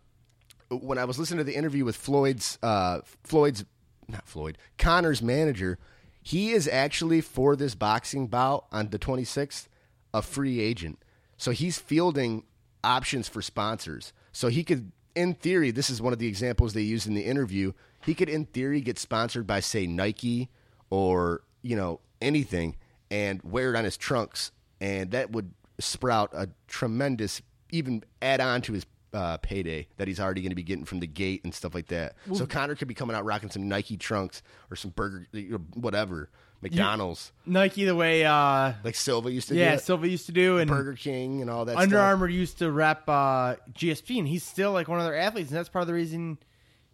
when 0.70 0.98
I 0.98 1.06
was 1.06 1.20
listening 1.20 1.40
to 1.40 1.44
the 1.44 1.56
interview 1.56 1.86
with 1.86 1.96
Floyd's 1.96 2.58
uh, 2.64 3.00
Floyd's 3.24 3.66
not 4.08 4.28
Floyd 4.28 4.58
Conor's 4.78 5.22
manager, 5.22 5.78
he 6.22 6.52
is 6.52 6.68
actually 6.68 7.22
for 7.22 7.56
this 7.56 7.76
boxing 7.76 8.28
bout 8.28 8.66
on 8.72 8.90
the 8.90 9.00
26th 9.00 9.68
a 10.14 10.22
free 10.22 10.60
agent. 10.60 11.02
So 11.38 11.52
he's 11.52 11.80
fielding 11.80 12.44
options 12.84 13.28
for 13.28 13.42
sponsors. 13.42 14.14
So 14.32 14.50
he 14.50 14.64
could 14.64 14.92
in 15.16 15.34
theory, 15.34 15.72
this 15.72 15.90
is 15.90 16.02
one 16.02 16.14
of 16.14 16.20
the 16.20 16.28
examples 16.28 16.74
they 16.74 16.82
used 16.82 17.08
in 17.08 17.14
the 17.14 17.24
interview. 17.24 17.74
He 18.06 18.14
could 18.14 18.30
in 18.30 18.46
theory 18.46 18.82
get 18.82 18.98
sponsored 18.98 19.46
by 19.46 19.60
say 19.60 19.86
Nike 19.88 20.50
or, 20.90 21.42
you 21.62 21.76
know, 21.76 22.00
anything 22.22 22.78
and 23.10 23.42
wear 23.44 23.74
it 23.74 23.78
on 23.78 23.84
his 23.84 23.98
trunks 23.98 24.52
and 24.80 25.12
that 25.12 25.32
would 25.32 25.54
sprout 25.80 26.32
a 26.34 26.50
tremendous 26.68 27.42
even 27.72 28.04
add 28.22 28.42
on 28.42 28.62
to 28.64 28.74
his 28.74 28.86
uh, 29.14 29.38
payday 29.38 29.88
that 29.98 30.08
he's 30.08 30.20
already 30.20 30.42
going 30.42 30.52
to 30.52 30.56
be 30.56 30.64
getting 30.64 30.86
from 30.86 31.00
the 31.00 31.08
gate 31.08 31.42
and 31.44 31.54
stuff 31.54 31.74
like 31.76 31.88
that. 31.88 32.16
so 32.34 32.46
Conor 32.46 32.76
could 32.76 32.88
be 32.88 32.94
coming 32.94 33.16
out 33.16 33.26
rocking 33.26 33.50
some 33.50 33.68
Nike 33.68 33.98
trunks 33.98 34.42
or 34.70 34.76
some 34.76 34.92
burger, 34.92 35.28
whatever, 35.74 36.30
McDonald's, 36.62 37.32
Nike 37.46 37.86
the 37.86 37.96
way 37.96 38.24
uh 38.26 38.74
like 38.84 38.96
Silva 38.96 39.32
used 39.32 39.48
to 39.48 39.56
yeah, 39.56 39.76
do. 39.76 39.82
Silva 39.82 40.08
used 40.08 40.28
to 40.28 40.32
do 40.32 40.60
and 40.60 40.70
Burger 40.70 40.94
King 40.94 41.42
and 41.42 41.50
all 41.50 41.66
that. 41.66 41.76
Under 41.76 41.96
stuff. 41.96 42.06
Armour 42.06 42.30
used 42.30 42.60
to 42.60 42.72
rep 42.72 43.10
uh, 43.10 43.56
GSP, 43.74 44.20
and 44.20 44.28
he's 44.28 44.44
still 44.44 44.72
like 44.72 44.88
one 44.88 45.00
of 45.00 45.06
their 45.06 45.18
athletes, 45.18 45.50
and 45.50 45.58
that's 45.58 45.70
part 45.70 45.82
of 45.82 45.88
the 45.88 45.94
reason 45.94 46.38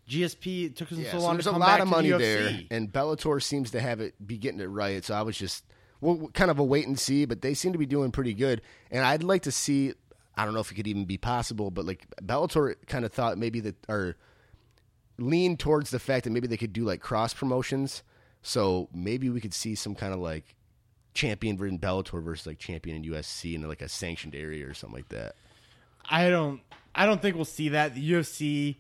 GSP 0.08 0.76
took 0.76 0.90
him 0.90 1.00
Yeah, 1.00 1.12
so 1.12 1.18
so 1.18 1.24
long 1.24 1.36
there's 1.36 1.46
to 1.46 1.50
a 1.50 1.54
come 1.54 1.62
lot 1.62 1.68
back 1.68 1.82
of 1.82 1.88
money 1.90 2.12
the 2.12 2.18
there, 2.18 2.60
and 2.72 2.92
Bellator 2.92 3.44
seems 3.44 3.72
to 3.72 3.82
have 3.82 4.00
it 4.00 4.16
be 4.26 4.38
getting 4.38 4.62
it 4.62 4.68
right. 4.68 5.04
So 5.04 5.14
I 5.14 5.22
was 5.22 5.38
just 5.38 5.66
well, 6.00 6.30
kind 6.34 6.50
of 6.50 6.60
a 6.60 6.64
wait 6.64 6.88
and 6.88 6.98
see, 6.98 7.26
but 7.26 7.42
they 7.42 7.54
seem 7.54 7.74
to 7.74 7.80
be 7.80 7.86
doing 7.86 8.12
pretty 8.12 8.34
good. 8.34 8.62
And 8.90 9.04
I'd 9.04 9.24
like 9.24 9.44
to 9.44 9.52
see. 9.52 9.94
I 10.36 10.46
don't 10.46 10.54
know 10.54 10.60
if 10.60 10.72
it 10.72 10.76
could 10.76 10.88
even 10.88 11.06
be 11.06 11.18
possible, 11.18 11.72
but 11.72 11.86
like 11.86 12.06
Bellator 12.24 12.76
kind 12.88 13.04
of 13.04 13.12
thought 13.12 13.38
maybe 13.38 13.60
that 13.62 13.76
or 13.90 14.16
lean 15.18 15.58
towards 15.58 15.90
the 15.90 16.00
fact 16.00 16.24
that 16.24 16.30
maybe 16.30 16.48
they 16.48 16.58
could 16.58 16.74
do 16.74 16.86
like 16.86 17.02
cross 17.02 17.34
promotions. 17.34 18.04
So 18.48 18.88
maybe 18.94 19.30
we 19.30 19.42
could 19.42 19.54
see 19.54 19.76
some 19.76 19.94
kind 19.94 20.14
of 20.14 20.22
like 20.22 20.56
champion 21.14 21.62
in 21.62 21.78
Bellator 21.78 22.24
versus 22.24 22.48
like 22.48 22.60
champion 22.60 22.96
in 22.96 23.04
UFC 23.04 23.56
in 23.56 23.68
like 23.68 23.82
a 23.82 23.90
sanctioned 23.90 24.36
area 24.36 24.66
or 24.66 24.74
something 24.74 24.96
like 24.96 25.10
that. 25.10 25.36
I 26.10 26.30
don't, 26.30 26.62
I 26.96 27.06
don't 27.06 27.22
think 27.22 27.36
we'll 27.36 27.44
see 27.44 27.68
that. 27.70 27.94
The 27.94 28.12
UFC 28.12 28.78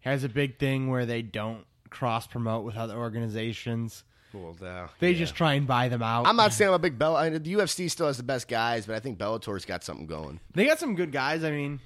has 0.00 0.22
a 0.22 0.28
big 0.28 0.58
thing 0.58 0.90
where 0.90 1.06
they 1.06 1.22
don't 1.22 1.64
cross 1.88 2.26
promote 2.26 2.66
with 2.66 2.76
other 2.76 2.94
organizations. 2.94 4.04
Well, 4.34 4.54
now 4.60 4.90
They 4.98 5.14
just 5.14 5.34
try 5.34 5.54
and 5.54 5.66
buy 5.66 5.88
them 5.88 6.02
out. 6.02 6.26
I'm 6.26 6.36
not 6.36 6.52
saying 6.52 6.68
I'm 6.68 6.74
a 6.74 6.78
big 6.78 6.98
Bell. 6.98 7.16
I 7.16 7.30
mean, 7.30 7.42
the 7.42 7.54
UFC 7.54 7.90
still 7.90 8.08
has 8.08 8.18
the 8.18 8.22
best 8.22 8.48
guys, 8.48 8.84
but 8.84 8.96
I 8.96 9.00
think 9.00 9.16
Bellator's 9.16 9.64
got 9.64 9.82
something 9.82 10.06
going. 10.06 10.40
They 10.54 10.66
got 10.66 10.78
some 10.78 10.94
good 10.94 11.10
guys. 11.10 11.42
I 11.42 11.52
mean, 11.52 11.80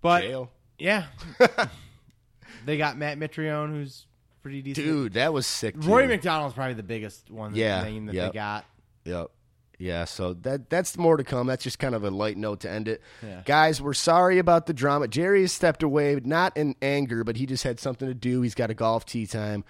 but 0.00 0.20
Jail. 0.20 0.48
yeah, 0.78 1.06
they 2.66 2.76
got 2.76 2.96
Matt 2.96 3.18
Mitrione, 3.18 3.70
who's 3.70 4.06
pretty 4.42 4.62
decent. 4.62 4.86
Dude, 4.86 5.12
that 5.14 5.32
was 5.32 5.46
sick. 5.46 5.80
Too. 5.80 5.88
Rory 5.88 6.06
MacDonald's 6.06 6.54
probably 6.54 6.74
the 6.74 6.82
biggest 6.82 7.30
one. 7.30 7.54
Yeah, 7.54 7.82
name 7.82 8.06
that 8.06 8.14
yep. 8.14 8.32
they 8.32 8.38
got. 8.38 8.64
Yep. 9.04 9.30
Yeah, 9.78 10.04
so 10.04 10.34
that 10.34 10.70
that's 10.70 10.96
more 10.96 11.16
to 11.16 11.24
come. 11.24 11.48
That's 11.48 11.64
just 11.64 11.80
kind 11.80 11.96
of 11.96 12.04
a 12.04 12.10
light 12.10 12.36
note 12.36 12.60
to 12.60 12.70
end 12.70 12.86
it. 12.86 13.02
Yeah. 13.20 13.42
Guys, 13.44 13.82
we're 13.82 13.94
sorry 13.94 14.38
about 14.38 14.66
the 14.66 14.72
drama. 14.72 15.08
Jerry 15.08 15.40
has 15.40 15.52
stepped 15.52 15.82
away, 15.82 16.20
not 16.22 16.56
in 16.56 16.76
anger, 16.80 17.24
but 17.24 17.36
he 17.36 17.46
just 17.46 17.64
had 17.64 17.80
something 17.80 18.06
to 18.06 18.14
do. 18.14 18.42
He's 18.42 18.54
got 18.54 18.70
a 18.70 18.74
golf 18.74 19.04
tee 19.04 19.26
time. 19.26 19.64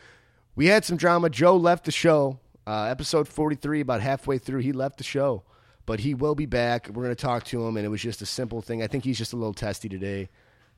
We 0.55 0.67
had 0.67 0.85
some 0.85 0.99
drama. 0.99 1.31
Joe 1.31 1.57
left 1.57 1.85
the 1.85 1.93
show. 1.93 2.41
Uh, 2.67 2.85
episode 2.85 3.27
43, 3.27 3.81
about 3.81 4.03
halfway 4.03 4.39
through, 4.39 4.61
he 4.61 4.73
left 4.73 4.99
the 4.99 5.05
show. 5.05 5.43
But 5.87 6.01
he 6.01 6.15
will 6.15 6.35
be 6.35 6.47
back. 6.47 6.89
We're 6.89 7.03
going 7.03 7.17
to 7.17 7.21
talk 7.21 7.45
to 7.45 7.67
him, 7.67 7.77
and 7.77 7.85
it 7.85 7.89
was 7.89 8.03
just 8.03 8.23
a 8.23 8.27
simple 8.27 8.61
thing. 8.61 8.83
I 8.83 8.87
think 8.87 9.05
he's 9.05 9.19
just 9.19 9.33
a 9.33 9.37
little 9.37 9.55
testy 9.55 9.89
today. 9.89 10.29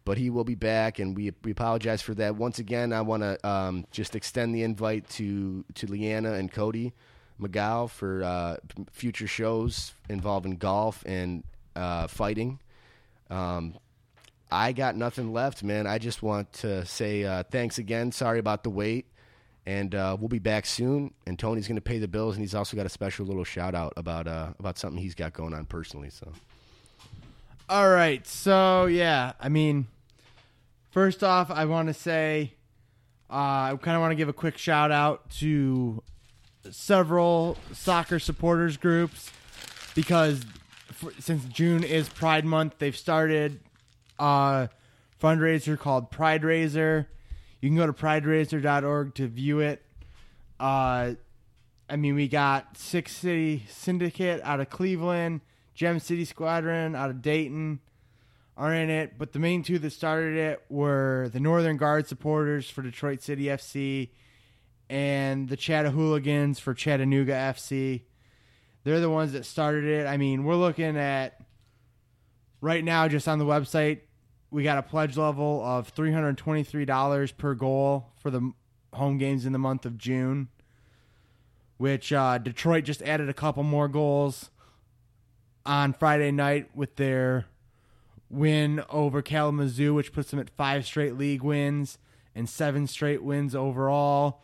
But 0.05 0.19
he 0.19 0.29
will 0.29 0.45
be 0.45 0.55
back, 0.55 0.99
and 0.99 1.17
we, 1.17 1.33
we 1.43 1.53
apologize 1.53 2.03
for 2.03 2.15
that. 2.15 2.37
Once 2.37 2.59
again, 2.59 2.93
I 2.93 3.01
want 3.01 3.23
to 3.23 3.49
um, 3.49 3.87
just 3.91 4.15
extend 4.15 4.55
the 4.55 4.63
invite 4.63 5.09
to, 5.11 5.65
to 5.75 5.87
Leanna 5.87 6.35
and 6.35 6.53
Cody. 6.53 6.93
McGow 7.41 7.91
for 7.91 8.23
uh, 8.23 8.57
future 8.93 9.27
shows 9.27 9.93
involving 10.09 10.57
golf 10.57 11.03
and 11.07 11.43
uh, 11.75 12.07
fighting. 12.07 12.61
Um, 13.31 13.75
I 14.51 14.73
got 14.73 14.97
nothing 14.97 15.33
left, 15.33 15.63
man. 15.63 15.87
I 15.87 15.99
just 15.99 16.23
want 16.23 16.53
to 16.55 16.85
say 16.87 17.25
uh, 17.25 17.43
thanks 17.43 17.79
again. 17.79 18.13
Sorry 18.13 18.39
about 18.39 18.63
the 18.63 18.71
wait. 18.71 19.07
And 19.67 19.95
uh, 19.95 20.17
we'll 20.21 20.29
be 20.29 20.39
back 20.39 20.67
soon. 20.67 21.15
And 21.27 21.39
Tony's 21.39 21.67
going 21.67 21.77
to 21.77 21.83
pay 21.83 21.99
the 21.99 22.07
bills, 22.07 22.37
and 22.37 22.43
he's 22.43 22.55
also 22.55 22.77
got 22.77 22.87
a 22.87 22.91
special 22.91 23.27
little 23.27 23.45
shout 23.45 23.75
out 23.75 23.95
about 23.97 24.29
uh, 24.29 24.51
about 24.59 24.79
something 24.79 25.03
he's 25.03 25.15
got 25.15 25.33
going 25.33 25.55
on 25.55 25.65
personally. 25.65 26.11
So 26.11 26.31
All 27.69 27.89
right. 27.89 28.25
So 28.27 28.85
yeah, 28.87 29.33
I 29.41 29.49
mean, 29.49 29.87
first 30.95 31.25
off, 31.25 31.51
I 31.51 31.65
want 31.65 31.89
to 31.89 31.95
say 31.95 32.55
uh, 33.29 33.35
I 33.35 33.79
kind 33.83 33.97
of 33.97 34.01
want 34.01 34.13
to 34.13 34.15
give 34.15 34.29
a 34.29 34.33
quick 34.33 34.57
shout 34.57 34.93
out 34.93 35.29
to 35.39 36.03
several 36.71 37.59
soccer 37.73 38.21
supporters 38.21 38.77
groups 38.77 39.33
because 39.97 40.47
for, 40.93 41.13
since 41.19 41.45
June 41.47 41.83
is 41.83 42.09
Pride 42.09 42.45
Month, 42.45 42.79
they've 42.79 42.97
started 42.97 43.59
a 44.21 44.69
fundraiser 45.21 45.77
called 45.77 46.13
Pride 46.13 46.45
Raiser. 46.45 47.09
You 47.61 47.71
can 47.71 47.77
go 47.77 47.87
to 47.89 47.93
prideraiser.org 47.93 49.17
to 49.17 49.27
view 49.27 49.59
it. 49.59 49.83
Uh, 50.61 51.15
I 51.91 51.97
mean, 51.97 52.15
we 52.15 52.29
got 52.29 52.79
Six 52.79 53.17
City 53.17 53.65
Syndicate 53.69 54.41
out 54.45 54.61
of 54.61 54.71
Cleveland, 54.71 55.41
Gem 55.75 55.99
City 55.99 56.25
Squadron 56.25 56.95
out 56.95 57.11
of 57.11 57.21
Dayton 57.21 57.81
are 58.57 58.75
in 58.75 58.91
it. 58.91 59.19
But 59.19 59.33
the 59.33 59.39
main 59.39 59.63
two 59.63 59.79
that 59.81 59.91
started 59.91 60.37
it 60.37 60.63
were 60.69 61.31
the 61.33 61.41
Northern 61.41 61.77
Guard 61.77 62.07
supporters 62.07 62.69
for 62.69 62.83
Detroit 62.83 63.23
City 63.23 63.45
FC 63.45 64.11
and 64.89 65.49
the 65.49 65.57
Chattahooligans 65.57 66.59
for 66.59 66.75
Chattanooga 66.75 67.33
FC. 67.33 68.03
They're 68.85 69.01
the 69.01 69.11
ones 69.11 69.33
that 69.33 69.47
started 69.47 69.85
it. 69.85 70.07
I 70.07 70.17
mean, 70.17 70.45
we're 70.45 70.57
looking 70.57 70.97
at 70.97 71.41
right 72.61 72.85
now 72.85 73.09
just 73.09 73.29
on 73.29 73.39
the 73.39 73.47
website. 73.47 74.01
We 74.51 74.63
got 74.63 74.79
a 74.79 74.83
pledge 74.83 75.17
level 75.17 75.65
of 75.65 75.89
three 75.89 76.13
hundred 76.13 76.39
twenty-three 76.39 76.85
dollars 76.85 77.33
per 77.33 77.55
goal 77.55 78.13
for 78.21 78.31
the 78.31 78.53
home 78.93 79.19
games 79.19 79.47
in 79.47 79.53
the 79.53 79.59
month 79.59 79.85
of 79.85 79.99
June 79.99 80.49
which 81.77 82.13
uh, 82.13 82.39
Detroit 82.39 82.85
just 82.85 83.03
added 83.03 83.29
a 83.29 83.35
couple 83.35 83.63
more 83.63 83.89
goals 83.89 84.51
on 85.67 85.93
Friday 85.93 86.31
night 86.31 86.75
with 86.75 86.97
their 86.97 87.47
win 88.35 88.83
over 88.91 89.23
Kalamazoo, 89.23 89.95
which 89.95 90.13
puts 90.13 90.31
them 90.31 90.41
at 90.41 90.51
five 90.51 90.87
straight 90.87 91.17
league 91.17 91.43
wins 91.43 91.99
and 92.35 92.49
seven 92.49 92.87
straight 92.87 93.23
wins 93.23 93.55
overall. 93.55 94.43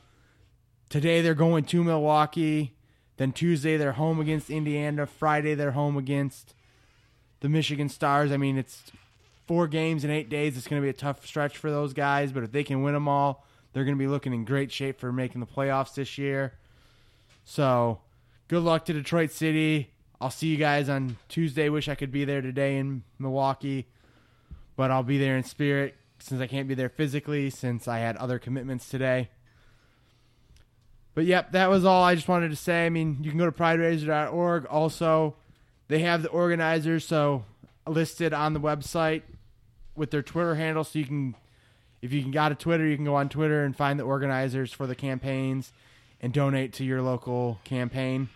Today 0.88 1.20
they're 1.20 1.34
going 1.34 1.64
to 1.64 1.84
Milwaukee. 1.84 2.74
Then 3.16 3.32
Tuesday 3.32 3.76
they're 3.76 3.93
home 3.93 4.20
against 4.20 4.51
Indiana. 4.51 5.07
Friday 5.07 5.55
they're 5.55 5.72
home 5.72 5.97
against 5.97 6.55
the 7.41 7.49
Michigan 7.49 7.88
Stars. 7.88 8.32
I 8.32 8.36
mean, 8.36 8.57
it's 8.57 8.91
four 9.47 9.66
games 9.66 10.05
in 10.05 10.11
eight 10.11 10.28
days. 10.28 10.57
It's 10.57 10.68
going 10.68 10.80
to 10.80 10.84
be 10.84 10.91
a 10.91 10.93
tough 10.95 11.26
stretch 11.26 11.57
for 11.57 11.70
those 11.70 11.93
guys, 11.93 12.32
but 12.32 12.43
if 12.43 12.53
they 12.53 12.64
can 12.64 12.82
win 12.82 12.95
them 12.95 13.09
all, 13.09 13.45
they're 13.72 13.84
going 13.84 13.97
to 13.97 14.03
be 14.03 14.09
looking 14.09 14.32
in 14.32 14.45
great 14.45 14.72
shape 14.72 14.99
for 14.99 15.12
making 15.12 15.41
the 15.41 15.47
playoffs 15.47 15.95
this 15.95 16.18
year. 16.18 16.55
So, 17.45 18.01
good 18.49 18.62
luck 18.62 18.84
to 18.86 18.93
Detroit 18.93 19.32
City. 19.32 19.91
I'll 20.20 20.30
see 20.30 20.48
you 20.48 20.56
guys 20.56 20.88
on 20.88 21.16
Tuesday. 21.28 21.68
Wish 21.68 21.88
I 21.88 21.94
could 21.94 22.12
be 22.12 22.24
there 22.24 22.42
today 22.42 22.76
in 22.76 23.04
Milwaukee, 23.18 23.86
but 24.76 24.90
I'll 24.90 25.02
be 25.02 25.18
there 25.18 25.36
in 25.36 25.44
spirit 25.44 25.94
since 26.18 26.40
I 26.40 26.46
can't 26.46 26.68
be 26.68 26.74
there 26.74 26.90
physically 26.90 27.48
since 27.48 27.88
I 27.88 27.98
had 27.98 28.16
other 28.16 28.38
commitments 28.38 28.88
today. 28.88 29.30
But 31.14 31.24
yep, 31.24 31.52
that 31.52 31.70
was 31.70 31.84
all 31.84 32.04
I 32.04 32.14
just 32.14 32.28
wanted 32.28 32.50
to 32.50 32.56
say. 32.56 32.86
I 32.86 32.90
mean, 32.90 33.18
you 33.22 33.30
can 33.30 33.38
go 33.38 33.46
to 33.46 33.52
prideraiser.org. 33.52 34.66
Also, 34.66 35.36
they 35.88 36.00
have 36.00 36.22
the 36.22 36.28
organizers 36.28 37.06
so 37.06 37.44
listed 37.86 38.32
on 38.32 38.52
the 38.52 38.60
website 38.60 39.22
with 39.96 40.10
their 40.10 40.22
Twitter 40.22 40.54
handle 40.54 40.84
so 40.84 40.98
you 40.98 41.06
can 41.06 41.34
if 42.02 42.12
you 42.12 42.22
can 42.22 42.30
got 42.30 42.52
a 42.52 42.54
Twitter, 42.54 42.86
you 42.86 42.96
can 42.96 43.04
go 43.04 43.14
on 43.14 43.28
Twitter 43.28 43.64
and 43.64 43.76
find 43.76 43.98
the 43.98 44.04
organizers 44.04 44.72
for 44.72 44.86
the 44.86 44.94
campaigns 44.94 45.72
and 46.20 46.32
donate 46.32 46.72
to 46.74 46.84
your 46.84 47.02
local 47.02 47.60
campaign. 47.64 48.30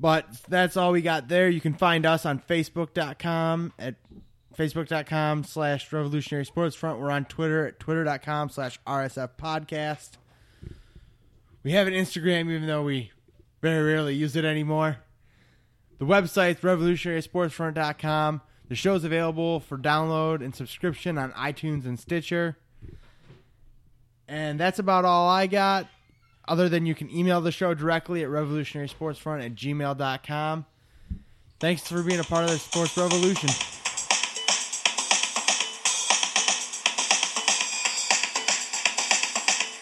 But 0.00 0.26
that's 0.48 0.76
all 0.76 0.92
we 0.92 1.02
got 1.02 1.28
there. 1.28 1.48
You 1.48 1.60
can 1.60 1.74
find 1.74 2.06
us 2.06 2.24
on 2.24 2.38
Facebook.com 2.40 3.72
at 3.78 3.96
Facebook.com 4.56 5.44
slash 5.44 5.92
Revolutionary 5.92 6.44
Sports 6.44 6.76
Front. 6.76 7.00
We're 7.00 7.10
on 7.10 7.24
Twitter 7.24 7.66
at 7.66 7.80
Twitter.com 7.80 8.50
slash 8.50 8.78
RSF 8.86 9.30
Podcast. 9.40 10.10
We 11.62 11.72
have 11.72 11.86
an 11.86 11.94
Instagram, 11.94 12.50
even 12.50 12.66
though 12.66 12.82
we 12.82 13.10
very 13.60 13.82
rarely 13.82 14.14
use 14.14 14.36
it 14.36 14.44
anymore. 14.44 14.98
The 15.98 16.06
website's 16.06 16.60
revolutionarysportsfront.com. 16.60 18.40
The 18.68 18.74
show's 18.74 19.02
available 19.02 19.60
for 19.60 19.78
download 19.78 20.44
and 20.44 20.54
subscription 20.54 21.18
on 21.18 21.32
iTunes 21.32 21.86
and 21.86 21.98
Stitcher. 21.98 22.56
And 24.28 24.60
that's 24.60 24.78
about 24.78 25.04
all 25.04 25.28
I 25.28 25.46
got. 25.46 25.88
Other 26.48 26.68
than 26.68 26.86
you 26.86 26.94
can 26.94 27.14
email 27.14 27.40
the 27.42 27.52
show 27.52 27.74
directly 27.74 28.24
at 28.24 28.30
revolutionarysportsfront 28.30 29.44
at 29.44 29.54
gmail.com. 29.54 30.64
Thanks 31.60 31.86
for 31.86 32.02
being 32.02 32.20
a 32.20 32.24
part 32.24 32.44
of 32.44 32.50
the 32.50 32.58
Sports 32.58 32.96
Revolution. 32.96 33.50